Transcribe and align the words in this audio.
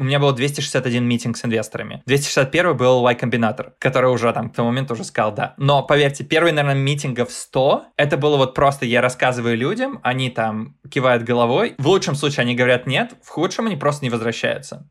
у 0.00 0.04
меня 0.04 0.18
было 0.18 0.32
261 0.32 1.04
митинг 1.04 1.36
с 1.36 1.44
инвесторами. 1.44 2.02
261 2.06 2.74
был 2.74 3.02
Y 3.02 3.14
Combinator, 3.16 3.72
который 3.78 4.10
уже 4.10 4.32
там 4.32 4.48
к 4.48 4.54
тому 4.54 4.70
моменту 4.70 4.94
уже 4.94 5.04
сказал 5.04 5.32
да. 5.32 5.52
Но 5.58 5.82
поверьте, 5.82 6.24
первый, 6.24 6.52
наверное, 6.52 6.80
митингов 6.80 7.30
100, 7.30 7.84
это 7.98 8.16
было 8.16 8.38
вот 8.38 8.54
просто 8.54 8.86
я 8.86 9.02
рассказываю 9.02 9.58
людям, 9.58 10.00
они 10.02 10.30
там 10.30 10.74
кивают 10.90 11.22
головой. 11.24 11.74
В 11.76 11.86
лучшем 11.86 12.14
случае 12.14 12.42
они 12.42 12.54
говорят 12.54 12.86
нет, 12.86 13.12
в 13.22 13.28
худшем 13.28 13.66
они 13.66 13.76
просто 13.76 14.02
не 14.02 14.10
возвращаются. 14.10 14.88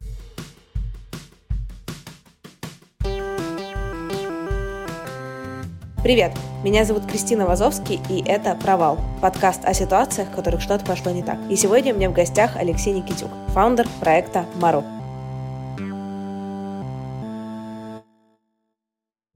Привет! 6.03 6.31
Меня 6.63 6.85
зовут 6.85 7.05
Кристина 7.07 7.45
Вазовский, 7.45 7.99
и 8.09 8.23
это 8.23 8.55
«Провал»— 8.55 8.99
подкаст 9.21 9.65
о 9.65 9.73
ситуациях, 9.73 10.29
в 10.29 10.35
которых 10.35 10.61
что-то 10.61 10.85
пошло 10.85 11.11
не 11.11 11.23
так. 11.23 11.39
И 11.49 11.55
сегодня 11.55 11.93
у 11.93 11.97
меня 11.97 12.09
в 12.09 12.13
гостях 12.13 12.55
Алексей 12.55 12.93
Никитюк, 12.93 13.31
фаундер 13.53 13.87
проекта 13.99 14.45
«Мару». 14.55 14.83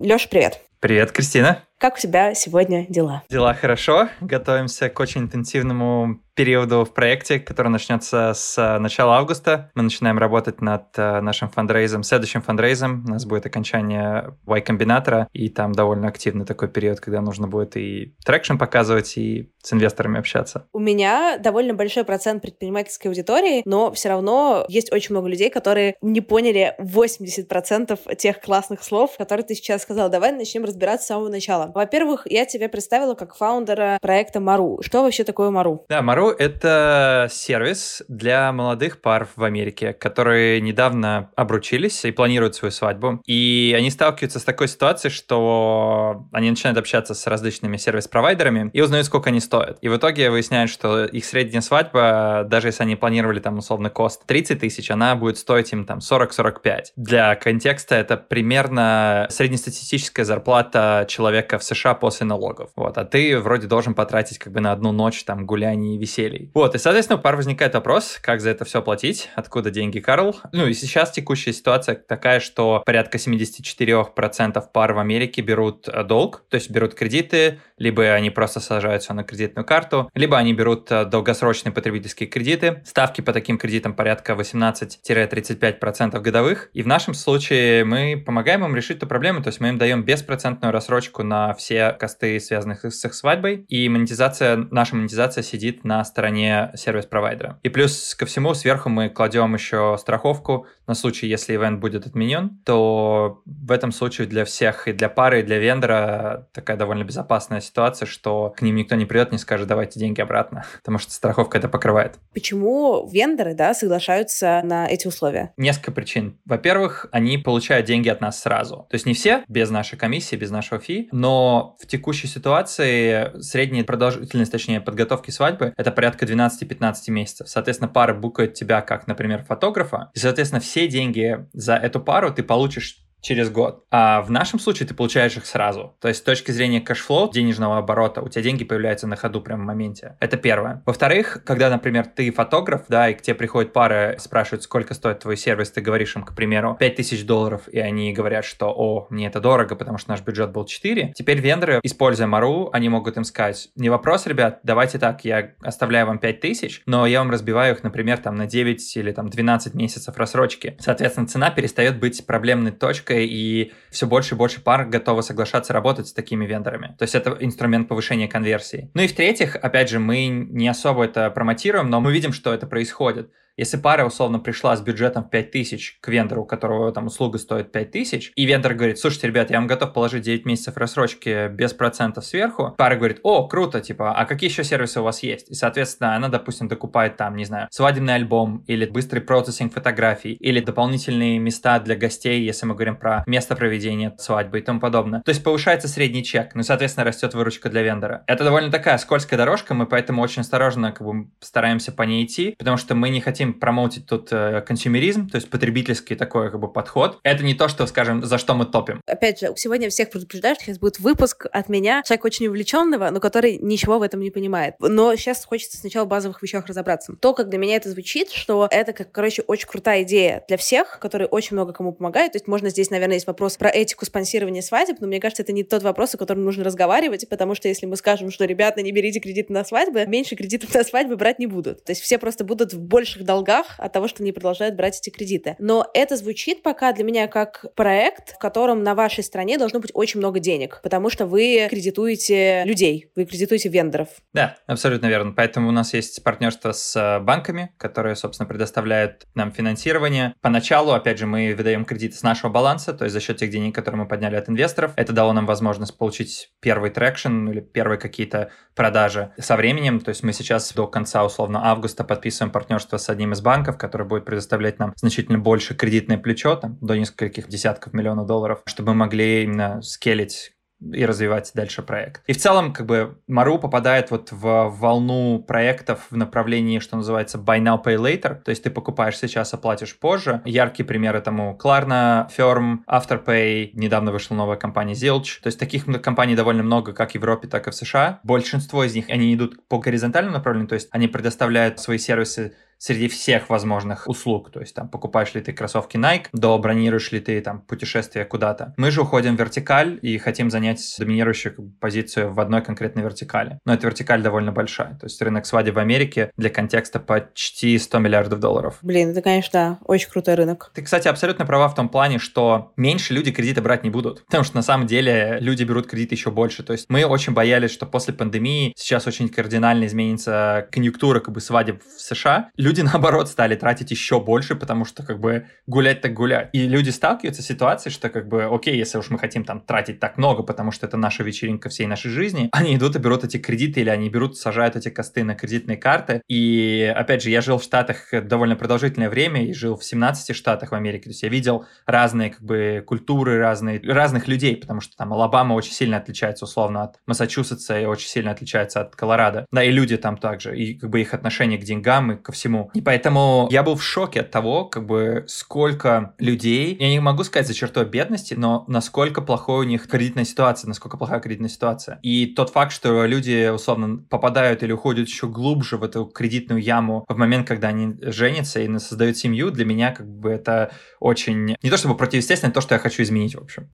Леша, 0.03 0.27
привет! 0.29 0.59
Привет, 0.81 1.13
Кристина! 1.13 1.63
Как 1.77 1.95
у 1.95 1.97
тебя 1.97 2.33
сегодня 2.33 2.85
дела? 2.89 3.23
Дела 3.29 3.53
хорошо. 3.53 4.09
Готовимся 4.19 4.89
к 4.89 4.99
очень 4.99 5.21
интенсивному 5.21 6.19
периоду 6.35 6.85
в 6.85 6.93
проекте, 6.93 7.39
который 7.39 7.69
начнется 7.69 8.33
с 8.35 8.57
э, 8.57 8.79
начала 8.79 9.17
августа. 9.17 9.71
Мы 9.75 9.83
начинаем 9.83 10.17
работать 10.17 10.61
над 10.61 10.97
э, 10.97 11.21
нашим 11.21 11.49
fundraise 11.49 11.90
ом, 11.90 12.03
следующим 12.03 12.41
fundraise 12.41 12.89
ом. 12.89 13.05
У 13.07 13.11
нас 13.11 13.25
будет 13.25 13.45
окончание 13.45 14.35
Y 14.47 14.53
Combinator 14.53 15.15
а, 15.15 15.27
и 15.31 15.49
там 15.49 15.73
довольно 15.73 16.07
активный 16.07 16.45
такой 16.45 16.67
период, 16.69 16.99
когда 16.99 17.21
нужно 17.21 17.47
будет 17.47 17.77
и 17.77 18.15
traction 18.25 18.57
показывать, 18.57 19.17
и 19.17 19.51
с 19.61 19.73
инвесторами 19.73 20.19
общаться. 20.19 20.67
У 20.73 20.79
меня 20.79 21.37
довольно 21.37 21.73
большой 21.73 22.03
процент 22.03 22.41
предпринимательской 22.41 23.07
аудитории, 23.07 23.61
но 23.65 23.91
все 23.91 24.09
равно 24.09 24.65
есть 24.67 24.91
очень 24.91 25.13
много 25.13 25.27
людей, 25.27 25.49
которые 25.49 25.95
не 26.01 26.21
поняли 26.21 26.75
80% 26.79 28.15
тех 28.15 28.41
классных 28.41 28.83
слов, 28.83 29.15
которые 29.17 29.45
ты 29.45 29.55
сейчас 29.55 29.83
сказал. 29.83 30.09
Давай 30.09 30.31
начнем 30.31 30.65
разбираться 30.65 31.05
с 31.05 31.07
самого 31.07 31.29
начала. 31.29 31.71
Во-первых, 31.73 32.27
я 32.29 32.45
тебя 32.45 32.69
представила 32.69 33.13
как 33.13 33.35
фаундера 33.35 33.97
проекта 34.01 34.39
Maroo. 34.39 34.79
Что 34.81 35.03
вообще 35.03 35.23
такое 35.23 35.49
Мару? 35.49 35.85
Да, 35.89 36.01
Мару— 36.01 36.22
это 36.31 37.27
сервис 37.31 38.03
для 38.07 38.51
молодых 38.51 39.01
пар 39.01 39.27
в 39.35 39.43
Америке, 39.43 39.93
которые 39.93 40.61
недавно 40.61 41.31
обручились 41.35 42.05
и 42.05 42.11
планируют 42.11 42.55
свою 42.55 42.71
свадьбу. 42.71 43.21
И 43.25 43.73
они 43.77 43.89
сталкиваются 43.89 44.39
с 44.39 44.43
такой 44.43 44.67
ситуацией, 44.67 45.11
что 45.11 46.25
они 46.31 46.49
начинают 46.49 46.77
общаться 46.77 47.13
с 47.13 47.27
различными 47.27 47.77
сервис-провайдерами 47.77 48.69
и 48.73 48.81
узнают, 48.81 49.05
сколько 49.07 49.29
они 49.29 49.39
стоят. 49.39 49.77
И 49.81 49.89
в 49.89 49.97
итоге 49.97 50.29
выясняют, 50.29 50.69
что 50.69 51.05
их 51.05 51.25
средняя 51.25 51.61
свадьба, 51.61 52.45
даже 52.47 52.67
если 52.69 52.83
они 52.83 52.95
планировали 52.95 53.39
там 53.39 53.57
условно 53.57 53.89
кост 53.89 54.25
30 54.25 54.59
тысяч, 54.59 54.91
она 54.91 55.15
будет 55.15 55.37
стоить 55.37 55.71
им 55.73 55.85
там 55.85 55.99
40-45. 55.99 56.83
Для 56.95 57.35
контекста 57.35 57.95
это 57.95 58.17
примерно 58.17 59.27
среднестатистическая 59.29 60.23
зарплата 60.23 61.05
человека 61.07 61.57
в 61.57 61.63
США 61.63 61.93
после 61.93 62.25
налогов. 62.25 62.71
Вот, 62.75 62.97
а 62.97 63.05
ты 63.05 63.39
вроде 63.39 63.67
должен 63.67 63.93
потратить 63.93 64.37
как 64.37 64.53
бы 64.53 64.59
на 64.59 64.71
одну 64.71 64.91
ночь 64.91 65.23
там 65.23 65.45
гуляний 65.45 65.95
и 65.95 65.97
веселий. 66.13 66.51
Вот, 66.53 66.75
и, 66.75 66.77
соответственно, 66.77 67.17
пар 67.17 67.35
возникает 67.35 67.73
вопрос, 67.73 68.19
как 68.21 68.41
за 68.41 68.51
это 68.51 68.65
все 68.65 68.81
платить, 68.81 69.29
откуда 69.35 69.71
деньги, 69.71 69.99
Карл. 69.99 70.35
Ну 70.51 70.67
и 70.67 70.73
сейчас 70.73 71.11
текущая 71.11 71.53
ситуация 71.53 71.95
такая, 71.95 72.39
что 72.39 72.83
порядка 72.85 73.17
74% 73.17 74.63
пар 74.71 74.93
в 74.93 74.99
Америке 74.99 75.41
берут 75.41 75.87
э, 75.87 76.03
долг, 76.03 76.43
то 76.49 76.55
есть 76.55 76.69
берут 76.69 76.93
кредиты, 76.93 77.59
либо 77.77 78.03
они 78.13 78.29
просто 78.29 78.59
сажаются 78.59 79.13
на 79.13 79.23
кредитную 79.23 79.65
карту, 79.65 80.09
либо 80.13 80.37
они 80.37 80.53
берут 80.53 80.91
э, 80.91 81.05
долгосрочные 81.05 81.71
потребительские 81.71 82.29
кредиты. 82.29 82.81
Ставки 82.85 83.21
по 83.21 83.33
таким 83.33 83.57
кредитам 83.57 83.93
порядка 83.93 84.33
18-35% 84.33 86.19
годовых. 86.19 86.69
И 86.73 86.83
в 86.83 86.87
нашем 86.87 87.13
случае 87.13 87.83
мы 87.85 88.21
помогаем 88.23 88.65
им 88.65 88.75
решить 88.75 88.97
эту 88.97 89.07
проблему, 89.07 89.41
то 89.41 89.47
есть 89.47 89.59
мы 89.59 89.69
им 89.69 89.77
даем 89.77 90.03
беспроцентную 90.03 90.71
рассрочку 90.71 91.23
на 91.23 91.53
все 91.53 91.91
косты, 91.91 92.39
связанных 92.39 92.85
с 92.85 93.05
их 93.05 93.13
свадьбой, 93.13 93.65
и 93.67 93.89
монетизация, 93.89 94.67
наша 94.71 94.95
монетизация 94.95 95.43
сидит 95.43 95.83
на 95.83 96.02
стороне 96.03 96.71
сервис-провайдера. 96.75 97.59
И 97.63 97.69
плюс 97.69 98.15
ко 98.15 98.25
всему 98.25 98.53
сверху 98.53 98.89
мы 98.89 99.09
кладем 99.09 99.53
еще 99.53 99.97
страховку 99.99 100.67
на 100.87 100.95
случай, 100.95 101.27
если 101.27 101.55
ивент 101.55 101.79
будет 101.79 102.05
отменен, 102.05 102.59
то 102.65 103.41
в 103.45 103.71
этом 103.71 103.91
случае 103.91 104.27
для 104.27 104.45
всех, 104.45 104.87
и 104.87 104.93
для 104.93 105.09
пары, 105.09 105.39
и 105.39 105.43
для 105.43 105.59
вендора 105.59 106.47
такая 106.53 106.77
довольно 106.77 107.03
безопасная 107.03 107.61
ситуация, 107.61 108.05
что 108.05 108.53
к 108.55 108.61
ним 108.61 108.75
никто 108.75 108.95
не 108.95 109.05
придет, 109.05 109.31
не 109.31 109.37
скажет, 109.37 109.67
давайте 109.67 109.99
деньги 109.99 110.21
обратно, 110.21 110.65
потому 110.77 110.97
что 110.97 111.11
страховка 111.11 111.57
это 111.57 111.69
покрывает. 111.69 112.15
Почему 112.33 113.07
вендоры, 113.07 113.53
да, 113.53 113.73
соглашаются 113.73 114.61
на 114.63 114.87
эти 114.87 115.07
условия? 115.07 115.53
Несколько 115.57 115.91
причин. 115.91 116.39
Во-первых, 116.45 117.07
они 117.11 117.37
получают 117.37 117.85
деньги 117.85 118.09
от 118.09 118.21
нас 118.21 118.41
сразу. 118.41 118.87
То 118.89 118.95
есть 118.95 119.05
не 119.05 119.13
все, 119.13 119.43
без 119.47 119.69
нашей 119.69 119.97
комиссии, 119.97 120.35
без 120.35 120.51
нашего 120.51 120.79
fee, 120.79 121.07
но 121.11 121.75
в 121.79 121.87
текущей 121.87 122.27
ситуации 122.27 123.31
средняя 123.41 123.83
продолжительность, 123.83 124.51
точнее, 124.51 124.81
подготовки 124.81 125.31
свадьбы 125.31 125.73
это 125.77 125.91
порядка 125.91 126.25
12-15 126.25 126.93
месяцев. 127.07 127.49
Соответственно, 127.49 127.89
пара 127.89 128.13
букает 128.13 128.53
тебя 128.53 128.81
как, 128.81 129.07
например, 129.07 129.43
фотографа, 129.43 130.09
и, 130.13 130.19
соответственно, 130.19 130.59
все 130.59 130.72
деньги 130.87 131.45
за 131.53 131.75
эту 131.75 131.99
пару 131.99 132.33
ты 132.33 132.43
получишь 132.43 133.02
через 133.23 133.49
год. 133.49 133.85
А 133.89 134.21
в 134.21 134.29
нашем 134.29 134.59
случае 134.59 134.87
ты 134.87 134.93
получаешь 134.93 135.35
их 135.37 135.45
сразу. 135.45 135.95
То 135.99 136.09
есть 136.09 136.19
с 136.19 136.23
точки 136.23 136.51
зрения 136.51 136.81
cash 136.81 137.03
flow, 137.03 137.31
денежного 137.31 137.77
оборота, 137.77 138.21
у 138.21 138.29
тебя 138.29 138.43
деньги 138.43 138.63
появляются 138.63 139.07
на 139.07 139.15
ходу 139.15 139.41
прямо 139.41 139.63
в 139.63 139.65
моменте. 139.65 140.17
Это 140.19 140.37
первое. 140.37 140.83
Во-вторых, 140.85 141.41
когда, 141.45 141.69
например, 141.69 142.05
ты 142.05 142.31
фотограф, 142.31 142.83
да, 142.89 143.09
и 143.09 143.13
к 143.13 143.21
тебе 143.21 143.35
приходят 143.35 143.73
пары, 143.73 144.17
спрашивают, 144.19 144.63
сколько 144.63 144.93
стоит 144.93 145.19
твой 145.19 145.37
сервис, 145.37 145.71
ты 145.71 145.81
говоришь 145.81 146.15
им, 146.15 146.23
к 146.23 146.35
примеру, 146.35 146.75
5000 146.79 147.23
долларов, 147.23 147.67
и 147.69 147.79
они 147.79 148.11
говорят, 148.13 148.43
что, 148.45 148.73
о, 148.75 149.07
мне 149.09 149.27
это 149.27 149.39
дорого, 149.39 149.75
потому 149.75 149.97
что 149.97 150.11
наш 150.11 150.21
бюджет 150.21 150.51
был 150.51 150.65
4. 150.65 151.13
Теперь 151.15 151.39
вендоры, 151.39 151.79
используя 151.81 152.27
Maroo, 152.27 152.69
они 152.73 152.89
могут 152.89 153.15
им 153.15 153.23
сказать, 153.23 153.69
не 153.75 153.89
вопрос, 153.89 154.27
ребят, 154.27 154.59
давайте 154.63 154.99
так, 154.99 155.23
я 155.23 155.53
оставляю 155.61 156.07
вам 156.07 156.19
5000, 156.19 156.83
но 156.85 157.07
я 157.07 157.19
вам 157.19 157.31
разбиваю 157.31 157.75
их, 157.75 157.83
например, 157.83 158.17
там 158.17 158.35
на 158.35 158.47
9 158.47 158.97
или 158.97 159.11
там 159.13 159.29
12 159.29 159.73
месяцев 159.73 160.17
рассрочки. 160.17 160.75
Соответственно, 160.79 161.27
цена 161.27 161.51
перестает 161.51 161.99
быть 161.99 162.25
проблемной 162.25 162.71
точкой 162.71 163.12
рынка, 163.13 163.19
и 163.19 163.71
все 163.89 164.07
больше 164.07 164.35
и 164.35 164.37
больше 164.37 164.61
пар 164.61 164.85
готовы 164.85 165.23
соглашаться 165.23 165.73
работать 165.73 166.07
с 166.07 166.13
такими 166.13 166.45
вендорами. 166.45 166.95
То 166.97 167.03
есть 167.03 167.15
это 167.15 167.37
инструмент 167.39 167.87
повышения 167.87 168.27
конверсии. 168.27 168.89
Ну 168.93 169.03
и 169.03 169.07
в-третьих, 169.07 169.55
опять 169.55 169.89
же, 169.89 169.99
мы 169.99 170.27
не 170.27 170.67
особо 170.67 171.05
это 171.05 171.29
промотируем, 171.29 171.89
но 171.89 172.01
мы 172.01 172.11
видим, 172.11 172.33
что 172.33 172.53
это 172.53 172.67
происходит. 172.67 173.31
Если 173.55 173.77
пара 173.77 174.05
условно 174.05 174.39
пришла 174.39 174.75
с 174.75 174.81
бюджетом 174.81 175.23
в 175.25 175.29
5000 175.29 175.99
к 176.01 176.07
вендору, 176.07 176.41
у 176.41 176.45
которого 176.45 176.91
там 176.91 177.05
услуга 177.05 177.37
стоит 177.37 177.71
5000, 177.71 178.31
и 178.35 178.45
вендор 178.45 178.73
говорит, 178.73 178.97
слушайте, 178.97 179.27
ребят, 179.27 179.51
я 179.51 179.57
вам 179.57 179.67
готов 179.67 179.93
положить 179.93 180.23
9 180.23 180.45
месяцев 180.45 180.75
рассрочки 180.75 181.49
без 181.49 181.73
процентов 181.73 182.25
сверху, 182.25 182.73
пара 182.77 182.95
говорит, 182.95 183.19
о, 183.21 183.47
круто, 183.47 183.79
типа, 183.79 184.13
а 184.13 184.25
какие 184.25 184.49
еще 184.49 184.63
сервисы 184.63 185.01
у 185.01 185.03
вас 185.03 185.21
есть? 185.21 185.51
И, 185.51 185.53
соответственно, 185.53 186.15
она, 186.15 186.29
допустим, 186.29 186.67
докупает 186.67 187.15
там, 187.15 187.35
не 187.35 187.45
знаю, 187.45 187.67
свадебный 187.69 188.15
альбом, 188.15 188.63
или 188.67 188.85
быстрый 188.85 189.19
процессинг 189.19 189.73
фотографий, 189.73 190.33
или 190.33 190.59
дополнительные 190.59 191.37
места 191.37 191.79
для 191.79 191.95
гостей, 191.95 192.43
если 192.43 192.65
мы 192.65 192.73
говорим 192.73 192.95
про 192.95 193.23
место 193.27 193.55
проведения 193.55 194.15
свадьбы 194.17 194.59
и 194.59 194.61
тому 194.61 194.79
подобное. 194.79 195.21
То 195.21 195.29
есть 195.29 195.43
повышается 195.43 195.87
средний 195.87 196.23
чек, 196.23 196.55
ну 196.55 196.61
и, 196.61 196.63
соответственно, 196.63 197.05
растет 197.05 197.35
выручка 197.35 197.69
для 197.69 197.83
вендора. 197.83 198.23
Это 198.25 198.43
довольно 198.43 198.71
такая 198.71 198.97
скользкая 198.97 199.37
дорожка, 199.37 199.75
мы 199.75 199.85
поэтому 199.85 200.23
очень 200.23 200.41
осторожно 200.41 200.91
как 200.91 201.05
бы 201.05 201.29
стараемся 201.39 201.91
по 201.91 202.01
ней 202.01 202.25
идти, 202.25 202.55
потому 202.57 202.77
что 202.77 202.95
мы 202.95 203.09
не 203.09 203.21
хотим 203.21 203.42
хотим 203.43 203.59
промоутить 203.59 204.05
тут 204.05 204.29
э, 204.31 204.61
консюмеризм, 204.61 205.29
то 205.29 205.35
есть 205.35 205.49
потребительский 205.49 206.15
такой 206.15 206.49
как 206.49 206.59
бы 206.59 206.71
подход. 206.71 207.19
Это 207.23 207.43
не 207.43 207.53
то, 207.53 207.67
что, 207.67 207.85
скажем, 207.87 208.23
за 208.23 208.37
что 208.37 208.53
мы 208.55 208.65
топим. 208.65 209.01
Опять 209.05 209.39
же, 209.39 209.53
сегодня 209.55 209.89
всех 209.89 210.09
предупреждаю, 210.09 210.55
что 210.55 210.65
сейчас 210.65 210.79
будет 210.79 210.99
выпуск 210.99 211.45
от 211.51 211.69
меня, 211.69 212.03
человека 212.05 212.25
очень 212.25 212.47
увлеченного, 212.47 213.09
но 213.09 213.19
который 213.19 213.57
ничего 213.57 213.99
в 213.99 214.01
этом 214.01 214.21
не 214.21 214.31
понимает. 214.31 214.75
Но 214.79 215.15
сейчас 215.15 215.43
хочется 215.45 215.77
сначала 215.77 216.05
в 216.05 216.07
базовых 216.07 216.41
вещах 216.41 216.67
разобраться. 216.67 217.13
То, 217.19 217.33
как 217.33 217.49
для 217.49 217.59
меня 217.59 217.75
это 217.75 217.89
звучит, 217.89 218.31
что 218.31 218.67
это, 218.71 218.93
как, 218.93 219.11
короче, 219.11 219.41
очень 219.41 219.67
крутая 219.67 220.03
идея 220.03 220.43
для 220.47 220.57
всех, 220.57 220.99
которые 220.99 221.27
очень 221.27 221.55
много 221.55 221.73
кому 221.73 221.91
помогают. 221.91 222.33
То 222.33 222.37
есть 222.37 222.47
можно 222.47 222.69
здесь, 222.69 222.89
наверное, 222.89 223.15
есть 223.15 223.27
вопрос 223.27 223.57
про 223.57 223.69
этику 223.69 224.05
спонсирования 224.05 224.61
свадеб, 224.61 224.97
но 224.99 225.07
мне 225.07 225.19
кажется, 225.19 225.43
это 225.43 225.51
не 225.51 225.63
тот 225.63 225.83
вопрос, 225.83 226.15
о 226.15 226.17
котором 226.17 226.43
нужно 226.43 226.63
разговаривать, 226.63 227.27
потому 227.29 227.55
что 227.55 227.67
если 227.67 227.85
мы 227.85 227.97
скажем, 227.97 228.31
что, 228.31 228.45
ребята, 228.45 228.81
не 228.81 228.91
берите 228.91 229.19
кредиты 229.19 229.51
на 229.51 229.65
свадьбы, 229.65 230.05
меньше 230.05 230.35
кредитов 230.35 230.73
на 230.73 230.83
свадьбы 230.83 231.15
брать 231.17 231.39
не 231.39 231.47
будут. 231.47 231.83
То 231.83 231.91
есть 231.91 232.01
все 232.01 232.17
просто 232.17 232.43
будут 232.43 232.73
в 232.73 232.79
больших 232.79 233.23
долгах 233.23 233.32
от 233.77 233.91
того, 233.91 234.07
что 234.07 234.23
они 234.23 234.31
продолжают 234.31 234.75
брать 234.75 234.99
эти 234.99 235.09
кредиты. 235.09 235.55
Но 235.59 235.89
это 235.93 236.15
звучит 236.15 236.63
пока 236.63 236.93
для 236.93 237.03
меня 237.03 237.27
как 237.27 237.65
проект, 237.75 238.35
в 238.35 238.37
котором 238.37 238.83
на 238.83 238.95
вашей 238.95 239.23
стороне 239.23 239.57
должно 239.57 239.79
быть 239.79 239.91
очень 239.93 240.19
много 240.19 240.39
денег, 240.39 240.79
потому 240.83 241.09
что 241.09 241.25
вы 241.25 241.67
кредитуете 241.69 242.63
людей, 242.65 243.11
вы 243.15 243.25
кредитуете 243.25 243.69
вендоров. 243.69 244.09
Да, 244.33 244.57
абсолютно 244.67 245.07
верно. 245.07 245.33
Поэтому 245.35 245.69
у 245.69 245.71
нас 245.71 245.93
есть 245.93 246.23
партнерство 246.23 246.71
с 246.71 246.95
э, 246.95 247.19
банками, 247.19 247.73
которые, 247.77 248.15
собственно, 248.15 248.47
предоставляют 248.47 249.25
нам 249.35 249.51
финансирование. 249.51 250.35
Поначалу, 250.41 250.91
опять 250.91 251.17
же, 251.17 251.25
мы 251.25 251.53
выдаем 251.55 251.85
кредиты 251.85 252.15
с 252.15 252.23
нашего 252.23 252.51
баланса, 252.51 252.93
то 252.93 253.05
есть 253.05 253.13
за 253.13 253.19
счет 253.19 253.37
тех 253.37 253.49
денег, 253.49 253.73
которые 253.75 254.01
мы 254.01 254.07
подняли 254.07 254.35
от 254.35 254.49
инвесторов. 254.49 254.93
Это 254.95 255.13
дало 255.13 255.33
нам 255.33 255.45
возможность 255.45 255.97
получить 255.97 256.51
первый 256.59 256.89
traction 256.89 257.49
или 257.49 257.59
первые 257.59 257.99
какие-то 257.99 258.51
продажи 258.75 259.33
со 259.37 259.55
временем. 259.55 259.99
То 259.99 260.09
есть 260.09 260.23
мы 260.23 260.33
сейчас 260.33 260.73
до 260.73 260.87
конца, 260.87 261.23
условно, 261.23 261.61
августа 261.65 262.03
подписываем 262.03 262.51
партнерство 262.51 262.97
с 262.97 263.09
одним 263.09 263.22
одним 263.23 263.33
из 263.33 263.41
банков, 263.41 263.77
который 263.77 264.05
будет 264.05 264.25
предоставлять 264.25 264.79
нам 264.79 264.93
значительно 264.97 265.39
больше 265.39 265.75
кредитное 265.75 266.17
плечо, 266.17 266.55
там, 266.57 266.77
до 266.81 266.97
нескольких 266.97 267.47
десятков 267.47 267.93
миллионов 267.93 268.27
долларов, 268.27 268.61
чтобы 268.65 268.89
мы 268.89 269.05
могли 269.05 269.43
именно 269.43 269.81
scale 269.81 270.25
ить 270.25 270.51
и 270.91 271.05
развивать 271.05 271.51
дальше 271.53 271.81
проект. 271.81 272.21
И 272.27 272.33
в 272.33 272.37
целом, 272.37 272.73
как 272.73 272.85
бы, 272.85 273.17
Мару 273.27 273.57
попадает 273.57 274.11
вот 274.11 274.33
в 274.33 274.69
волну 274.77 275.41
проектов 275.41 276.07
в 276.09 276.17
направлении, 276.17 276.79
что 276.79 276.97
называется 276.97 277.37
buy 277.37 277.61
now, 277.61 277.81
pay 277.81 277.95
later, 277.95 278.35
то 278.35 278.49
есть 278.49 278.63
ты 278.63 278.69
покупаешь 278.69 279.17
сейчас, 279.17 279.53
оплатишь 279.53 279.97
позже. 279.97 280.41
Яркий 280.43 280.83
пример 280.83 281.15
этому 281.15 281.57
Klarna, 281.61 282.27
Firm, 282.35 282.79
Afterpay, 282.89 283.69
недавно 283.73 284.11
вышла 284.11 284.35
новая 284.35 284.57
компания 284.57 284.93
Zilch, 284.93 285.41
то 285.41 285.47
есть 285.47 285.57
таких 285.57 285.85
компаний 286.01 286.35
довольно 286.35 286.63
много 286.63 286.91
как 286.91 287.11
в 287.11 287.15
Европе, 287.15 287.47
так 287.47 287.67
и 287.67 287.71
в 287.71 287.75
США. 287.75 288.19
Большинство 288.23 288.83
из 288.83 288.93
них, 288.93 289.09
они 289.09 289.33
идут 289.33 289.65
по 289.69 289.79
горизонтальному 289.79 290.35
направлению, 290.35 290.67
то 290.67 290.75
есть 290.75 290.89
они 290.91 291.07
предоставляют 291.07 291.79
свои 291.79 291.97
сервисы 291.97 292.55
среди 292.83 293.07
всех 293.07 293.49
возможных 293.49 294.09
услуг. 294.09 294.51
То 294.51 294.59
есть 294.59 294.75
там 294.75 294.89
покупаешь 294.89 295.33
ли 295.33 295.41
ты 295.41 295.53
кроссовки 295.53 295.95
Nike, 295.95 296.25
до 296.33 296.57
бронируешь 296.57 297.13
ли 297.13 297.21
ты 297.21 297.39
там 297.39 297.61
путешествие 297.61 298.25
куда-то. 298.25 298.73
Мы 298.75 298.91
же 298.91 299.01
уходим 299.01 299.37
в 299.37 299.39
вертикаль 299.39 299.99
и 300.01 300.17
хотим 300.17 300.51
занять 300.51 300.81
доминирующую 300.99 301.55
позицию 301.79 302.33
в 302.33 302.39
одной 302.41 302.61
конкретной 302.61 303.03
вертикали. 303.03 303.57
Но 303.65 303.73
эта 303.73 303.87
вертикаль 303.87 304.21
довольно 304.21 304.51
большая. 304.51 304.97
То 304.99 305.05
есть 305.05 305.21
рынок 305.21 305.45
свадеб 305.45 305.75
в 305.75 305.79
Америке 305.79 306.31
для 306.35 306.49
контекста 306.49 306.99
почти 306.99 307.77
100 307.77 307.99
миллиардов 307.99 308.41
долларов. 308.41 308.79
Блин, 308.81 309.11
это, 309.11 309.21
конечно, 309.21 309.79
очень 309.85 310.09
крутой 310.09 310.35
рынок. 310.35 310.69
Ты, 310.73 310.81
кстати, 310.81 311.07
абсолютно 311.07 311.45
права 311.45 311.69
в 311.69 311.75
том 311.75 311.87
плане, 311.87 312.19
что 312.19 312.73
меньше 312.75 313.13
люди 313.13 313.31
кредиты 313.31 313.61
брать 313.61 313.85
не 313.85 313.91
будут. 313.91 314.25
Потому 314.25 314.43
что 314.43 314.57
на 314.57 314.61
самом 314.61 314.87
деле 314.87 315.37
люди 315.39 315.63
берут 315.63 315.87
кредиты 315.87 316.15
еще 316.15 316.31
больше. 316.31 316.63
То 316.63 316.73
есть 316.73 316.87
мы 316.89 317.05
очень 317.05 317.31
боялись, 317.31 317.71
что 317.71 317.85
после 317.85 318.13
пандемии 318.13 318.73
сейчас 318.75 319.07
очень 319.07 319.29
кардинально 319.29 319.85
изменится 319.85 320.67
конъюнктура 320.69 321.21
как 321.21 321.33
бы 321.33 321.39
свадеб 321.39 321.81
в 321.81 322.01
США. 322.01 322.49
Люди 322.57 322.72
люди, 322.73 322.81
наоборот, 322.93 323.29
стали 323.29 323.55
тратить 323.55 323.91
еще 323.91 324.19
больше, 324.19 324.55
потому 324.55 324.85
что, 324.85 325.03
как 325.03 325.19
бы, 325.19 325.45
гулять 325.67 326.01
так 326.01 326.13
гулять. 326.13 326.49
И 326.53 326.67
люди 326.67 326.89
сталкиваются 326.89 327.41
с 327.41 327.45
ситуацией, 327.45 327.93
что, 327.93 328.09
как 328.09 328.27
бы, 328.27 328.45
окей, 328.45 328.75
если 328.77 328.97
уж 328.97 329.09
мы 329.09 329.19
хотим 329.19 329.43
там 329.45 329.61
тратить 329.61 329.99
так 329.99 330.17
много, 330.17 330.43
потому 330.43 330.71
что 330.71 330.87
это 330.87 330.97
наша 330.97 331.23
вечеринка 331.23 331.69
всей 331.69 331.85
нашей 331.85 332.09
жизни, 332.09 332.49
они 332.51 332.75
идут 332.75 332.95
и 332.95 332.99
берут 332.99 333.23
эти 333.23 333.37
кредиты, 333.37 333.81
или 333.81 333.89
они 333.89 334.09
берут, 334.09 334.37
сажают 334.37 334.75
эти 334.75 334.89
косты 334.89 335.23
на 335.23 335.35
кредитные 335.35 335.77
карты. 335.77 336.21
И, 336.27 336.91
опять 336.95 337.21
же, 337.21 337.29
я 337.29 337.41
жил 337.41 337.57
в 337.57 337.63
Штатах 337.63 338.09
довольно 338.11 338.55
продолжительное 338.55 339.09
время 339.09 339.45
и 339.45 339.53
жил 339.53 339.75
в 339.75 339.83
17 339.83 340.35
штатах 340.35 340.71
в 340.71 340.75
Америке. 340.75 341.03
То 341.03 341.09
есть 341.09 341.23
я 341.23 341.29
видел 341.29 341.65
разные, 341.85 342.31
как 342.31 342.41
бы, 342.41 342.83
культуры, 342.85 343.37
разные, 343.37 343.79
разных 343.83 344.27
людей, 344.27 344.57
потому 344.57 344.81
что 344.81 344.97
там 344.97 345.13
Алабама 345.13 345.53
очень 345.53 345.73
сильно 345.73 345.97
отличается, 345.97 346.45
условно, 346.45 346.83
от 346.83 346.95
Массачусетса 347.05 347.79
и 347.79 347.85
очень 347.85 348.07
сильно 348.07 348.31
отличается 348.31 348.81
от 348.81 348.95
Колорадо. 348.95 349.45
Да, 349.51 349.63
и 349.63 349.71
люди 349.71 349.97
там 349.97 350.17
также, 350.17 350.57
и, 350.57 350.73
как 350.73 350.89
бы, 350.89 351.01
их 351.01 351.13
отношение 351.13 351.59
к 351.59 351.63
деньгам 351.63 352.13
и 352.13 352.15
ко 352.15 352.31
всему 352.31 352.62
и 352.73 352.81
поэтому 352.81 353.47
я 353.51 353.63
был 353.63 353.75
в 353.75 353.83
шоке 353.83 354.21
от 354.21 354.31
того, 354.31 354.65
как 354.65 354.85
бы 354.85 355.25
сколько 355.27 356.13
людей, 356.17 356.75
я 356.79 356.89
не 356.89 356.99
могу 356.99 357.23
сказать 357.23 357.47
за 357.47 357.53
чертой 357.53 357.85
бедности, 357.85 358.33
но 358.33 358.65
насколько 358.67 359.21
плохой 359.21 359.65
у 359.65 359.69
них 359.69 359.87
кредитная 359.87 360.25
ситуация, 360.25 360.67
насколько 360.67 360.97
плохая 360.97 361.19
кредитная 361.19 361.49
ситуация. 361.49 361.99
И 362.01 362.27
тот 362.27 362.49
факт, 362.49 362.71
что 362.71 363.05
люди, 363.05 363.49
условно, 363.49 364.03
попадают 364.09 364.63
или 364.63 364.71
уходят 364.71 365.07
еще 365.07 365.27
глубже 365.27 365.77
в 365.77 365.83
эту 365.83 366.05
кредитную 366.05 366.61
яму 366.61 367.05
в 367.07 367.17
момент, 367.17 367.47
когда 367.47 367.69
они 367.69 367.95
женятся 368.01 368.59
и 368.59 368.79
создают 368.79 369.17
семью, 369.17 369.51
для 369.51 369.65
меня 369.65 369.91
как 369.91 370.07
бы 370.07 370.31
это 370.31 370.71
очень... 370.99 371.55
Не 371.61 371.69
то 371.69 371.77
чтобы 371.77 371.95
противоестественно, 371.95 372.51
то, 372.51 372.61
что 372.61 372.75
я 372.75 372.79
хочу 372.79 373.03
изменить, 373.03 373.35
в 373.35 373.39
общем. 373.39 373.69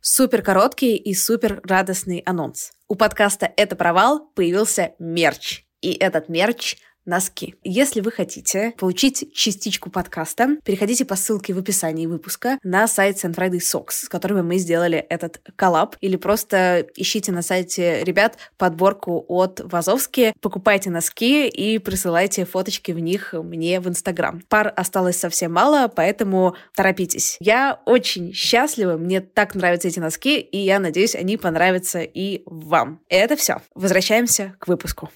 Супер 0.00 0.42
короткий 0.42 0.96
и 0.96 1.14
супер 1.14 1.60
радостный 1.62 2.18
анонс. 2.26 2.72
У 2.88 2.96
подкаста 2.96 3.50
«Это 3.56 3.76
провал» 3.76 4.30
появился 4.34 4.94
мерч. 4.98 5.64
И 5.80 5.92
этот 5.92 6.28
мерч 6.28 6.76
носки. 7.04 7.54
Если 7.64 8.00
вы 8.00 8.12
хотите 8.12 8.74
получить 8.78 9.32
частичку 9.34 9.90
подкаста, 9.90 10.56
переходите 10.64 11.04
по 11.04 11.16
ссылке 11.16 11.54
в 11.54 11.58
описании 11.58 12.06
выпуска 12.06 12.58
на 12.62 12.86
сайт 12.86 13.22
St. 13.22 13.34
Friday 13.34 13.58
Socks, 13.58 14.04
с 14.04 14.08
которыми 14.08 14.42
мы 14.42 14.58
сделали 14.58 14.98
этот 14.98 15.40
коллаб, 15.56 15.96
или 16.00 16.16
просто 16.16 16.86
ищите 16.96 17.32
на 17.32 17.42
сайте 17.42 18.04
ребят 18.04 18.38
подборку 18.56 19.24
от 19.28 19.60
Вазовски, 19.60 20.32
покупайте 20.40 20.90
носки 20.90 21.48
и 21.48 21.78
присылайте 21.78 22.44
фоточки 22.44 22.92
в 22.92 22.98
них 22.98 23.32
мне 23.32 23.80
в 23.80 23.88
Инстаграм. 23.88 24.42
Пар 24.48 24.72
осталось 24.76 25.16
совсем 25.16 25.52
мало, 25.52 25.88
поэтому 25.88 26.56
торопитесь. 26.74 27.36
Я 27.40 27.80
очень 27.84 28.32
счастлива, 28.32 28.96
мне 28.96 29.20
так 29.20 29.54
нравятся 29.54 29.88
эти 29.88 29.98
носки, 29.98 30.40
и 30.40 30.58
я 30.58 30.78
надеюсь, 30.78 31.14
они 31.14 31.36
понравятся 31.36 32.00
и 32.00 32.42
вам. 32.46 33.00
Это 33.08 33.36
все. 33.36 33.62
Возвращаемся 33.74 34.54
к 34.58 34.68
выпуску. 34.68 35.10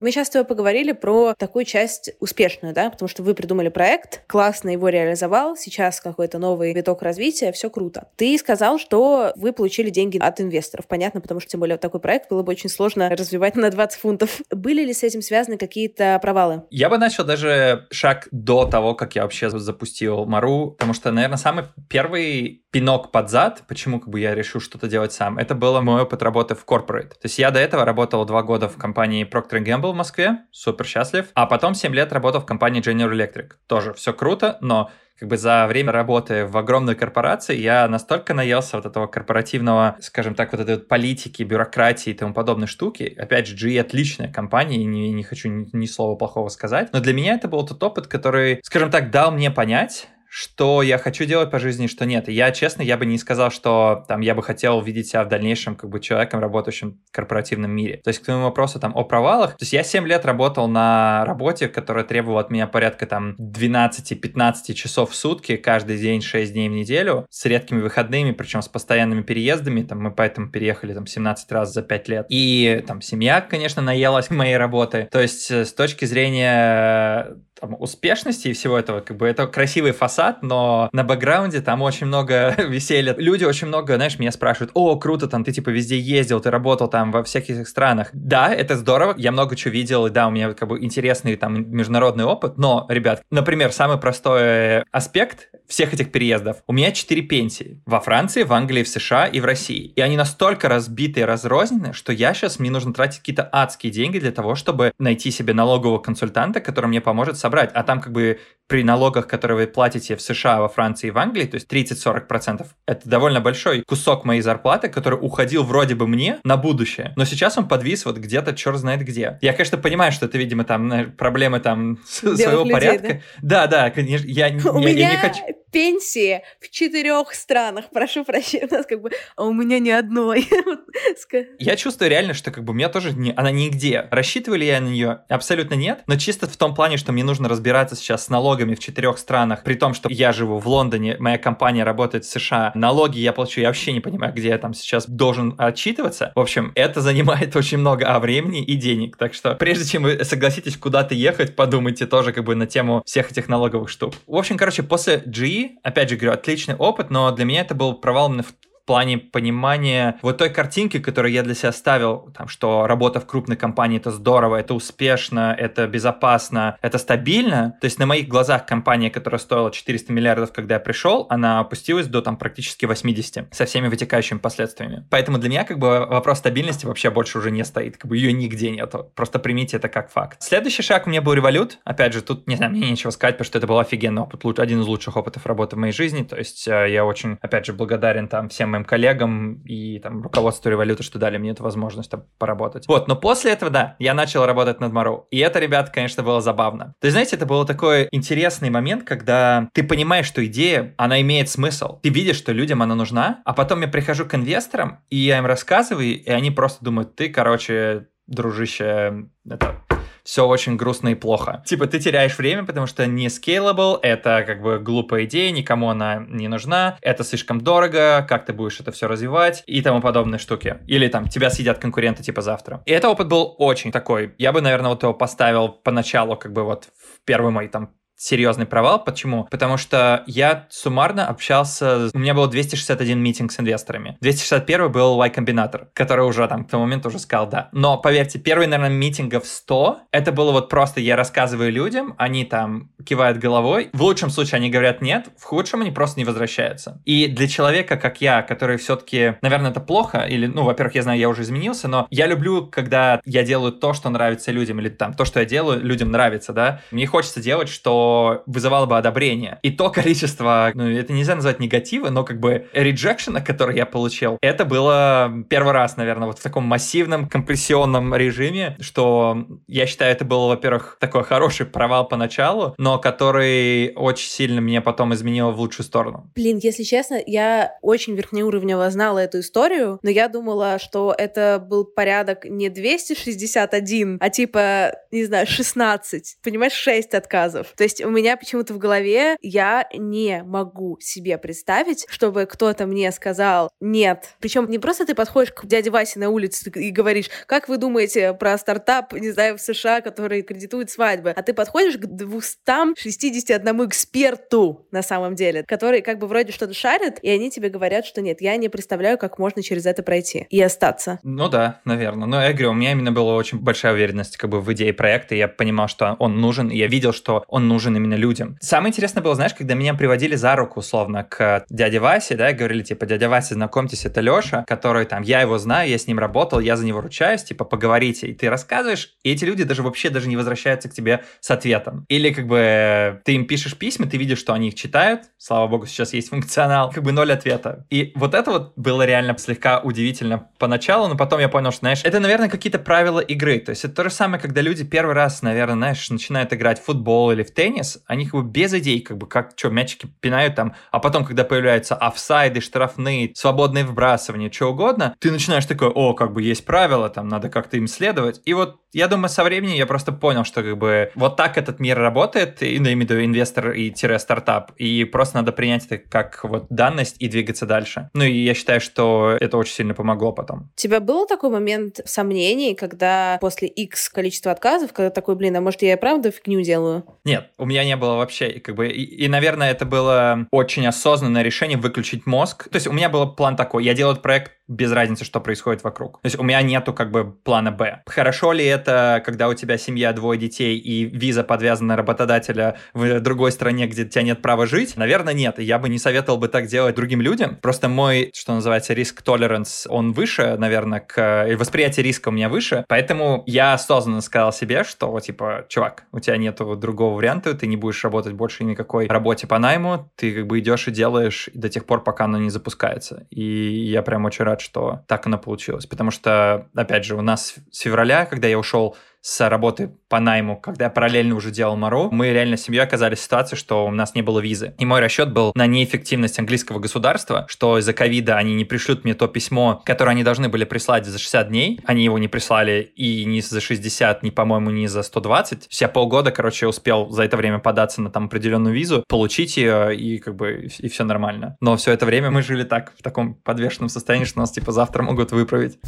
Мы 0.00 0.12
сейчас 0.12 0.28
с 0.28 0.30
тобой 0.30 0.46
поговорили 0.46 0.92
про 0.92 1.34
такую 1.36 1.66
часть 1.66 2.12
успешную, 2.20 2.72
да, 2.72 2.88
потому 2.88 3.06
что 3.06 3.22
вы 3.22 3.34
придумали 3.34 3.68
проект, 3.68 4.22
классно 4.26 4.70
его 4.70 4.88
реализовал, 4.88 5.58
сейчас 5.58 6.00
какой-то 6.00 6.38
новый 6.38 6.72
виток 6.72 7.02
развития, 7.02 7.52
все 7.52 7.68
круто. 7.68 8.08
Ты 8.16 8.38
сказал, 8.38 8.78
что 8.78 9.34
вы 9.36 9.52
получили 9.52 9.90
деньги 9.90 10.16
от 10.16 10.40
инвесторов, 10.40 10.86
понятно, 10.86 11.20
потому 11.20 11.38
что, 11.40 11.50
тем 11.50 11.60
более, 11.60 11.76
такой 11.76 12.00
проект 12.00 12.30
было 12.30 12.42
бы 12.42 12.52
очень 12.52 12.70
сложно 12.70 13.10
развивать 13.10 13.56
на 13.56 13.68
20 13.68 14.00
фунтов. 14.00 14.40
Были 14.50 14.86
ли 14.86 14.94
с 14.94 15.02
этим 15.02 15.20
связаны 15.20 15.58
какие-то 15.58 16.18
провалы? 16.22 16.62
Я 16.70 16.88
бы 16.88 16.96
начал 16.96 17.24
даже 17.24 17.86
шаг 17.90 18.26
до 18.30 18.64
того, 18.64 18.94
как 18.94 19.16
я 19.16 19.24
вообще 19.24 19.50
запустил 19.50 20.24
Мару, 20.24 20.70
потому 20.70 20.94
что, 20.94 21.12
наверное, 21.12 21.36
самый 21.36 21.64
первый 21.90 22.59
пинок 22.70 23.10
под 23.10 23.30
зад, 23.30 23.64
почему 23.66 24.00
как 24.00 24.08
бы 24.08 24.20
я 24.20 24.34
решил 24.34 24.60
что-то 24.60 24.88
делать 24.88 25.12
сам, 25.12 25.38
это 25.38 25.54
было 25.54 25.80
мой 25.80 26.02
опыт 26.02 26.22
работы 26.22 26.54
в 26.54 26.64
corporate. 26.64 27.10
То 27.10 27.24
есть 27.24 27.38
я 27.38 27.50
до 27.50 27.58
этого 27.58 27.84
работал 27.84 28.24
два 28.24 28.42
года 28.42 28.68
в 28.68 28.76
компании 28.76 29.28
Procter 29.28 29.62
Gamble, 29.62 29.92
в 29.92 29.96
Москве, 29.96 30.38
супер 30.52 30.86
счастлив. 30.86 31.26
А 31.34 31.46
потом 31.46 31.74
7 31.74 31.94
лет 31.94 32.12
работал 32.12 32.40
в 32.40 32.46
компании 32.46 32.82
General 32.82 33.12
Electric. 33.12 33.52
Тоже 33.66 33.92
все 33.94 34.12
круто, 34.12 34.58
но 34.60 34.90
как 35.18 35.28
бы 35.28 35.36
за 35.36 35.66
время 35.66 35.92
работы 35.92 36.46
в 36.46 36.56
огромной 36.56 36.94
корпорации 36.94 37.54
я 37.54 37.86
настолько 37.88 38.32
наелся 38.32 38.76
вот 38.76 38.86
этого 38.86 39.06
корпоративного, 39.06 39.96
скажем 40.00 40.34
так, 40.34 40.50
вот 40.52 40.62
этой 40.62 40.76
вот 40.76 40.88
политики, 40.88 41.42
бюрократии 41.42 42.10
и 42.10 42.14
тому 42.14 42.32
подобной 42.32 42.66
штуки. 42.66 43.14
Опять 43.18 43.46
же, 43.46 43.54
GE 43.54 43.78
отличная 43.78 44.32
компания, 44.32 44.76
и 44.76 44.84
не, 44.84 45.12
не 45.12 45.22
хочу 45.22 45.50
ни, 45.50 45.68
ни 45.76 45.84
слова 45.84 46.16
плохого 46.16 46.48
сказать. 46.48 46.88
Но 46.94 47.00
для 47.00 47.12
меня 47.12 47.34
это 47.34 47.48
был 47.48 47.66
тот 47.66 47.82
опыт, 47.82 48.06
который, 48.06 48.60
скажем 48.62 48.90
так, 48.90 49.10
дал 49.10 49.30
мне 49.30 49.50
понять, 49.50 50.08
что 50.32 50.80
я 50.82 50.96
хочу 50.96 51.24
делать 51.24 51.50
по 51.50 51.58
жизни, 51.58 51.88
что 51.88 52.06
нет. 52.06 52.28
Я, 52.28 52.52
честно, 52.52 52.82
я 52.82 52.96
бы 52.96 53.04
не 53.04 53.18
сказал, 53.18 53.50
что 53.50 54.04
там 54.06 54.20
я 54.20 54.36
бы 54.36 54.44
хотел 54.44 54.80
видеть 54.80 55.08
себя 55.08 55.24
в 55.24 55.28
дальнейшем 55.28 55.74
как 55.74 55.90
бы 55.90 55.98
человеком, 55.98 56.38
работающим 56.38 57.00
в 57.08 57.12
корпоративном 57.12 57.72
мире. 57.72 58.00
То 58.04 58.08
есть 58.08 58.20
к 58.20 58.26
твоему 58.26 58.44
вопросу 58.44 58.78
там 58.78 58.96
о 58.96 59.02
провалах. 59.02 59.56
То 59.56 59.62
есть 59.62 59.72
я 59.72 59.82
7 59.82 60.06
лет 60.06 60.24
работал 60.24 60.68
на 60.68 61.24
работе, 61.26 61.66
которая 61.66 62.04
требовала 62.04 62.42
от 62.42 62.50
меня 62.50 62.68
порядка 62.68 63.06
там 63.06 63.34
12-15 63.40 64.72
часов 64.74 65.10
в 65.10 65.16
сутки, 65.16 65.56
каждый 65.56 65.98
день 65.98 66.22
6 66.22 66.52
дней 66.52 66.68
в 66.68 66.72
неделю, 66.72 67.26
с 67.28 67.44
редкими 67.46 67.80
выходными, 67.80 68.30
причем 68.30 68.62
с 68.62 68.68
постоянными 68.68 69.22
переездами. 69.22 69.82
Там 69.82 70.00
мы 70.00 70.12
поэтому 70.12 70.48
переехали 70.48 70.94
там 70.94 71.08
17 71.08 71.50
раз 71.50 71.72
за 71.72 71.82
5 71.82 72.08
лет. 72.08 72.26
И 72.28 72.84
там 72.86 73.00
семья, 73.00 73.40
конечно, 73.40 73.82
наелась 73.82 74.30
моей 74.30 74.56
работы. 74.56 75.08
То 75.10 75.20
есть 75.20 75.50
э, 75.50 75.64
с 75.64 75.74
точки 75.74 76.04
зрения 76.04 77.36
там, 77.60 77.76
успешности 77.78 78.48
и 78.48 78.52
всего 78.52 78.78
этого, 78.78 79.00
как 79.00 79.16
бы 79.16 79.26
это 79.26 79.46
красивый 79.46 79.92
фасад, 79.92 80.42
но 80.42 80.88
на 80.92 81.04
бэкграунде 81.04 81.60
там 81.60 81.82
очень 81.82 82.06
много 82.06 82.54
веселья. 82.58 83.14
Люди 83.16 83.44
очень 83.44 83.66
много, 83.66 83.96
знаешь, 83.96 84.18
меня 84.18 84.32
спрашивают, 84.32 84.70
о, 84.74 84.96
круто, 84.96 85.28
там 85.28 85.44
ты 85.44 85.52
типа 85.52 85.70
везде 85.70 85.98
ездил, 85.98 86.40
ты 86.40 86.50
работал 86.50 86.88
там 86.88 87.10
во 87.12 87.22
всяких 87.22 87.68
странах. 87.68 88.08
Да, 88.12 88.52
это 88.52 88.76
здорово, 88.76 89.14
я 89.16 89.32
много 89.32 89.56
чего 89.56 89.72
видел, 89.72 90.06
и 90.06 90.10
да, 90.10 90.26
у 90.26 90.30
меня 90.30 90.52
как 90.54 90.68
бы 90.68 90.82
интересный 90.82 91.36
там 91.36 91.70
международный 91.70 92.24
опыт, 92.24 92.58
но, 92.58 92.86
ребят, 92.88 93.22
например, 93.30 93.72
самый 93.72 93.98
простой 93.98 94.82
аспект 94.90 95.48
всех 95.66 95.94
этих 95.94 96.10
переездов. 96.10 96.58
У 96.66 96.72
меня 96.72 96.90
четыре 96.90 97.22
пенсии. 97.22 97.80
Во 97.86 98.00
Франции, 98.00 98.42
в 98.42 98.52
Англии, 98.52 98.82
в 98.82 98.88
США 98.88 99.26
и 99.26 99.40
в 99.40 99.44
России. 99.44 99.92
И 99.94 100.00
они 100.00 100.16
настолько 100.16 100.68
разбиты 100.68 101.20
и 101.20 101.24
разрознены, 101.24 101.92
что 101.92 102.12
я 102.12 102.34
сейчас, 102.34 102.58
мне 102.58 102.70
нужно 102.70 102.92
тратить 102.92 103.18
какие-то 103.18 103.48
адские 103.52 103.92
деньги 103.92 104.18
для 104.18 104.32
того, 104.32 104.56
чтобы 104.56 104.92
найти 104.98 105.30
себе 105.30 105.54
налогового 105.54 105.98
консультанта, 105.98 106.60
который 106.60 106.86
мне 106.86 107.00
поможет 107.00 107.38
собрать. 107.50 107.70
А 107.74 107.82
там 107.82 108.00
как 108.00 108.12
бы 108.12 108.38
при 108.70 108.84
налогах, 108.84 109.26
которые 109.26 109.58
вы 109.58 109.66
платите 109.66 110.14
в 110.14 110.22
США, 110.22 110.60
во 110.60 110.68
Франции 110.68 111.08
и 111.08 111.10
в 111.10 111.18
Англии, 111.18 111.44
то 111.44 111.56
есть 111.56 111.66
30-40%, 111.66 112.64
это 112.86 113.08
довольно 113.08 113.40
большой 113.40 113.82
кусок 113.82 114.24
моей 114.24 114.42
зарплаты, 114.42 114.88
который 114.88 115.18
уходил 115.20 115.64
вроде 115.64 115.96
бы 115.96 116.06
мне 116.06 116.38
на 116.44 116.56
будущее, 116.56 117.12
но 117.16 117.24
сейчас 117.24 117.58
он 117.58 117.66
подвис 117.66 118.04
вот 118.04 118.18
где-то 118.18 118.54
черт 118.54 118.78
знает 118.78 119.00
где. 119.00 119.38
Я, 119.42 119.52
конечно, 119.54 119.76
понимаю, 119.76 120.12
что 120.12 120.26
это, 120.26 120.38
видимо, 120.38 120.62
там 120.62 121.12
проблемы 121.18 121.58
там 121.58 121.98
Белых 122.22 122.38
своего 122.38 122.62
людей, 122.62 122.72
порядка. 122.72 123.22
Да, 123.42 123.66
да, 123.66 123.82
да 123.82 123.90
конечно, 123.90 124.26
я, 124.28 124.46
я, 124.46 124.70
У 124.70 124.78
я, 124.78 124.88
меня 124.88 125.08
я 125.08 125.10
не 125.10 125.16
хочу 125.16 125.42
пенсии 125.70 126.42
в 126.60 126.70
четырех 126.70 127.32
странах. 127.34 127.86
Прошу 127.92 128.24
прощения, 128.24 128.66
у 128.70 128.74
нас 128.74 128.86
как 128.86 129.00
бы, 129.00 129.10
а 129.36 129.44
у 129.44 129.52
меня 129.52 129.78
ни 129.78 129.90
одной. 129.90 130.48
Я 131.58 131.76
чувствую 131.76 132.10
реально, 132.10 132.34
что 132.34 132.50
как 132.50 132.64
бы 132.64 132.72
у 132.72 132.74
меня 132.74 132.88
тоже 132.88 133.12
не, 133.12 133.32
она 133.32 133.50
нигде. 133.50 134.08
Рассчитывали 134.10 134.64
я 134.64 134.80
на 134.80 134.88
нее? 134.88 135.22
Абсолютно 135.28 135.74
нет. 135.74 136.02
Но 136.06 136.16
чисто 136.16 136.46
в 136.48 136.56
том 136.56 136.74
плане, 136.74 136.96
что 136.96 137.12
мне 137.12 137.24
нужно 137.24 137.48
разбираться 137.48 137.96
сейчас 137.96 138.24
с 138.24 138.28
налогами 138.28 138.59
налогами 138.60 138.74
в 138.74 138.78
четырех 138.78 139.18
странах, 139.18 139.62
при 139.62 139.74
том, 139.74 139.94
что 139.94 140.08
я 140.10 140.32
живу 140.32 140.58
в 140.58 140.68
Лондоне, 140.68 141.16
моя 141.18 141.38
компания 141.38 141.84
работает 141.84 142.24
в 142.24 142.30
США, 142.30 142.72
налоги 142.74 143.18
я 143.18 143.32
получу, 143.32 143.60
я 143.60 143.68
вообще 143.68 143.92
не 143.92 144.00
понимаю, 144.00 144.32
где 144.34 144.48
я 144.48 144.58
там 144.58 144.74
сейчас 144.74 145.08
должен 145.08 145.54
отчитываться. 145.58 146.32
В 146.34 146.40
общем, 146.40 146.72
это 146.74 147.00
занимает 147.00 147.56
очень 147.60 147.78
много 147.78 148.06
а, 148.06 148.18
времени 148.18 148.62
и 148.62 148.74
денег. 148.76 149.16
Так 149.16 149.34
что 149.34 149.54
прежде 149.54 149.84
чем 149.84 150.02
вы 150.02 150.24
согласитесь 150.24 150.76
куда-то 150.76 151.14
ехать, 151.14 151.56
подумайте 151.56 152.06
тоже 152.06 152.32
как 152.32 152.44
бы 152.44 152.54
на 152.54 152.66
тему 152.66 153.02
всех 153.06 153.30
этих 153.30 153.48
налоговых 153.48 153.88
штук. 153.88 154.14
В 154.26 154.36
общем, 154.36 154.58
короче, 154.58 154.82
после 154.82 155.22
GE, 155.26 155.70
опять 155.82 156.10
же 156.10 156.16
говорю, 156.16 156.34
отличный 156.34 156.74
опыт, 156.74 157.10
но 157.10 157.30
для 157.32 157.44
меня 157.44 157.62
это 157.62 157.74
был 157.74 157.94
провал 157.94 158.28
именно 158.28 158.42
в 158.42 158.52
плане 158.86 159.18
понимания 159.18 160.18
вот 160.22 160.38
той 160.38 160.50
картинки, 160.50 160.98
которую 160.98 161.32
я 161.32 161.42
для 161.42 161.54
себя 161.54 161.72
ставил, 161.72 162.32
там, 162.36 162.48
что 162.48 162.86
работа 162.86 163.20
в 163.20 163.26
крупной 163.26 163.56
компании 163.56 163.98
это 163.98 164.10
здорово, 164.10 164.56
это 164.56 164.74
успешно, 164.74 165.54
это 165.58 165.86
безопасно, 165.86 166.76
это 166.82 166.98
стабильно. 166.98 167.76
То 167.80 167.86
есть 167.86 167.98
на 167.98 168.06
моих 168.06 168.28
глазах 168.28 168.66
компания, 168.66 169.10
которая 169.10 169.38
стоила 169.38 169.70
400 169.70 170.12
миллиардов, 170.12 170.52
когда 170.52 170.74
я 170.74 170.80
пришел, 170.80 171.26
она 171.30 171.60
опустилась 171.60 172.06
до 172.06 172.22
там 172.22 172.36
практически 172.36 172.86
80 172.86 173.54
со 173.54 173.64
всеми 173.64 173.88
вытекающими 173.88 174.38
последствиями. 174.38 175.06
Поэтому 175.10 175.38
для 175.38 175.50
меня 175.50 175.64
как 175.64 175.78
бы 175.78 176.06
вопрос 176.06 176.38
стабильности 176.38 176.86
вообще 176.86 177.10
больше 177.10 177.38
уже 177.38 177.50
не 177.50 177.64
стоит, 177.64 177.96
как 177.96 178.08
бы 178.08 178.16
ее 178.16 178.32
нигде 178.32 178.70
нету. 178.70 179.10
Просто 179.14 179.38
примите 179.38 179.76
это 179.76 179.88
как 179.88 180.10
факт. 180.10 180.42
Следующий 180.42 180.82
шаг 180.82 181.06
у 181.06 181.10
меня 181.10 181.22
был 181.22 181.34
револют. 181.34 181.78
Опять 181.84 182.12
же, 182.12 182.22
тут, 182.22 182.46
не 182.46 182.56
знаю, 182.56 182.72
мне 182.72 182.90
нечего 182.90 183.10
сказать, 183.10 183.34
потому 183.34 183.46
что 183.46 183.58
это 183.58 183.66
был 183.66 183.78
офигенный 183.78 184.22
опыт, 184.22 184.58
один 184.58 184.80
из 184.80 184.86
лучших 184.86 185.16
опытов 185.16 185.46
работы 185.46 185.76
в 185.76 185.78
моей 185.78 185.92
жизни. 185.92 186.22
То 186.22 186.36
есть 186.36 186.66
э, 186.66 186.90
я 186.90 187.04
очень, 187.04 187.38
опять 187.40 187.66
же, 187.66 187.72
благодарен 187.72 188.28
там 188.28 188.48
всем 188.48 188.69
моим 188.70 188.80
моим 188.80 188.84
коллегам 188.84 189.62
и 189.64 189.98
там 189.98 190.22
руководству 190.22 190.70
революта, 190.70 191.02
что 191.02 191.18
дали 191.18 191.38
мне 191.38 191.50
эту 191.50 191.62
возможность 191.62 192.10
там, 192.10 192.24
поработать. 192.38 192.86
Вот, 192.88 193.08
но 193.08 193.16
после 193.16 193.52
этого, 193.52 193.70
да, 193.70 193.96
я 193.98 194.14
начал 194.14 194.46
работать 194.46 194.80
над 194.80 194.92
Мару. 194.92 195.26
И 195.30 195.38
это, 195.38 195.58
ребят, 195.58 195.90
конечно, 195.90 196.22
было 196.22 196.40
забавно. 196.40 196.94
То 197.00 197.06
есть, 197.06 197.12
знаете, 197.12 197.36
это 197.36 197.46
был 197.46 197.64
такой 197.64 198.08
интересный 198.10 198.70
момент, 198.70 199.04
когда 199.04 199.68
ты 199.72 199.82
понимаешь, 199.82 200.26
что 200.26 200.44
идея, 200.46 200.94
она 200.96 201.20
имеет 201.20 201.48
смысл. 201.48 202.00
Ты 202.00 202.08
видишь, 202.08 202.36
что 202.36 202.52
людям 202.52 202.82
она 202.82 202.94
нужна, 202.94 203.40
а 203.44 203.52
потом 203.52 203.82
я 203.82 203.88
прихожу 203.88 204.24
к 204.26 204.34
инвесторам, 204.34 205.00
и 205.10 205.16
я 205.16 205.38
им 205.38 205.46
рассказываю, 205.46 206.22
и 206.22 206.30
они 206.30 206.50
просто 206.50 206.84
думают, 206.84 207.16
ты, 207.16 207.28
короче, 207.28 208.08
дружище, 208.26 209.26
это 209.48 209.82
все 210.24 210.46
очень 210.46 210.76
грустно 210.76 211.10
и 211.10 211.14
плохо. 211.14 211.62
Типа 211.66 211.86
ты 211.86 211.98
теряешь 211.98 212.36
время, 212.38 212.64
потому 212.64 212.86
что 212.86 213.06
не 213.06 213.26
scalable, 213.28 213.98
это 214.02 214.44
как 214.46 214.62
бы 214.62 214.78
глупая 214.78 215.24
идея, 215.24 215.50
никому 215.50 215.88
она 215.90 216.24
не 216.28 216.48
нужна, 216.48 216.98
это 217.02 217.24
слишком 217.24 217.60
дорого, 217.60 218.26
как 218.28 218.46
ты 218.46 218.52
будешь 218.52 218.80
это 218.80 218.92
все 218.92 219.08
развивать 219.08 219.62
и 219.66 219.82
тому 219.82 220.00
подобные 220.00 220.38
штуки. 220.38 220.78
Или 220.86 221.08
там 221.08 221.28
тебя 221.28 221.50
съедят 221.50 221.78
конкуренты 221.78 222.22
типа 222.22 222.42
завтра. 222.42 222.82
И 222.86 222.92
этот 222.92 223.10
опыт 223.10 223.28
был 223.28 223.54
очень 223.58 223.92
такой, 223.92 224.34
я 224.38 224.52
бы, 224.52 224.60
наверное, 224.60 224.90
вот 224.90 225.02
его 225.02 225.14
поставил 225.14 225.68
поначалу 225.68 226.36
как 226.36 226.52
бы 226.52 226.64
вот 226.64 226.88
в 226.96 227.24
первый 227.24 227.52
мой 227.52 227.68
там 227.68 227.94
серьезный 228.20 228.66
провал. 228.66 229.02
Почему? 229.02 229.48
Потому 229.50 229.78
что 229.78 230.22
я 230.26 230.66
суммарно 230.68 231.26
общался... 231.26 232.10
У 232.12 232.18
меня 232.18 232.34
было 232.34 232.48
261 232.48 233.18
митинг 233.18 233.50
с 233.50 233.58
инвесторами. 233.58 234.18
261 234.20 234.92
был 234.92 235.16
Y 235.16 235.30
Combinator, 235.30 235.86
который 235.94 236.26
уже 236.26 236.46
там 236.46 236.64
к 236.64 236.70
тому 236.70 236.84
моменту 236.84 237.08
уже 237.08 237.18
сказал 237.18 237.48
да. 237.48 237.70
Но 237.72 237.96
поверьте, 237.96 238.38
первый, 238.38 238.66
наверное, 238.66 238.94
митингов 238.94 239.46
100, 239.46 240.00
это 240.12 240.32
было 240.32 240.52
вот 240.52 240.68
просто 240.68 241.00
я 241.00 241.16
рассказываю 241.16 241.72
людям, 241.72 242.14
они 242.18 242.44
там 242.44 242.90
кивают 243.06 243.38
головой. 243.38 243.88
В 243.94 244.02
лучшем 244.02 244.28
случае 244.28 244.56
они 244.56 244.68
говорят 244.68 245.00
нет, 245.00 245.28
в 245.38 245.44
худшем 245.44 245.80
они 245.80 245.90
просто 245.90 246.20
не 246.20 246.26
возвращаются. 246.26 247.00
И 247.06 247.26
для 247.26 247.48
человека, 247.48 247.96
как 247.96 248.20
я, 248.20 248.42
который 248.42 248.76
все-таки, 248.76 249.36
наверное, 249.40 249.70
это 249.70 249.80
плохо, 249.80 250.26
или, 250.28 250.46
ну, 250.46 250.64
во-первых, 250.64 250.94
я 250.94 251.02
знаю, 251.02 251.18
я 251.18 251.28
уже 251.30 251.42
изменился, 251.42 251.88
но 251.88 252.06
я 252.10 252.26
люблю, 252.26 252.66
когда 252.66 253.22
я 253.24 253.42
делаю 253.44 253.72
то, 253.72 253.94
что 253.94 254.10
нравится 254.10 254.52
людям, 254.52 254.78
или 254.80 254.90
там 254.90 255.14
то, 255.14 255.24
что 255.24 255.40
я 255.40 255.46
делаю, 255.46 255.82
людям 255.82 256.10
нравится, 256.10 256.52
да. 256.52 256.82
Мне 256.90 257.06
хочется 257.06 257.40
делать, 257.40 257.70
что 257.70 258.09
вызывало 258.46 258.86
бы 258.86 258.96
одобрение. 258.98 259.58
И 259.62 259.70
то 259.70 259.90
количество, 259.90 260.70
ну, 260.74 260.88
это 260.88 261.12
нельзя 261.12 261.34
назвать 261.34 261.60
негатива, 261.60 262.10
но 262.10 262.24
как 262.24 262.40
бы 262.40 262.66
реджекшена, 262.72 263.40
который 263.40 263.76
я 263.76 263.86
получил, 263.86 264.38
это 264.40 264.64
было 264.64 265.30
первый 265.48 265.72
раз, 265.72 265.96
наверное, 265.96 266.26
вот 266.26 266.38
в 266.38 266.42
таком 266.42 266.64
массивном 266.64 267.28
компрессионном 267.28 268.14
режиме, 268.14 268.76
что 268.80 269.46
я 269.66 269.86
считаю, 269.86 270.12
это 270.12 270.24
был, 270.24 270.48
во-первых, 270.48 270.96
такой 271.00 271.24
хороший 271.24 271.66
провал 271.66 272.08
поначалу, 272.08 272.74
но 272.78 272.98
который 272.98 273.92
очень 273.94 274.30
сильно 274.30 274.60
меня 274.60 274.80
потом 274.80 275.14
изменил 275.14 275.52
в 275.52 275.60
лучшую 275.60 275.86
сторону. 275.86 276.30
Блин, 276.34 276.58
если 276.62 276.82
честно, 276.82 277.18
я 277.26 277.76
очень 277.82 278.14
верхнеуровнево 278.14 278.90
знала 278.90 279.18
эту 279.18 279.40
историю, 279.40 279.98
но 280.02 280.10
я 280.10 280.28
думала, 280.28 280.78
что 280.78 281.14
это 281.16 281.64
был 281.64 281.84
порядок 281.84 282.44
не 282.44 282.68
261, 282.68 284.18
а 284.20 284.30
типа, 284.30 284.92
не 285.10 285.24
знаю, 285.24 285.46
16. 285.46 286.36
Понимаешь, 286.42 286.72
6 286.72 287.14
отказов. 287.14 287.68
То 287.76 287.84
есть 287.84 287.99
есть 288.00 288.04
у 288.04 288.10
меня 288.10 288.36
почему-то 288.36 288.74
в 288.74 288.78
голове 288.78 289.36
я 289.40 289.86
не 289.94 290.42
могу 290.44 290.98
себе 291.00 291.38
представить, 291.38 292.06
чтобы 292.08 292.46
кто-то 292.46 292.86
мне 292.86 293.10
сказал 293.12 293.70
«нет». 293.80 294.34
Причем 294.40 294.68
не 294.68 294.78
просто 294.78 295.06
ты 295.06 295.14
подходишь 295.14 295.52
к 295.52 295.66
дяде 295.66 295.90
Васе 295.90 296.18
на 296.18 296.30
улице 296.30 296.70
и 296.74 296.90
говоришь 296.90 297.30
«как 297.46 297.68
вы 297.68 297.76
думаете 297.76 298.34
про 298.34 298.56
стартап, 298.58 299.12
не 299.12 299.30
знаю, 299.30 299.58
в 299.58 299.60
США, 299.60 300.00
который 300.00 300.42
кредитует 300.42 300.90
свадьбы?» 300.90 301.30
А 301.30 301.42
ты 301.42 301.52
подходишь 301.54 301.96
к 301.96 302.06
261 302.06 303.86
эксперту 303.86 304.86
на 304.90 305.02
самом 305.02 305.34
деле, 305.34 305.64
который 305.64 306.02
как 306.02 306.18
бы 306.18 306.26
вроде 306.26 306.52
что-то 306.52 306.74
шарит, 306.74 307.18
и 307.22 307.30
они 307.30 307.50
тебе 307.50 307.68
говорят, 307.68 308.06
что 308.06 308.20
нет, 308.20 308.40
я 308.40 308.56
не 308.56 308.68
представляю, 308.68 309.18
как 309.18 309.38
можно 309.38 309.62
через 309.62 309.86
это 309.86 310.02
пройти 310.02 310.46
и 310.50 310.60
остаться. 310.60 311.18
Ну 311.22 311.48
да, 311.48 311.80
наверное. 311.84 312.26
Но 312.26 312.42
я 312.42 312.52
говорю, 312.52 312.70
у 312.70 312.74
меня 312.74 312.92
именно 312.92 313.12
была 313.12 313.34
очень 313.34 313.58
большая 313.58 313.92
уверенность 313.92 314.36
как 314.36 314.50
бы 314.50 314.60
в 314.60 314.72
идее 314.72 314.92
проекта, 314.92 315.34
я 315.34 315.48
понимал, 315.48 315.88
что 315.88 316.16
он 316.18 316.40
нужен, 316.40 316.68
и 316.68 316.76
я 316.76 316.86
видел, 316.86 317.12
что 317.12 317.44
он 317.48 317.68
нужен 317.68 317.89
нужен 317.90 317.96
именно 317.96 318.14
людям. 318.14 318.56
Самое 318.60 318.90
интересное 318.90 319.22
было, 319.22 319.34
знаешь, 319.34 319.54
когда 319.54 319.74
меня 319.74 319.94
приводили 319.94 320.36
за 320.36 320.56
руку, 320.56 320.80
условно, 320.80 321.24
к 321.24 321.64
дяде 321.68 322.00
Васе, 322.00 322.36
да, 322.36 322.50
и 322.50 322.54
говорили, 322.54 322.82
типа, 322.82 323.06
дядя 323.06 323.28
Вася, 323.28 323.54
знакомьтесь, 323.54 324.06
это 324.06 324.20
Леша, 324.20 324.64
который 324.66 325.04
там, 325.04 325.22
я 325.22 325.40
его 325.40 325.58
знаю, 325.58 325.90
я 325.90 325.98
с 325.98 326.06
ним 326.06 326.18
работал, 326.18 326.60
я 326.60 326.76
за 326.76 326.86
него 326.86 327.00
ручаюсь, 327.00 327.42
типа, 327.42 327.64
поговорите. 327.64 328.28
И 328.28 328.34
ты 328.34 328.48
рассказываешь, 328.48 329.14
и 329.22 329.32
эти 329.32 329.44
люди 329.44 329.64
даже 329.64 329.82
вообще 329.82 330.10
даже 330.10 330.28
не 330.28 330.36
возвращаются 330.36 330.88
к 330.88 330.94
тебе 330.94 331.24
с 331.40 331.50
ответом. 331.50 332.04
Или 332.08 332.32
как 332.32 332.46
бы 332.46 333.20
ты 333.24 333.34
им 333.34 333.46
пишешь 333.46 333.76
письма, 333.76 334.06
ты 334.06 334.16
видишь, 334.16 334.38
что 334.38 334.52
они 334.52 334.68
их 334.68 334.74
читают, 334.74 335.22
слава 335.38 335.66
богу, 335.66 335.86
сейчас 335.86 336.12
есть 336.14 336.30
функционал, 336.30 336.90
как 336.90 337.02
бы 337.02 337.12
ноль 337.12 337.32
ответа. 337.32 337.86
И 337.90 338.12
вот 338.14 338.34
это 338.34 338.50
вот 338.50 338.72
было 338.76 339.04
реально 339.04 339.36
слегка 339.38 339.80
удивительно 339.80 340.48
поначалу, 340.58 341.08
но 341.08 341.16
потом 341.16 341.40
я 341.40 341.48
понял, 341.48 341.70
что, 341.70 341.80
знаешь, 341.80 342.00
это, 342.04 342.20
наверное, 342.20 342.48
какие-то 342.48 342.78
правила 342.78 343.20
игры. 343.20 343.58
То 343.58 343.70
есть 343.70 343.84
это 343.84 343.94
то 343.94 344.04
же 344.04 344.10
самое, 344.10 344.40
когда 344.40 344.60
люди 344.60 344.84
первый 344.84 345.14
раз, 345.14 345.42
наверное, 345.42 345.76
знаешь, 345.76 346.10
начинают 346.10 346.52
играть 346.52 346.80
в 346.80 346.84
футбол 346.84 347.32
или 347.32 347.42
в 347.42 347.50
теннис, 347.50 347.79
теннис, 347.80 348.02
они 348.06 348.26
как 348.26 348.42
бы 348.42 348.48
без 348.48 348.72
идей, 348.74 349.00
как 349.00 349.18
бы 349.18 349.26
как 349.26 349.52
что, 349.56 349.70
мячики 349.70 350.08
пинают 350.20 350.54
там, 350.54 350.74
а 350.90 350.98
потом, 350.98 351.24
когда 351.24 351.44
появляются 351.44 351.94
офсайды, 351.94 352.60
штрафные, 352.60 353.32
свободные 353.34 353.84
вбрасывания, 353.84 354.50
что 354.50 354.70
угодно, 354.70 355.16
ты 355.18 355.30
начинаешь 355.30 355.66
такой, 355.66 355.88
о, 355.88 356.14
как 356.14 356.32
бы 356.32 356.42
есть 356.42 356.64
правила, 356.64 357.08
там 357.08 357.28
надо 357.28 357.48
как-то 357.48 357.76
им 357.76 357.86
следовать. 357.86 358.40
И 358.44 358.54
вот 358.54 358.80
я 358.92 359.06
думаю, 359.06 359.28
со 359.28 359.44
временем 359.44 359.74
я 359.74 359.86
просто 359.86 360.12
понял, 360.12 360.44
что 360.44 360.62
как 360.62 360.76
бы 360.76 361.10
вот 361.14 361.36
так 361.36 361.56
этот 361.58 361.78
мир 361.78 361.98
работает, 361.98 362.62
и, 362.62 362.78
ну, 362.78 362.86
имею 362.86 362.98
в 362.98 363.02
виду 363.02 363.24
инвестор 363.24 363.70
и 363.70 363.90
тире-стартап, 363.90 364.72
и 364.76 365.04
просто 365.04 365.36
надо 365.36 365.52
принять 365.52 365.86
это 365.86 365.98
как 365.98 366.40
вот 366.42 366.66
данность 366.70 367.16
и 367.18 367.28
двигаться 367.28 367.66
дальше. 367.66 368.10
Ну 368.14 368.24
и 368.24 368.32
я 368.32 368.54
считаю, 368.54 368.80
что 368.80 369.36
это 369.38 369.56
очень 369.56 369.74
сильно 369.74 369.94
помогло 369.94 370.32
потом. 370.32 370.70
У 370.76 370.76
тебя 370.76 371.00
был 371.00 371.26
такой 371.26 371.50
момент 371.50 372.00
сомнений, 372.04 372.74
когда 372.74 373.38
после 373.40 373.68
X 373.68 374.08
количества 374.08 374.50
отказов, 374.50 374.92
когда 374.92 375.10
такой, 375.10 375.36
блин, 375.36 375.56
а 375.56 375.60
может 375.60 375.82
я 375.82 375.92
и 375.92 375.96
правда 375.96 376.30
фигню 376.30 376.62
делаю? 376.62 377.04
Нет, 377.24 377.50
у 377.60 377.66
меня 377.66 377.84
не 377.84 377.96
было 377.96 378.16
вообще, 378.16 378.60
как 378.60 378.74
бы, 378.74 378.88
и, 378.88 379.02
и, 379.02 379.28
наверное, 379.28 379.70
это 379.70 379.84
было 379.84 380.46
очень 380.50 380.86
осознанное 380.86 381.42
решение 381.42 381.78
выключить 381.78 382.26
мозг. 382.26 382.68
То 382.68 382.76
есть 382.76 382.86
у 382.86 382.92
меня 382.92 383.08
был 383.08 383.34
план 383.34 383.56
такой, 383.56 383.84
я 383.84 383.94
делаю 383.94 384.12
этот 384.12 384.22
проект 384.22 384.52
без 384.70 384.92
разницы, 384.92 385.24
что 385.24 385.40
происходит 385.40 385.82
вокруг. 385.82 386.20
То 386.22 386.26
есть 386.26 386.38
у 386.38 386.44
меня 386.44 386.62
нету 386.62 386.94
как 386.94 387.10
бы 387.10 387.32
плана 387.32 387.72
Б. 387.72 388.02
Хорошо 388.06 388.52
ли 388.52 388.64
это, 388.64 389.20
когда 389.26 389.48
у 389.48 389.54
тебя 389.54 389.76
семья, 389.76 390.12
двое 390.12 390.38
детей 390.38 390.78
и 390.78 391.04
виза 391.04 391.42
подвязана 391.42 391.88
на 391.88 391.96
работодателя 391.96 392.78
в 392.94 393.18
другой 393.18 393.50
стране, 393.50 393.88
где 393.88 394.04
у 394.04 394.08
тебя 394.08 394.22
нет 394.22 394.42
права 394.42 394.66
жить? 394.66 394.96
Наверное, 394.96 395.34
нет. 395.34 395.58
Я 395.58 395.80
бы 395.80 395.88
не 395.88 395.98
советовал 395.98 396.38
бы 396.38 396.46
так 396.46 396.66
делать 396.66 396.94
другим 396.94 397.20
людям. 397.20 397.56
Просто 397.56 397.88
мой, 397.88 398.30
что 398.32 398.54
называется, 398.54 398.94
риск 398.94 399.22
толеранс, 399.22 399.88
он 399.90 400.12
выше, 400.12 400.56
наверное, 400.56 401.00
к... 401.00 401.48
Восприятие 401.58 402.04
риска 402.04 402.28
у 402.28 402.32
меня 402.32 402.48
выше. 402.48 402.84
Поэтому 402.88 403.42
я 403.46 403.74
осознанно 403.74 404.20
сказал 404.20 404.52
себе, 404.52 404.84
что, 404.84 405.18
типа, 405.18 405.66
чувак, 405.68 406.04
у 406.12 406.20
тебя 406.20 406.36
нету 406.36 406.76
другого 406.76 407.16
варианта, 407.16 407.49
ты 407.54 407.66
не 407.66 407.76
будешь 407.76 408.02
работать 408.04 408.32
больше 408.32 408.64
никакой 408.64 409.06
работе 409.06 409.46
по 409.46 409.58
найму, 409.58 410.10
ты 410.16 410.34
как 410.34 410.46
бы 410.46 410.58
идешь 410.58 410.88
и 410.88 410.90
делаешь 410.90 411.48
до 411.54 411.68
тех 411.68 411.86
пор, 411.86 412.02
пока 412.02 412.24
оно 412.24 412.38
не 412.38 412.50
запускается. 412.50 413.26
И 413.30 413.42
я 413.42 414.02
прям 414.02 414.24
очень 414.24 414.44
рад, 414.44 414.60
что 414.60 415.04
так 415.06 415.26
оно 415.26 415.38
получилось. 415.38 415.86
Потому 415.86 416.10
что, 416.10 416.68
опять 416.74 417.04
же, 417.04 417.16
у 417.16 417.22
нас 417.22 417.54
с 417.70 417.80
февраля, 417.80 418.26
когда 418.26 418.48
я 418.48 418.58
ушел 418.58 418.96
с 419.22 419.48
работы 419.48 419.90
по 420.08 420.18
найму, 420.18 420.56
когда 420.56 420.86
я 420.86 420.90
параллельно 420.90 421.34
уже 421.34 421.50
делал 421.50 421.76
Мару, 421.76 422.08
мы 422.10 422.30
реально 422.30 422.56
с 422.56 422.62
семьей 422.62 422.82
оказались 422.82 423.18
в 423.18 423.22
ситуации, 423.22 423.56
что 423.56 423.86
у 423.86 423.90
нас 423.90 424.14
не 424.14 424.22
было 424.22 424.40
визы. 424.40 424.74
И 424.78 424.86
мой 424.86 425.00
расчет 425.00 425.32
был 425.32 425.52
на 425.54 425.66
неэффективность 425.66 426.38
английского 426.38 426.78
государства, 426.78 427.46
что 427.48 427.78
из-за 427.78 427.92
ковида 427.92 428.36
они 428.36 428.54
не 428.54 428.64
пришлют 428.64 429.04
мне 429.04 429.14
то 429.14 429.28
письмо, 429.28 429.82
которое 429.84 430.12
они 430.12 430.24
должны 430.24 430.48
были 430.48 430.64
прислать 430.64 431.06
за 431.06 431.18
60 431.18 431.48
дней. 431.48 431.80
Они 431.84 432.04
его 432.04 432.18
не 432.18 432.28
прислали 432.28 432.92
и 432.96 433.24
ни 433.24 433.40
за 433.40 433.60
60, 433.60 434.22
ни, 434.22 434.30
по-моему, 434.30 434.70
ни 434.70 434.86
за 434.86 435.02
120. 435.02 435.68
Я 435.80 435.88
полгода, 435.88 436.30
короче, 436.30 436.66
успел 436.66 437.10
за 437.10 437.22
это 437.22 437.36
время 437.36 437.58
податься 437.58 438.00
на 438.00 438.10
там 438.10 438.26
определенную 438.26 438.74
визу, 438.74 439.04
получить 439.08 439.56
ее 439.56 439.96
и 439.96 440.18
как 440.18 440.36
бы 440.36 440.68
и 440.78 440.88
все 440.88 441.04
нормально. 441.04 441.56
Но 441.60 441.76
все 441.76 441.92
это 441.92 442.06
время 442.06 442.30
мы 442.30 442.42
жили 442.42 442.64
так, 442.64 442.92
в 442.98 443.02
таком 443.02 443.34
подвешенном 443.34 443.88
состоянии, 443.88 444.24
что 444.24 444.38
нас 444.38 444.50
типа 444.50 444.72
завтра 444.72 445.02
могут 445.02 445.32
выправить. 445.32 445.78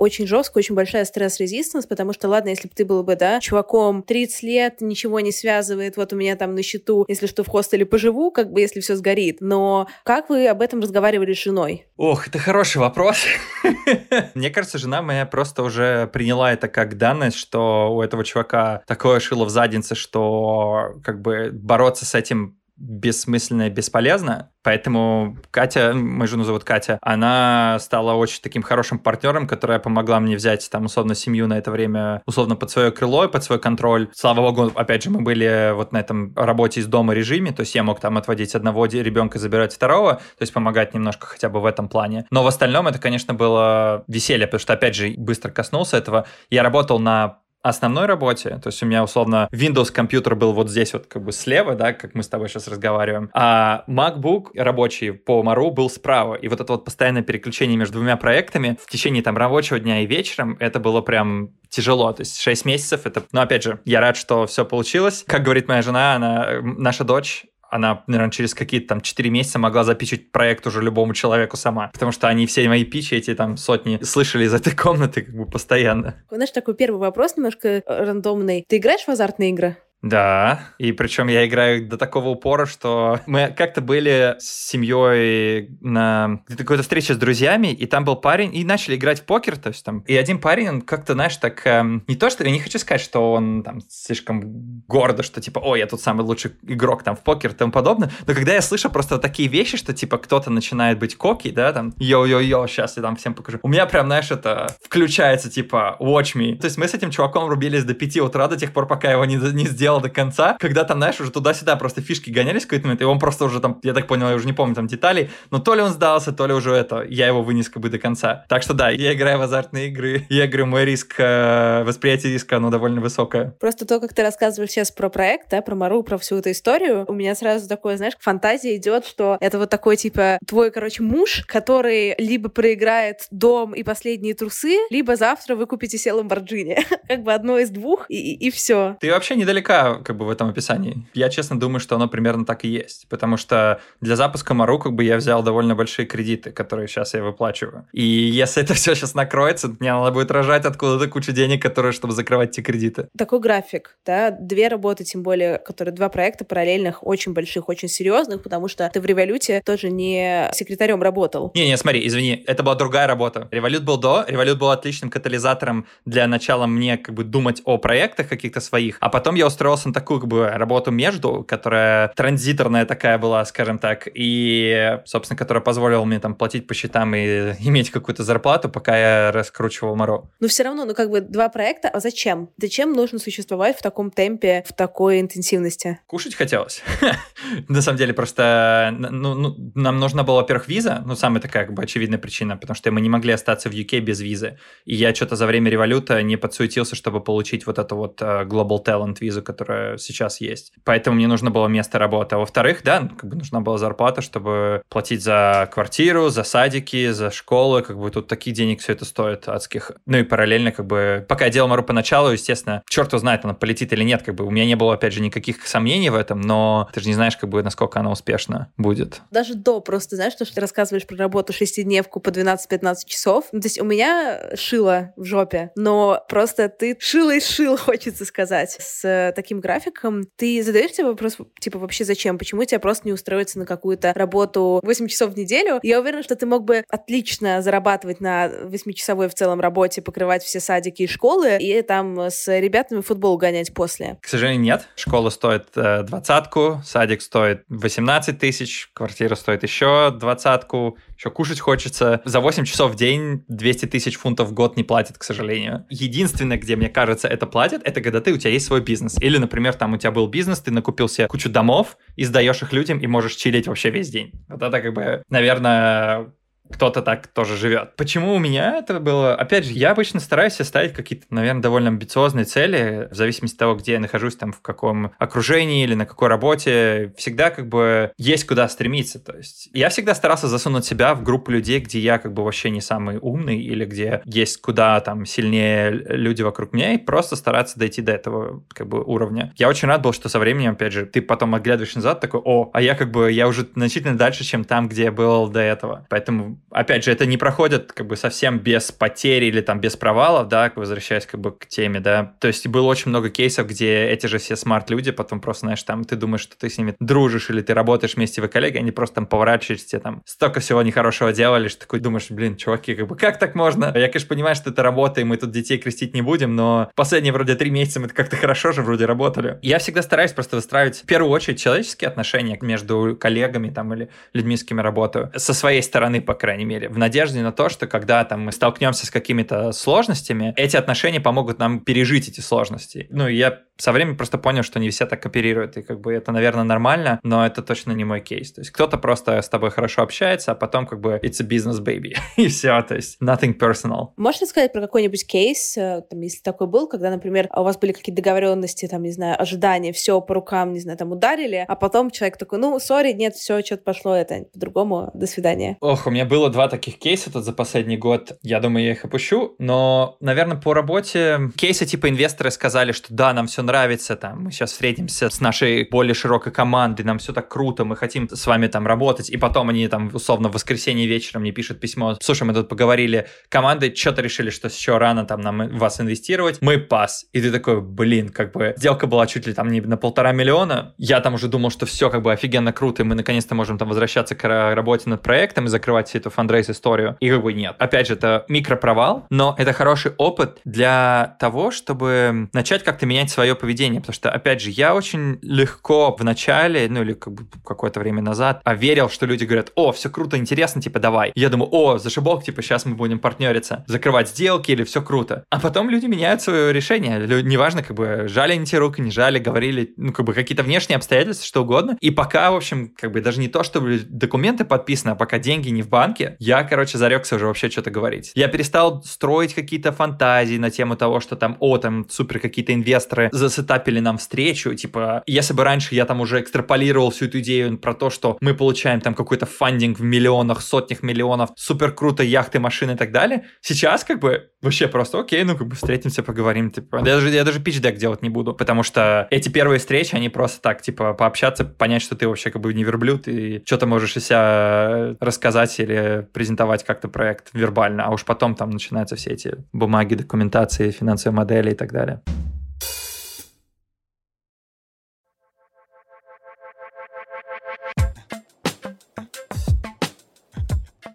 Очень 0.00 0.26
жестко, 0.26 0.58
очень 0.58 0.74
большая 0.74 1.04
стресс-резистанс, 1.04 1.86
потому 1.86 2.14
что, 2.14 2.26
ладно, 2.28 2.48
если 2.48 2.68
бы 2.68 2.74
ты 2.74 2.86
был 2.86 3.04
бы, 3.04 3.16
да, 3.16 3.38
чуваком 3.40 4.02
30 4.02 4.42
лет, 4.42 4.80
ничего 4.80 5.20
не 5.20 5.30
связывает, 5.30 5.98
вот 5.98 6.12
у 6.14 6.16
меня 6.16 6.36
там 6.36 6.54
на 6.54 6.62
счету, 6.62 7.04
если 7.06 7.26
что, 7.26 7.44
в 7.44 7.48
хостеле 7.48 7.84
поживу, 7.84 8.30
как 8.30 8.50
бы, 8.50 8.62
если 8.62 8.80
все 8.80 8.96
сгорит. 8.96 9.38
Но 9.40 9.88
как 10.04 10.30
вы 10.30 10.48
об 10.48 10.62
этом 10.62 10.80
разговаривали 10.80 11.34
с 11.34 11.42
женой? 11.42 11.86
Ох, 11.98 12.28
это 12.28 12.38
хороший 12.38 12.78
вопрос. 12.78 13.18
Мне 14.34 14.48
кажется, 14.48 14.78
жена 14.78 15.02
моя 15.02 15.26
просто 15.26 15.62
уже 15.62 16.06
приняла 16.06 16.52
это 16.52 16.68
как 16.68 16.96
данность, 16.96 17.36
что 17.36 17.94
у 17.94 18.00
этого 18.00 18.24
чувака 18.24 18.82
такое 18.86 19.20
шило 19.20 19.44
в 19.44 19.50
заднице, 19.50 19.94
что 19.94 20.94
как 21.04 21.20
бы 21.20 21.50
бороться 21.52 22.06
с 22.06 22.14
этим 22.14 22.59
бессмысленно 22.80 23.66
и 23.66 23.70
бесполезно. 23.70 24.50
Поэтому 24.62 25.36
Катя, 25.50 25.92
мою 25.94 26.28
жену 26.28 26.44
зовут 26.44 26.64
Катя, 26.64 26.98
она 27.02 27.78
стала 27.80 28.12
очень 28.14 28.42
таким 28.42 28.62
хорошим 28.62 28.98
партнером, 28.98 29.46
которая 29.46 29.78
помогла 29.78 30.20
мне 30.20 30.36
взять 30.36 30.68
там 30.70 30.86
условно 30.86 31.14
семью 31.14 31.46
на 31.46 31.58
это 31.58 31.70
время 31.70 32.22
условно 32.26 32.56
под 32.56 32.70
свое 32.70 32.90
крыло 32.90 33.24
и 33.24 33.28
под 33.28 33.44
свой 33.44 33.58
контроль. 33.58 34.08
Слава 34.14 34.40
богу, 34.40 34.72
опять 34.74 35.02
же, 35.02 35.10
мы 35.10 35.20
были 35.20 35.72
вот 35.74 35.92
на 35.92 35.98
этом 35.98 36.34
работе 36.36 36.80
из 36.80 36.86
дома 36.86 37.14
режиме, 37.14 37.52
то 37.52 37.60
есть 37.60 37.74
я 37.74 37.82
мог 37.82 38.00
там 38.00 38.16
отводить 38.16 38.54
одного 38.54 38.86
ребенка, 38.86 39.38
забирать 39.38 39.74
второго, 39.74 40.14
то 40.14 40.42
есть 40.42 40.52
помогать 40.52 40.94
немножко 40.94 41.26
хотя 41.26 41.48
бы 41.48 41.60
в 41.60 41.66
этом 41.66 41.88
плане. 41.88 42.26
Но 42.30 42.42
в 42.42 42.46
остальном 42.46 42.88
это, 42.88 42.98
конечно, 42.98 43.34
было 43.34 44.04
веселье, 44.08 44.46
потому 44.46 44.60
что, 44.60 44.72
опять 44.72 44.94
же, 44.94 45.14
быстро 45.16 45.50
коснулся 45.50 45.96
этого. 45.96 46.26
Я 46.48 46.62
работал 46.62 46.98
на 46.98 47.39
основной 47.62 48.06
работе, 48.06 48.58
то 48.62 48.68
есть 48.68 48.82
у 48.82 48.86
меня 48.86 49.02
условно 49.02 49.48
Windows 49.52 49.92
компьютер 49.92 50.34
был 50.34 50.52
вот 50.52 50.70
здесь 50.70 50.92
вот 50.92 51.06
как 51.06 51.24
бы 51.24 51.32
слева, 51.32 51.74
да, 51.74 51.92
как 51.92 52.14
мы 52.14 52.22
с 52.22 52.28
тобой 52.28 52.48
сейчас 52.48 52.68
разговариваем, 52.68 53.30
а 53.34 53.84
MacBook 53.88 54.48
рабочий 54.54 55.12
по 55.12 55.42
Мару 55.42 55.70
был 55.70 55.90
справа, 55.90 56.34
и 56.34 56.48
вот 56.48 56.60
это 56.60 56.72
вот 56.72 56.84
постоянное 56.84 57.22
переключение 57.22 57.76
между 57.76 57.94
двумя 57.94 58.16
проектами 58.16 58.78
в 58.82 58.90
течение 58.90 59.22
там 59.22 59.36
рабочего 59.36 59.78
дня 59.78 60.00
и 60.02 60.06
вечером, 60.06 60.56
это 60.60 60.80
было 60.80 61.00
прям 61.00 61.50
тяжело, 61.68 62.12
то 62.12 62.22
есть 62.22 62.40
6 62.40 62.64
месяцев 62.64 63.02
это, 63.04 63.24
но 63.32 63.42
опять 63.42 63.62
же, 63.62 63.80
я 63.84 64.00
рад, 64.00 64.16
что 64.16 64.46
все 64.46 64.64
получилось. 64.64 65.24
Как 65.26 65.42
говорит 65.42 65.68
моя 65.68 65.82
жена, 65.82 66.14
она, 66.14 66.48
наша 66.62 67.04
дочь, 67.04 67.44
она, 67.70 68.02
наверное, 68.06 68.30
через 68.30 68.54
какие-то 68.54 68.88
там 68.88 69.00
4 69.00 69.30
месяца 69.30 69.58
могла 69.58 69.84
запичить 69.84 70.32
проект 70.32 70.66
уже 70.66 70.82
любому 70.82 71.14
человеку 71.14 71.56
сама. 71.56 71.88
Потому 71.92 72.12
что 72.12 72.28
они 72.28 72.46
все 72.46 72.68
мои 72.68 72.84
пичи, 72.84 73.14
эти 73.14 73.34
там 73.34 73.56
сотни, 73.56 73.98
слышали 74.02 74.44
из 74.44 74.54
этой 74.54 74.74
комнаты 74.74 75.22
как 75.22 75.34
бы 75.34 75.46
постоянно. 75.46 76.16
Знаешь, 76.30 76.50
такой 76.50 76.74
первый 76.74 76.98
вопрос 76.98 77.36
немножко 77.36 77.68
э, 77.68 77.82
рандомный. 77.86 78.64
Ты 78.68 78.78
играешь 78.78 79.04
в 79.04 79.08
азартные 79.08 79.50
игры? 79.50 79.76
Да, 80.02 80.60
и 80.78 80.92
причем 80.92 81.28
я 81.28 81.46
играю 81.46 81.86
до 81.86 81.98
такого 81.98 82.28
упора, 82.28 82.64
что 82.64 83.20
мы 83.26 83.54
как-то 83.56 83.80
были 83.80 84.36
с 84.38 84.68
семьей 84.68 85.76
на 85.80 86.40
какой-то 86.56 86.82
встрече 86.82 87.14
с 87.14 87.18
друзьями, 87.18 87.68
и 87.68 87.86
там 87.86 88.04
был 88.04 88.16
парень, 88.16 88.54
и 88.54 88.64
начали 88.64 88.96
играть 88.96 89.20
в 89.20 89.24
покер, 89.24 89.58
то 89.58 89.68
есть 89.68 89.84
там, 89.84 90.00
и 90.00 90.16
один 90.16 90.38
парень, 90.38 90.68
он 90.68 90.82
как-то, 90.82 91.12
знаешь, 91.12 91.36
так, 91.36 91.66
эм, 91.66 92.04
не 92.06 92.16
то, 92.16 92.30
что, 92.30 92.44
я 92.44 92.50
не 92.50 92.60
хочу 92.60 92.78
сказать, 92.78 93.02
что 93.02 93.32
он 93.32 93.62
там 93.62 93.80
слишком 93.88 94.82
гордо, 94.88 95.22
что 95.22 95.40
типа, 95.40 95.58
о, 95.58 95.76
я 95.76 95.86
тут 95.86 96.00
самый 96.00 96.22
лучший 96.22 96.52
игрок 96.62 97.02
там 97.02 97.14
в 97.14 97.20
покер 97.20 97.50
и 97.50 97.54
тому 97.54 97.72
подобное, 97.72 98.10
но 98.26 98.34
когда 98.34 98.54
я 98.54 98.62
слышу 98.62 98.90
просто 98.90 99.18
такие 99.18 99.48
вещи, 99.48 99.76
что 99.76 99.92
типа 99.92 100.16
кто-то 100.18 100.50
начинает 100.50 100.98
быть 100.98 101.16
коки, 101.16 101.50
да, 101.50 101.72
там, 101.72 101.92
йо-йо-йо, 101.98 102.66
сейчас 102.68 102.96
я 102.96 103.02
там 103.02 103.16
всем 103.16 103.34
покажу, 103.34 103.58
у 103.62 103.68
меня 103.68 103.84
прям, 103.86 104.06
знаешь, 104.06 104.30
это 104.30 104.74
включается, 104.82 105.50
типа, 105.50 105.96
watch 106.00 106.36
me, 106.36 106.56
то 106.56 106.66
есть 106.66 106.78
мы 106.78 106.88
с 106.88 106.94
этим 106.94 107.10
чуваком 107.10 107.48
рубились 107.48 107.84
до 107.84 107.92
5 107.92 108.16
утра, 108.18 108.48
до 108.48 108.56
тех 108.56 108.72
пор, 108.72 108.86
пока 108.86 109.10
его 109.10 109.26
не, 109.26 109.36
не 109.36 109.66
сделал 109.66 109.89
доделал 109.90 110.00
до 110.00 110.08
конца, 110.08 110.56
когда 110.58 110.84
там, 110.84 110.98
знаешь, 110.98 111.20
уже 111.20 111.30
туда-сюда 111.30 111.76
просто 111.76 112.00
фишки 112.00 112.30
гонялись 112.30 112.62
в 112.62 112.66
какой-то 112.66 112.86
момент, 112.86 113.02
и 113.02 113.04
он 113.04 113.18
просто 113.18 113.44
уже 113.44 113.60
там, 113.60 113.80
я 113.82 113.92
так 113.92 114.06
понял, 114.06 114.28
я 114.28 114.34
уже 114.34 114.46
не 114.46 114.52
помню 114.52 114.74
там 114.74 114.86
деталей, 114.86 115.30
но 115.50 115.58
то 115.58 115.74
ли 115.74 115.82
он 115.82 115.90
сдался, 115.90 116.32
то 116.32 116.46
ли 116.46 116.52
уже 116.52 116.72
это, 116.72 117.02
я 117.08 117.26
его 117.26 117.42
вынес 117.42 117.68
как 117.68 117.82
бы 117.82 117.88
до 117.88 117.98
конца. 117.98 118.44
Так 118.48 118.62
что 118.62 118.74
да, 118.74 118.90
я 118.90 119.12
играю 119.12 119.38
в 119.38 119.42
азартные 119.42 119.88
игры, 119.88 120.26
я 120.28 120.46
говорю, 120.46 120.66
мой 120.66 120.84
риск, 120.84 121.14
э, 121.18 121.82
восприятие 121.84 122.32
риска, 122.32 122.56
оно 122.56 122.70
довольно 122.70 123.00
высокое. 123.00 123.54
Просто 123.60 123.86
то, 123.86 124.00
как 124.00 124.14
ты 124.14 124.22
рассказываешь 124.22 124.70
сейчас 124.70 124.90
про 124.90 125.08
проект, 125.08 125.50
да, 125.50 125.62
про 125.62 125.74
Мару, 125.74 126.02
про 126.02 126.18
всю 126.18 126.36
эту 126.36 126.50
историю, 126.50 127.04
у 127.08 127.12
меня 127.12 127.34
сразу 127.34 127.68
такое, 127.68 127.96
знаешь, 127.96 128.14
фантазия 128.20 128.76
идет, 128.76 129.06
что 129.06 129.36
это 129.40 129.58
вот 129.58 129.70
такой, 129.70 129.96
типа, 129.96 130.38
твой, 130.46 130.70
короче, 130.70 131.02
муж, 131.02 131.44
который 131.46 132.14
либо 132.18 132.48
проиграет 132.48 133.26
дом 133.30 133.74
и 133.74 133.82
последние 133.82 134.34
трусы, 134.34 134.76
либо 134.90 135.16
завтра 135.16 135.56
вы 135.56 135.66
купите 135.66 135.98
себе 135.98 136.14
Ламборджини. 136.14 136.78
как 137.08 137.22
бы 137.22 137.32
одно 137.32 137.58
из 137.58 137.70
двух, 137.70 138.06
и, 138.08 138.34
и 138.34 138.50
все. 138.50 138.96
Ты 139.00 139.10
вообще 139.10 139.34
недалека 139.34 139.79
как 140.04 140.16
бы 140.16 140.26
в 140.26 140.30
этом 140.30 140.48
описании. 140.48 141.06
Я 141.14 141.28
честно 141.28 141.58
думаю, 141.58 141.80
что 141.80 141.96
оно 141.96 142.08
примерно 142.08 142.44
так 142.44 142.64
и 142.64 142.68
есть, 142.68 143.06
потому 143.08 143.36
что 143.36 143.80
для 144.00 144.16
запуска 144.16 144.54
Мару 144.54 144.78
как 144.78 144.92
бы 144.92 145.04
я 145.04 145.16
взял 145.16 145.42
довольно 145.42 145.74
большие 145.74 146.06
кредиты, 146.06 146.50
которые 146.50 146.88
сейчас 146.88 147.14
я 147.14 147.22
выплачиваю. 147.22 147.86
И 147.92 148.02
если 148.02 148.62
это 148.62 148.74
все 148.74 148.94
сейчас 148.94 149.14
накроется, 149.14 149.68
мне 149.80 149.92
надо 149.92 150.12
будет 150.12 150.30
рожать 150.30 150.64
откуда-то 150.64 151.08
кучу 151.08 151.32
денег, 151.32 151.62
которые, 151.62 151.92
чтобы 151.92 152.14
закрывать 152.14 152.50
эти 152.50 152.60
кредиты. 152.60 153.08
Такой 153.16 153.40
график, 153.40 153.96
да, 154.04 154.30
две 154.30 154.68
работы, 154.68 155.04
тем 155.04 155.22
более, 155.22 155.58
которые 155.58 155.94
два 155.94 156.08
проекта 156.08 156.44
параллельных, 156.44 157.06
очень 157.06 157.32
больших, 157.32 157.68
очень 157.68 157.88
серьезных, 157.88 158.42
потому 158.42 158.68
что 158.68 158.88
ты 158.92 159.00
в 159.00 159.06
Революте 159.06 159.62
тоже 159.64 159.90
не 159.90 160.50
секретарем 160.52 161.02
работал. 161.02 161.52
Не-не, 161.54 161.76
смотри, 161.76 162.06
извини, 162.06 162.42
это 162.46 162.62
была 162.62 162.74
другая 162.74 163.06
работа. 163.06 163.48
Револют 163.50 163.84
был 163.84 163.96
до, 163.96 164.24
Револют 164.26 164.58
был 164.58 164.70
отличным 164.70 165.10
катализатором 165.10 165.86
для 166.04 166.26
начала 166.26 166.66
мне 166.66 166.96
как 166.98 167.14
бы 167.14 167.24
думать 167.24 167.62
о 167.64 167.78
проектах 167.78 168.28
каких-то 168.28 168.60
своих, 168.60 168.96
а 169.00 169.08
потом 169.08 169.34
я 169.34 169.46
устроил 169.46 169.69
устроился 169.70 169.88
на 169.88 169.94
такую 169.94 170.20
как 170.20 170.28
бы 170.28 170.48
работу 170.48 170.90
между, 170.90 171.44
которая 171.44 172.08
транзиторная 172.16 172.84
такая 172.84 173.18
была, 173.18 173.44
скажем 173.44 173.78
так, 173.78 174.08
и, 174.12 174.98
собственно, 175.04 175.36
которая 175.36 175.62
позволила 175.62 176.04
мне 176.04 176.20
там 176.20 176.34
платить 176.34 176.66
по 176.66 176.74
счетам 176.74 177.14
и 177.14 177.54
иметь 177.60 177.90
какую-то 177.90 178.24
зарплату, 178.24 178.68
пока 178.68 178.96
я 178.96 179.32
раскручивал 179.32 179.96
Моро. 179.96 180.22
Но 180.40 180.48
все 180.48 180.62
равно, 180.62 180.84
ну 180.84 180.94
как 180.94 181.10
бы 181.10 181.20
два 181.20 181.48
проекта, 181.48 181.88
а 181.88 182.00
зачем? 182.00 182.50
Зачем 182.58 182.92
нужно 182.92 183.18
существовать 183.18 183.78
в 183.78 183.82
таком 183.82 184.10
темпе, 184.10 184.64
в 184.66 184.72
такой 184.72 185.20
интенсивности? 185.20 186.00
Кушать 186.06 186.34
хотелось. 186.34 186.82
На 187.68 187.82
самом 187.82 187.98
деле 187.98 188.12
просто 188.12 188.90
ну, 188.92 189.34
ну, 189.34 189.72
нам 189.74 189.98
нужна 189.98 190.22
была, 190.22 190.40
во-первых, 190.40 190.68
виза, 190.68 191.02
ну 191.06 191.14
самая 191.14 191.40
такая 191.40 191.66
как 191.66 191.74
бы 191.74 191.82
очевидная 191.82 192.18
причина, 192.18 192.56
потому 192.56 192.74
что 192.74 192.90
мы 192.90 193.00
не 193.00 193.08
могли 193.08 193.32
остаться 193.32 193.68
в 193.68 193.72
UK 193.72 194.00
без 194.00 194.20
визы. 194.20 194.58
И 194.84 194.94
я 194.94 195.14
что-то 195.14 195.36
за 195.36 195.46
время 195.46 195.70
революта 195.70 196.22
не 196.22 196.36
подсуетился, 196.36 196.96
чтобы 196.96 197.20
получить 197.20 197.66
вот 197.66 197.78
эту 197.78 197.96
вот 197.96 198.20
uh, 198.20 198.46
Global 198.46 198.84
Talent 198.84 199.16
визу, 199.20 199.42
которая 199.60 199.98
сейчас 199.98 200.40
есть. 200.40 200.72
Поэтому 200.84 201.16
мне 201.16 201.26
нужно 201.26 201.50
было 201.50 201.66
место 201.66 201.98
работы. 201.98 202.34
А 202.36 202.38
во-вторых, 202.38 202.80
да, 202.82 203.00
как 203.00 203.28
бы 203.28 203.36
нужна 203.36 203.60
была 203.60 203.76
зарплата, 203.76 204.22
чтобы 204.22 204.82
платить 204.88 205.22
за 205.22 205.68
квартиру, 205.70 206.30
за 206.30 206.44
садики, 206.44 207.10
за 207.10 207.30
школы. 207.30 207.82
Как 207.82 207.98
бы 207.98 208.10
тут 208.10 208.26
таких 208.26 208.54
денег 208.54 208.80
все 208.80 208.92
это 208.92 209.04
стоит 209.04 209.48
адских. 209.48 209.92
Ну 210.06 210.16
и 210.16 210.22
параллельно, 210.22 210.72
как 210.72 210.86
бы, 210.86 211.26
пока 211.28 211.44
я 211.44 211.50
делал 211.50 211.68
Мару 211.68 211.82
поначалу, 211.82 212.30
естественно, 212.30 212.82
черт 212.88 213.10
знает, 213.12 213.44
она 213.44 213.52
полетит 213.52 213.92
или 213.92 214.02
нет. 214.02 214.22
Как 214.22 214.34
бы 214.34 214.46
у 214.46 214.50
меня 214.50 214.64
не 214.64 214.76
было, 214.76 214.94
опять 214.94 215.12
же, 215.12 215.20
никаких 215.20 215.66
сомнений 215.66 216.08
в 216.08 216.14
этом, 216.14 216.40
но 216.40 216.88
ты 216.94 217.00
же 217.00 217.08
не 217.08 217.14
знаешь, 217.14 217.36
как 217.36 217.50
бы, 217.50 217.62
насколько 217.62 218.00
она 218.00 218.10
успешно 218.10 218.72
будет. 218.78 219.20
Даже 219.30 219.54
до 219.54 219.80
просто, 219.80 220.16
знаешь, 220.16 220.34
то, 220.36 220.46
что 220.46 220.54
ты 220.54 220.60
рассказываешь 220.62 221.06
про 221.06 221.16
работу 221.16 221.52
шестидневку 221.52 222.20
по 222.20 222.30
12-15 222.30 222.94
часов. 223.04 223.46
Ну, 223.52 223.60
то 223.60 223.66
есть 223.66 223.78
у 223.78 223.84
меня 223.84 224.54
шило 224.54 225.12
в 225.16 225.24
жопе, 225.24 225.70
но 225.76 226.24
просто 226.28 226.70
ты 226.70 226.96
шило 226.98 227.34
и 227.34 227.40
шил, 227.40 227.76
хочется 227.90 228.24
сказать, 228.24 228.78
с 228.80 229.32
таким 229.34 229.49
графиком, 229.58 230.22
ты 230.36 230.62
задаешь 230.62 230.92
себе 230.92 231.08
вопрос, 231.08 231.38
типа, 231.58 231.78
вообще 231.78 232.04
зачем? 232.04 232.38
Почему 232.38 232.64
тебе 232.64 232.78
просто 232.78 233.08
не 233.08 233.12
устроиться 233.12 233.58
на 233.58 233.66
какую-то 233.66 234.12
работу 234.14 234.80
8 234.84 235.08
часов 235.08 235.32
в 235.32 235.36
неделю? 235.36 235.80
Я 235.82 236.00
уверена, 236.00 236.22
что 236.22 236.36
ты 236.36 236.46
мог 236.46 236.64
бы 236.64 236.84
отлично 236.88 237.62
зарабатывать 237.62 238.20
на 238.20 238.46
8-часовой 238.46 239.28
в 239.28 239.34
целом 239.34 239.60
работе, 239.60 240.02
покрывать 240.02 240.42
все 240.44 240.60
садики 240.60 241.02
и 241.02 241.06
школы, 241.06 241.56
и 241.58 241.82
там 241.82 242.18
с 242.20 242.46
ребятами 242.48 243.00
футбол 243.00 243.36
гонять 243.36 243.74
после. 243.74 244.18
К 244.22 244.28
сожалению, 244.28 244.60
нет. 244.62 244.88
Школа 244.94 245.30
стоит 245.30 245.68
э, 245.74 246.02
двадцатку, 246.02 246.80
садик 246.84 247.22
стоит 247.22 247.64
18 247.68 248.38
тысяч, 248.38 248.90
квартира 248.92 249.34
стоит 249.34 249.62
еще 249.62 250.10
двадцатку, 250.10 250.98
еще 251.20 251.30
кушать 251.30 251.60
хочется. 251.60 252.22
За 252.24 252.40
8 252.40 252.64
часов 252.64 252.92
в 252.92 252.96
день 252.96 253.44
200 253.48 253.86
тысяч 253.86 254.16
фунтов 254.16 254.48
в 254.48 254.54
год 254.54 254.78
не 254.78 254.84
платят, 254.84 255.18
к 255.18 255.22
сожалению. 255.22 255.84
Единственное, 255.90 256.56
где, 256.56 256.76
мне 256.76 256.88
кажется, 256.88 257.28
это 257.28 257.46
платят, 257.46 257.82
это 257.84 258.00
когда 258.00 258.22
ты, 258.22 258.32
у 258.32 258.38
тебя 258.38 258.50
есть 258.50 258.64
свой 258.64 258.80
бизнес. 258.80 259.20
Или, 259.20 259.36
например, 259.36 259.74
там 259.74 259.92
у 259.92 259.98
тебя 259.98 260.12
был 260.12 260.26
бизнес, 260.28 260.60
ты 260.60 260.70
накупил 260.70 261.10
себе 261.10 261.26
кучу 261.26 261.50
домов 261.50 261.98
и 262.16 262.24
сдаешь 262.24 262.62
их 262.62 262.72
людям 262.72 262.98
и 262.98 263.06
можешь 263.06 263.34
чилить 263.34 263.68
вообще 263.68 263.90
весь 263.90 264.08
день. 264.08 264.32
Вот 264.48 264.62
это 264.62 264.80
как 264.80 264.94
бы, 264.94 265.22
наверное, 265.28 266.32
кто-то 266.72 267.02
так 267.02 267.26
тоже 267.26 267.56
живет. 267.56 267.96
Почему 267.96 268.34
у 268.34 268.38
меня 268.38 268.76
это 268.76 269.00
было? 269.00 269.34
Опять 269.34 269.64
же, 269.64 269.72
я 269.72 269.90
обычно 269.90 270.20
стараюсь 270.20 270.54
себе 270.54 270.64
ставить 270.64 270.92
какие-то, 270.92 271.26
наверное, 271.30 271.62
довольно 271.62 271.88
амбициозные 271.88 272.44
цели, 272.44 273.08
в 273.10 273.14
зависимости 273.14 273.56
от 273.56 273.58
того, 273.58 273.74
где 273.74 273.92
я 273.92 274.00
нахожусь, 274.00 274.36
там, 274.36 274.52
в 274.52 274.60
каком 274.60 275.12
окружении 275.18 275.84
или 275.84 275.94
на 275.94 276.06
какой 276.06 276.28
работе. 276.28 277.12
Всегда 277.16 277.50
как 277.50 277.68
бы 277.68 278.12
есть 278.16 278.46
куда 278.46 278.68
стремиться. 278.68 279.18
То 279.18 279.36
есть 279.36 279.68
я 279.72 279.88
всегда 279.88 280.14
старался 280.14 280.48
засунуть 280.48 280.84
себя 280.84 281.14
в 281.14 281.22
группу 281.22 281.50
людей, 281.50 281.80
где 281.80 281.98
я 281.98 282.18
как 282.18 282.32
бы 282.32 282.44
вообще 282.44 282.70
не 282.70 282.80
самый 282.80 283.18
умный 283.20 283.60
или 283.60 283.84
где 283.84 284.22
есть 284.24 284.60
куда 284.60 285.00
там 285.00 285.26
сильнее 285.26 285.90
люди 285.90 286.42
вокруг 286.42 286.72
меня 286.72 286.94
и 286.94 286.98
просто 286.98 287.36
стараться 287.36 287.78
дойти 287.78 288.02
до 288.02 288.12
этого 288.12 288.62
как 288.68 288.88
бы 288.88 289.02
уровня. 289.02 289.52
Я 289.56 289.68
очень 289.68 289.88
рад 289.88 290.02
был, 290.02 290.12
что 290.12 290.28
со 290.28 290.38
временем, 290.38 290.72
опять 290.72 290.92
же, 290.92 291.06
ты 291.06 291.20
потом 291.22 291.54
оглядываешь 291.54 291.94
назад 291.94 292.20
такой, 292.20 292.40
о, 292.44 292.70
а 292.72 292.80
я 292.80 292.94
как 292.94 293.10
бы, 293.10 293.30
я 293.30 293.48
уже 293.48 293.68
значительно 293.74 294.16
дальше, 294.16 294.44
чем 294.44 294.64
там, 294.64 294.88
где 294.88 295.04
я 295.04 295.12
был 295.12 295.48
до 295.48 295.60
этого. 295.60 296.06
Поэтому 296.08 296.59
опять 296.70 297.04
же, 297.04 297.12
это 297.12 297.26
не 297.26 297.36
проходит 297.36 297.92
как 297.92 298.06
бы 298.06 298.16
совсем 298.16 298.58
без 298.58 298.92
потери 298.92 299.46
или 299.46 299.60
там 299.60 299.80
без 299.80 299.96
провалов, 299.96 300.48
да, 300.48 300.72
возвращаясь 300.74 301.26
как 301.26 301.40
бы 301.40 301.52
к 301.52 301.66
теме, 301.66 302.00
да. 302.00 302.34
То 302.40 302.48
есть 302.48 302.66
было 302.66 302.86
очень 302.86 303.10
много 303.10 303.30
кейсов, 303.30 303.66
где 303.66 304.04
эти 304.06 304.26
же 304.26 304.38
все 304.38 304.56
смарт-люди 304.56 305.10
потом 305.10 305.40
просто, 305.40 305.66
знаешь, 305.66 305.82
там 305.82 306.04
ты 306.04 306.16
думаешь, 306.16 306.42
что 306.42 306.56
ты 306.56 306.68
с 306.68 306.78
ними 306.78 306.94
дружишь 307.00 307.50
или 307.50 307.60
ты 307.60 307.74
работаешь 307.74 308.14
вместе, 308.14 308.40
вы 308.40 308.48
коллеги, 308.48 308.78
они 308.78 308.90
просто 308.90 309.16
там 309.16 309.26
поворачиваются, 309.26 309.88
тебе 309.88 310.00
там 310.00 310.22
столько 310.24 310.60
всего 310.60 310.82
нехорошего 310.82 311.32
делали, 311.32 311.68
что 311.68 311.80
такой 311.80 312.00
думаешь, 312.00 312.30
блин, 312.30 312.56
чуваки, 312.56 312.94
как 312.94 313.08
бы 313.08 313.16
как 313.16 313.38
так 313.38 313.54
можно? 313.54 313.86
Я, 313.96 314.08
конечно, 314.08 314.28
понимаю, 314.28 314.54
что 314.54 314.70
это 314.70 314.82
работа, 314.82 315.20
и 315.20 315.24
мы 315.24 315.36
тут 315.36 315.50
детей 315.50 315.78
крестить 315.78 316.14
не 316.14 316.22
будем, 316.22 316.54
но 316.54 316.90
последние 316.94 317.32
вроде 317.32 317.54
три 317.54 317.70
месяца 317.70 318.00
мы 318.00 318.08
как-то 318.08 318.36
хорошо 318.36 318.72
же 318.72 318.82
вроде 318.82 319.06
работали. 319.06 319.58
Я 319.62 319.78
всегда 319.78 320.02
стараюсь 320.02 320.32
просто 320.32 320.56
выстраивать 320.56 320.98
в 320.98 321.06
первую 321.06 321.30
очередь 321.32 321.60
человеческие 321.60 322.08
отношения 322.08 322.58
между 322.60 323.16
коллегами 323.18 323.70
там 323.70 323.92
или 323.94 324.10
людьми, 324.32 324.56
с 324.56 324.64
кем 324.64 324.78
я 324.78 324.82
работаю, 324.82 325.30
со 325.36 325.54
своей 325.54 325.82
стороны, 325.82 326.20
по 326.20 326.34
крайней 326.34 326.49
крайней 326.50 326.64
мере, 326.64 326.88
в 326.88 326.98
надежде 326.98 327.42
на 327.42 327.52
то, 327.52 327.68
что 327.68 327.86
когда 327.86 328.24
там 328.24 328.40
мы 328.40 328.50
столкнемся 328.50 329.06
с 329.06 329.10
какими-то 329.10 329.70
сложностями, 329.70 330.52
эти 330.56 330.76
отношения 330.76 331.20
помогут 331.20 331.60
нам 331.60 331.78
пережить 331.78 332.28
эти 332.28 332.40
сложности. 332.40 333.06
Ну, 333.10 333.28
я 333.28 333.60
со 333.80 333.92
временем 333.92 334.16
просто 334.16 334.38
понял, 334.38 334.62
что 334.62 334.78
не 334.78 334.90
все 334.90 335.06
так 335.06 335.24
оперируют, 335.24 335.76
и 335.76 335.82
как 335.82 336.00
бы 336.00 336.12
это, 336.12 336.32
наверное, 336.32 336.64
нормально, 336.64 337.20
но 337.22 337.46
это 337.46 337.62
точно 337.62 337.92
не 337.92 338.04
мой 338.04 338.20
кейс. 338.20 338.52
То 338.52 338.60
есть 338.60 338.70
кто-то 338.70 338.98
просто 338.98 339.40
с 339.40 339.48
тобой 339.48 339.70
хорошо 339.70 340.02
общается, 340.02 340.52
а 340.52 340.54
потом 340.54 340.86
как 340.86 341.00
бы 341.00 341.20
it's 341.22 341.40
a 341.40 341.46
business 341.46 341.82
baby, 341.82 342.14
и 342.36 342.48
все, 342.48 342.82
то 342.82 342.94
есть 342.94 343.16
nothing 343.22 343.56
personal. 343.56 344.08
Можешь 344.16 344.42
рассказать 344.42 344.72
про 344.72 344.82
какой-нибудь 344.82 345.26
кейс, 345.26 345.76
э, 345.76 346.02
там, 346.10 346.20
если 346.20 346.42
такой 346.42 346.66
был, 346.66 346.88
когда, 346.88 347.10
например, 347.10 347.48
у 347.56 347.62
вас 347.62 347.78
были 347.78 347.92
какие-то 347.92 348.20
договоренности, 348.22 348.86
там, 348.86 349.02
не 349.02 349.12
знаю, 349.12 349.40
ожидания, 349.40 349.92
все 349.92 350.20
по 350.20 350.34
рукам, 350.34 350.72
не 350.72 350.80
знаю, 350.80 350.98
там, 350.98 351.12
ударили, 351.12 351.64
а 351.66 351.76
потом 351.76 352.10
человек 352.10 352.36
такой, 352.36 352.58
ну, 352.58 352.78
сори, 352.80 353.12
нет, 353.12 353.34
все, 353.34 353.62
что-то 353.62 353.84
пошло, 353.84 354.14
это 354.14 354.44
по-другому, 354.52 355.10
до 355.14 355.26
свидания. 355.26 355.78
Ох, 355.80 356.06
у 356.06 356.10
меня 356.10 356.26
было 356.40 356.48
два 356.48 356.68
таких 356.68 356.98
кейса 356.98 357.30
тут 357.30 357.44
за 357.44 357.52
последний 357.52 357.98
год, 357.98 358.38
я 358.42 358.60
думаю, 358.60 358.86
я 358.86 358.92
их 358.92 359.04
опущу, 359.04 359.56
но, 359.58 360.16
наверное, 360.20 360.56
по 360.56 360.72
работе 360.72 361.50
кейсы 361.54 361.84
типа 361.84 362.08
инвесторы 362.08 362.50
сказали, 362.50 362.92
что 362.92 363.08
да, 363.10 363.34
нам 363.34 363.46
все 363.46 363.62
нравится, 363.62 364.16
там, 364.16 364.44
мы 364.44 364.52
сейчас 364.52 364.72
встретимся 364.72 365.28
с 365.28 365.40
нашей 365.40 365.86
более 365.90 366.14
широкой 366.14 366.50
командой, 366.50 367.02
нам 367.02 367.18
все 367.18 367.34
так 367.34 367.48
круто, 367.48 367.84
мы 367.84 367.94
хотим 367.94 368.26
с 368.30 368.46
вами 368.46 368.68
там 368.68 368.86
работать, 368.86 369.28
и 369.28 369.36
потом 369.36 369.68
они 369.68 369.86
там 369.88 370.10
условно 370.14 370.48
в 370.48 370.52
воскресенье 370.54 371.06
вечером 371.06 371.42
мне 371.42 371.52
пишут 371.52 371.78
письмо, 371.78 372.16
слушай, 372.22 372.44
мы 372.44 372.54
тут 372.54 372.70
поговорили, 372.70 373.26
команды 373.50 373.94
что-то 373.94 374.22
решили, 374.22 374.48
что 374.48 374.68
еще 374.68 374.96
рано 374.96 375.26
там 375.26 375.42
нам 375.42 375.76
вас 375.76 376.00
инвестировать, 376.00 376.62
мы 376.62 376.78
пас, 376.78 377.26
и 377.34 377.42
ты 377.42 377.52
такой, 377.52 377.82
блин, 377.82 378.30
как 378.30 378.52
бы 378.52 378.72
сделка 378.78 379.06
была 379.06 379.26
чуть 379.26 379.46
ли 379.46 379.52
там 379.52 379.68
не 379.68 379.82
на 379.82 379.98
полтора 379.98 380.32
миллиона, 380.32 380.94
я 380.96 381.20
там 381.20 381.34
уже 381.34 381.48
думал, 381.48 381.68
что 381.68 381.84
все 381.84 382.08
как 382.08 382.22
бы 382.22 382.32
офигенно 382.32 382.72
круто, 382.72 383.02
и 383.02 383.04
мы 383.04 383.14
наконец-то 383.14 383.54
можем 383.54 383.76
там 383.76 383.88
возвращаться 383.88 384.34
к 384.34 384.74
работе 384.74 385.10
над 385.10 385.20
проектом 385.20 385.66
и 385.66 385.68
закрывать 385.68 386.08
всю 386.08 386.19
эту 386.20 386.30
фандрейз 386.30 386.70
историю, 386.70 387.16
и 387.20 387.30
как 387.30 387.42
бы 387.42 387.52
нет. 387.52 387.76
Опять 387.78 388.06
же, 388.06 388.14
это 388.14 388.44
микропровал, 388.48 389.26
но 389.30 389.54
это 389.58 389.72
хороший 389.72 390.12
опыт 390.18 390.58
для 390.64 391.36
того, 391.38 391.70
чтобы 391.70 392.48
начать 392.52 392.82
как-то 392.84 393.06
менять 393.06 393.30
свое 393.30 393.54
поведение. 393.54 394.00
Потому 394.00 394.14
что, 394.14 394.30
опять 394.30 394.60
же, 394.60 394.70
я 394.70 394.94
очень 394.94 395.38
легко 395.42 396.14
в 396.16 396.24
начале, 396.24 396.88
ну 396.88 397.02
или 397.02 397.14
как 397.14 397.32
бы 397.34 397.46
какое-то 397.64 398.00
время 398.00 398.22
назад, 398.22 398.60
а 398.64 398.74
верил, 398.74 399.08
что 399.08 399.26
люди 399.26 399.44
говорят, 399.44 399.72
о, 399.74 399.92
все 399.92 400.10
круто, 400.10 400.36
интересно, 400.36 400.80
типа, 400.80 401.00
давай. 401.00 401.32
я 401.34 401.48
думаю, 401.48 401.68
о, 401.72 401.98
зашибок, 401.98 402.44
типа, 402.44 402.62
сейчас 402.62 402.84
мы 402.84 402.94
будем 402.94 403.18
партнериться, 403.18 403.84
закрывать 403.86 404.28
сделки 404.28 404.70
или 404.70 404.84
все 404.84 405.02
круто. 405.02 405.44
А 405.50 405.60
потом 405.60 405.90
люди 405.90 406.06
меняют 406.06 406.42
свое 406.42 406.72
решение. 406.72 407.18
Неважно, 407.42 407.82
как 407.82 407.96
бы, 407.96 408.26
жали 408.28 408.52
они 408.52 408.66
те 408.66 408.78
руки, 408.78 409.00
не 409.00 409.10
жали, 409.10 409.38
говорили, 409.38 409.92
ну, 409.96 410.12
как 410.12 410.26
бы, 410.26 410.34
какие-то 410.34 410.62
внешние 410.62 410.96
обстоятельства, 410.96 411.46
что 411.46 411.62
угодно. 411.62 411.96
И 412.00 412.10
пока, 412.10 412.50
в 412.50 412.56
общем, 412.56 412.92
как 412.96 413.12
бы, 413.12 413.20
даже 413.20 413.40
не 413.40 413.48
то, 413.48 413.62
чтобы 413.62 414.00
документы 414.08 414.64
подписаны, 414.64 415.12
а 415.12 415.14
пока 415.14 415.38
деньги 415.38 415.68
не 415.68 415.82
в 415.82 415.88
банке, 416.10 416.36
я, 416.38 416.62
короче, 416.64 416.98
зарекся 416.98 417.36
уже 417.36 417.46
вообще 417.46 417.70
что-то 417.70 417.90
говорить. 417.90 418.32
Я 418.34 418.48
перестал 418.48 419.02
строить 419.04 419.54
какие-то 419.54 419.92
фантазии 419.92 420.56
на 420.56 420.70
тему 420.70 420.96
того, 420.96 421.20
что 421.20 421.36
там, 421.36 421.56
о, 421.60 421.78
там 421.78 422.06
супер 422.08 422.40
какие-то 422.40 422.74
инвесторы 422.74 423.28
засетапили 423.32 424.00
нам 424.00 424.18
встречу, 424.18 424.74
типа, 424.74 425.22
если 425.26 425.54
бы 425.54 425.64
раньше 425.64 425.94
я 425.94 426.04
там 426.04 426.20
уже 426.20 426.40
экстраполировал 426.40 427.10
всю 427.10 427.26
эту 427.26 427.40
идею 427.40 427.78
про 427.78 427.94
то, 427.94 428.10
что 428.10 428.38
мы 428.40 428.54
получаем 428.54 429.00
там 429.00 429.14
какой-то 429.14 429.46
фандинг 429.46 429.98
в 429.98 430.02
миллионах, 430.02 430.60
сотнях 430.62 431.02
миллионов, 431.02 431.50
супер 431.56 431.92
круто, 431.92 432.22
яхты, 432.22 432.58
машины 432.58 432.92
и 432.92 432.96
так 432.96 433.12
далее, 433.12 433.44
сейчас 433.60 434.04
как 434.04 434.20
бы 434.20 434.50
вообще 434.62 434.88
просто, 434.88 435.20
окей, 435.20 435.44
ну 435.44 435.56
как 435.56 435.68
бы 435.68 435.76
встретимся, 435.76 436.22
поговорим, 436.22 436.70
типа, 436.70 436.96
я 436.96 437.14
даже, 437.14 437.30
я 437.30 437.44
даже 437.44 437.60
пич-дек 437.60 437.96
делать 437.96 438.22
не 438.22 438.28
буду, 438.28 438.54
потому 438.54 438.82
что 438.82 439.26
эти 439.30 439.48
первые 439.48 439.78
встречи, 439.78 440.14
они 440.14 440.28
просто 440.28 440.60
так, 440.60 440.82
типа, 440.82 441.14
пообщаться, 441.14 441.64
понять, 441.64 442.02
что 442.02 442.16
ты 442.16 442.28
вообще 442.28 442.50
как 442.50 442.60
бы 442.60 442.74
не 442.74 442.84
верблюд, 442.84 443.28
и 443.28 443.62
что-то 443.64 443.86
можешь 443.86 444.16
из 444.16 444.26
себя 444.26 445.16
рассказать 445.20 445.78
или 445.78 445.99
презентовать 446.32 446.84
как-то 446.84 447.08
проект 447.08 447.50
вербально, 447.52 448.04
а 448.04 448.10
уж 448.10 448.24
потом 448.24 448.54
там 448.54 448.70
начинаются 448.70 449.16
все 449.16 449.30
эти 449.30 449.56
бумаги, 449.72 450.14
документации, 450.14 450.90
финансовые 450.90 451.36
модели 451.36 451.70
и 451.70 451.74
так 451.74 451.92
далее. 451.92 452.20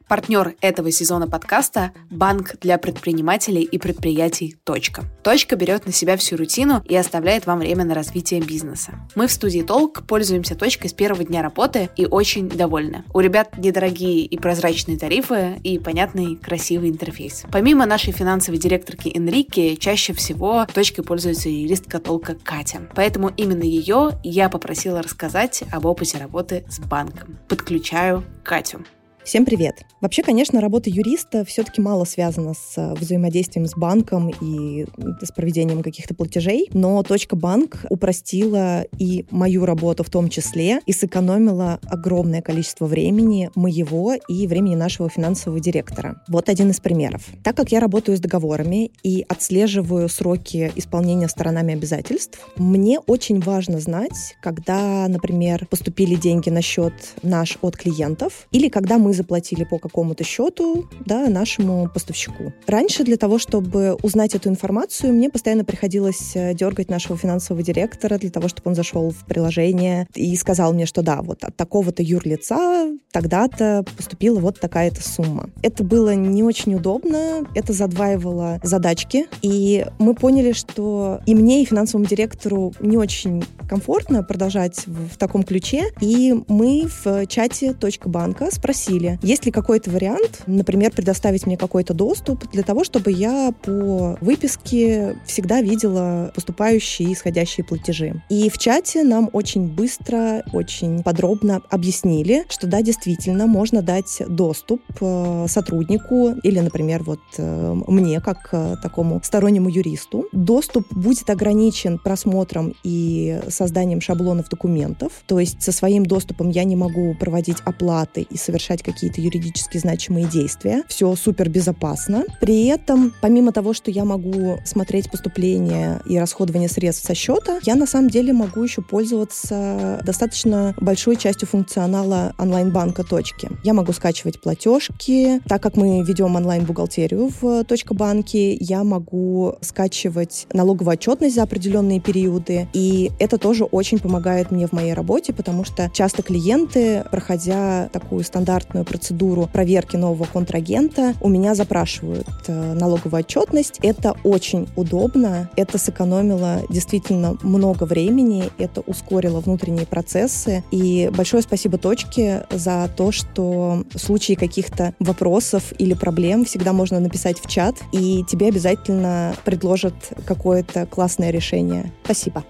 Партнер 0.08 0.56
этого 0.62 0.92
сезона 0.92 1.28
подкаста– 1.28 1.92
банк 2.12 2.60
для 2.62 2.78
предпринимателей 2.78 3.64
и 3.64 3.80
предприятий 3.80 4.56
«Точка». 4.64 5.04
«Точка» 5.24 5.56
берет 5.56 5.88
на 5.88 5.92
себя 5.92 6.16
всю 6.16 6.38
рутину 6.38 6.84
и 6.88 6.96
оставляет 6.96 7.48
вам 7.48 7.58
время 7.58 7.86
на 7.86 7.96
развитие 7.96 8.40
бизнеса. 8.42 8.94
Мы 9.16 9.26
в 9.26 9.32
студии 9.32 9.62
«Толк» 9.62 10.06
пользуемся 10.06 10.54
«Точкой» 10.54 10.92
с 10.92 10.94
первого 10.94 11.24
дня 11.24 11.42
работы 11.42 11.90
и 11.96 12.06
очень 12.06 12.48
довольны. 12.50 13.04
У 13.16 13.20
ребят 13.20 13.58
недорогие 13.58 14.26
и 14.26 14.38
прозрачные 14.38 15.00
тарифы 15.00 15.60
и 15.64 15.80
понятный 15.80 16.36
красивый 16.36 16.90
интерфейс. 16.90 17.44
Помимо 17.52 17.88
нашей 17.88 18.14
финансовой 18.14 18.60
директорки 18.60 19.12
Энрике, 19.16 19.76
чаще 19.76 20.14
всего 20.14 20.68
«Точкой» 20.72 21.04
пользуется 21.04 21.50
юристка 21.50 22.00
«Толка» 22.00 22.36
Катя. 22.36 22.82
Поэтому 22.94 23.32
именно 23.36 23.64
ее 23.64 24.20
я 24.24 24.50
попросила 24.50 25.02
рассказать 25.02 25.64
об 25.72 25.88
опыте 25.88 26.20
работы 26.20 26.64
с 26.70 26.80
банком. 26.80 27.40
Подключаю 27.48 28.24
Катю. 28.44 28.86
Всем 29.26 29.44
привет! 29.44 29.88
Вообще, 30.02 30.22
конечно, 30.22 30.62
работа 30.62 30.92
юриста 30.92 31.44
все-таки 31.46 31.82
мало 31.82 32.06
связана 32.06 32.54
с 32.54 32.78
э, 32.78 32.94
взаимодействием 32.94 33.66
с 33.66 33.74
банком 33.76 34.30
и 34.30 34.86
с 35.20 35.32
проведением 35.32 35.82
каких-то 35.82 36.14
платежей, 36.14 36.70
но 36.74 37.02
точка 37.02 37.36
банк 37.36 37.88
упростила 37.90 38.84
и 39.00 39.26
мою 39.32 39.66
работу 39.66 40.04
в 40.04 40.12
том 40.12 40.30
числе, 40.30 40.80
и 40.86 40.94
сэкономила 40.94 41.80
огромное 41.88 42.44
количество 42.44 42.86
времени 42.86 43.50
моего 43.56 44.14
и 44.14 44.46
времени 44.46 44.76
нашего 44.76 45.10
финансового 45.10 45.60
директора. 45.60 46.22
Вот 46.28 46.48
один 46.48 46.70
из 46.70 46.80
примеров. 46.80 47.24
Так 47.44 47.58
как 47.58 47.72
я 47.72 47.80
работаю 47.80 48.18
с 48.18 48.22
договорами 48.22 48.92
и 49.02 49.26
отслеживаю 49.28 50.08
сроки 50.08 50.72
исполнения 50.76 51.30
сторонами 51.30 51.74
обязательств, 51.74 52.48
мне 52.58 53.00
очень 53.00 53.40
важно 53.40 53.80
знать, 53.80 54.36
когда, 54.44 55.08
например, 55.08 55.66
поступили 55.66 56.14
деньги 56.14 56.52
на 56.52 56.62
счет 56.62 56.94
наш 57.24 57.58
от 57.64 57.76
клиентов, 57.76 58.48
или 58.52 58.70
когда 58.70 59.00
мы 59.00 59.15
заплатили 59.16 59.64
по 59.64 59.80
какому-то 59.80 60.24
счету 60.24 60.88
да, 61.06 61.30
нашему 61.30 61.90
поставщику. 61.94 62.54
Раньше 62.68 63.04
для 63.04 63.18
того, 63.18 63.40
чтобы 63.40 63.96
узнать 64.04 64.36
эту 64.36 64.50
информацию, 64.50 65.14
мне 65.14 65.30
постоянно 65.30 65.66
приходилось 65.66 66.36
э, 66.36 66.54
дергать 66.54 66.90
нашего 66.90 67.18
финансового 67.18 67.64
директора 67.64 68.18
для 68.18 68.30
того, 68.30 68.48
чтобы 68.48 68.70
он 68.70 68.76
зашел 68.76 69.12
в 69.12 69.26
приложение 69.26 70.08
и 70.14 70.36
сказал 70.36 70.74
мне, 70.74 70.86
что 70.86 71.02
да, 71.02 71.22
вот 71.22 71.44
от 71.44 71.56
такого-то 71.56 72.04
юрлица 72.04 72.92
тогда-то 73.12 73.86
поступила 73.98 74.40
вот 74.40 74.60
такая-то 74.60 75.02
сумма. 75.02 75.50
Это 75.64 75.84
было 75.84 76.14
не 76.16 76.44
очень 76.44 76.76
удобно, 76.76 77.46
это 77.56 77.74
задваивало 77.74 78.60
задачки, 78.64 79.28
и 79.42 79.86
мы 80.00 80.16
поняли, 80.16 80.52
что 80.52 81.20
и 81.26 81.36
мне, 81.36 81.62
и 81.62 81.66
финансовому 81.66 82.08
директору 82.08 82.74
не 82.80 82.98
очень 82.98 83.44
комфортно 83.68 84.24
продолжать 84.24 84.86
в, 84.86 85.10
в 85.14 85.18
таком 85.18 85.44
ключе, 85.44 85.86
и 86.02 86.36
мы 86.48 86.88
в 87.04 87.26
чате 87.28 87.74
«Точка 87.74 88.10
банка» 88.10 88.50
спросили, 88.52 89.05
спросили, 89.06 89.20
есть 89.22 89.46
ли 89.46 89.52
какой-то 89.52 89.92
вариант, 89.92 90.44
например, 90.48 90.92
предоставить 90.92 91.46
мне 91.46 91.58
какой-то 91.58 91.94
доступ 91.94 92.50
для 92.52 92.64
того, 92.64 92.84
чтобы 92.84 93.12
я 93.12 93.54
по 93.64 94.18
выписке 94.22 95.18
всегда 95.26 95.62
видела 95.62 96.32
поступающие 96.34 97.10
и 97.10 97.14
исходящие 97.14 97.66
платежи. 97.66 98.22
И 98.30 98.50
в 98.50 98.58
чате 98.58 99.04
нам 99.04 99.30
очень 99.34 99.68
быстро, 99.68 100.44
очень 100.54 101.04
подробно 101.04 101.62
объяснили, 101.70 102.46
что 102.50 102.68
да, 102.68 102.82
действительно, 102.82 103.48
можно 103.48 103.82
дать 103.82 104.22
доступ 104.28 104.82
э, 105.02 105.46
сотруднику 105.48 106.36
или, 106.44 106.60
например, 106.60 107.04
вот 107.04 107.20
э, 107.38 107.74
мне, 107.88 108.20
как 108.22 108.50
э, 108.52 108.76
такому 108.82 109.22
стороннему 109.24 109.70
юристу. 109.70 110.26
Доступ 110.32 110.92
будет 110.94 111.30
ограничен 111.30 112.00
просмотром 112.00 112.74
и 112.84 113.40
созданием 113.50 114.02
шаблонов 114.02 114.50
документов, 114.50 115.12
то 115.26 115.40
есть 115.40 115.62
со 115.62 115.72
своим 115.72 116.06
доступом 116.06 116.50
я 116.50 116.64
не 116.64 116.76
могу 116.76 117.16
проводить 117.20 117.58
оплаты 117.66 118.22
и 118.22 118.38
совершать 118.38 118.84
какие-то 118.96 119.20
юридически 119.20 119.78
значимые 119.78 120.26
действия. 120.26 120.84
Все 120.88 121.14
супер 121.16 121.50
безопасно. 121.50 122.24
При 122.40 122.68
этом, 122.68 123.14
помимо 123.22 123.52
того, 123.52 123.74
что 123.74 123.92
я 123.92 124.06
могу 124.06 124.58
смотреть 124.64 125.12
поступления 125.12 126.02
и 126.08 126.18
расходование 126.18 126.70
средств 126.70 127.06
со 127.06 127.14
счета, 127.14 127.60
я 127.64 127.76
на 127.76 127.86
самом 127.86 128.10
деле 128.10 128.32
могу 128.32 128.64
еще 128.64 128.82
пользоваться 128.82 130.00
достаточно 130.06 130.74
большой 130.80 131.18
частью 131.18 131.48
функционала 131.48 132.34
онлайн-банка 132.38 133.04
точки. 133.04 133.50
Я 133.64 133.74
могу 133.74 133.92
скачивать 133.92 134.42
платежки. 134.42 135.42
Так 135.48 135.62
как 135.62 135.76
мы 135.76 136.04
ведем 136.04 136.36
онлайн-бухгалтерию 136.36 137.32
в 137.42 137.66
точка 137.66 137.94
банке, 137.94 138.54
я 138.54 138.84
могу 138.86 139.56
скачивать 139.60 140.48
налоговую 140.54 140.94
отчетность 140.94 141.36
за 141.36 141.44
определенные 141.44 142.00
периоды. 142.00 142.70
И 142.72 143.12
это 143.20 143.38
тоже 143.38 143.66
очень 143.66 144.00
помогает 144.00 144.52
мне 144.52 144.68
в 144.68 144.72
моей 144.72 144.94
работе, 144.94 145.34
потому 145.34 145.66
что 145.66 145.90
часто 145.94 146.24
клиенты, 146.24 147.04
проходя 147.12 147.90
такую 147.92 148.24
стандартную 148.24 148.85
процедуру 148.86 149.50
проверки 149.52 149.96
нового 149.96 150.26
контрагента, 150.26 151.14
у 151.22 151.30
меня 151.30 151.56
запрашивают 151.56 152.28
э, 152.48 152.74
налоговую 152.74 153.20
отчетность. 153.20 153.80
Это 153.82 154.16
очень 154.24 154.68
удобно, 154.76 155.50
это 155.56 155.78
сэкономило 155.78 156.62
действительно 156.70 157.38
много 157.42 157.84
времени, 157.86 158.50
это 158.58 158.82
ускорило 158.82 159.40
внутренние 159.40 159.86
процессы. 159.86 160.64
И 160.72 161.12
большое 161.16 161.44
спасибо 161.44 161.78
точке 161.78 162.46
за 162.50 162.90
то, 162.96 163.12
что 163.12 163.84
в 163.94 164.00
случае 164.00 164.38
каких-то 164.38 164.94
вопросов 165.00 165.74
или 165.78 165.94
проблем 165.94 166.46
всегда 166.46 166.74
можно 166.74 167.00
написать 167.00 167.40
в 167.40 167.48
чат, 167.48 167.76
и 167.92 168.24
тебе 168.28 168.48
обязательно 168.48 169.36
предложат 169.44 169.96
какое-то 170.26 170.86
классное 170.86 171.32
решение. 171.32 171.92
Спасибо. 172.04 172.44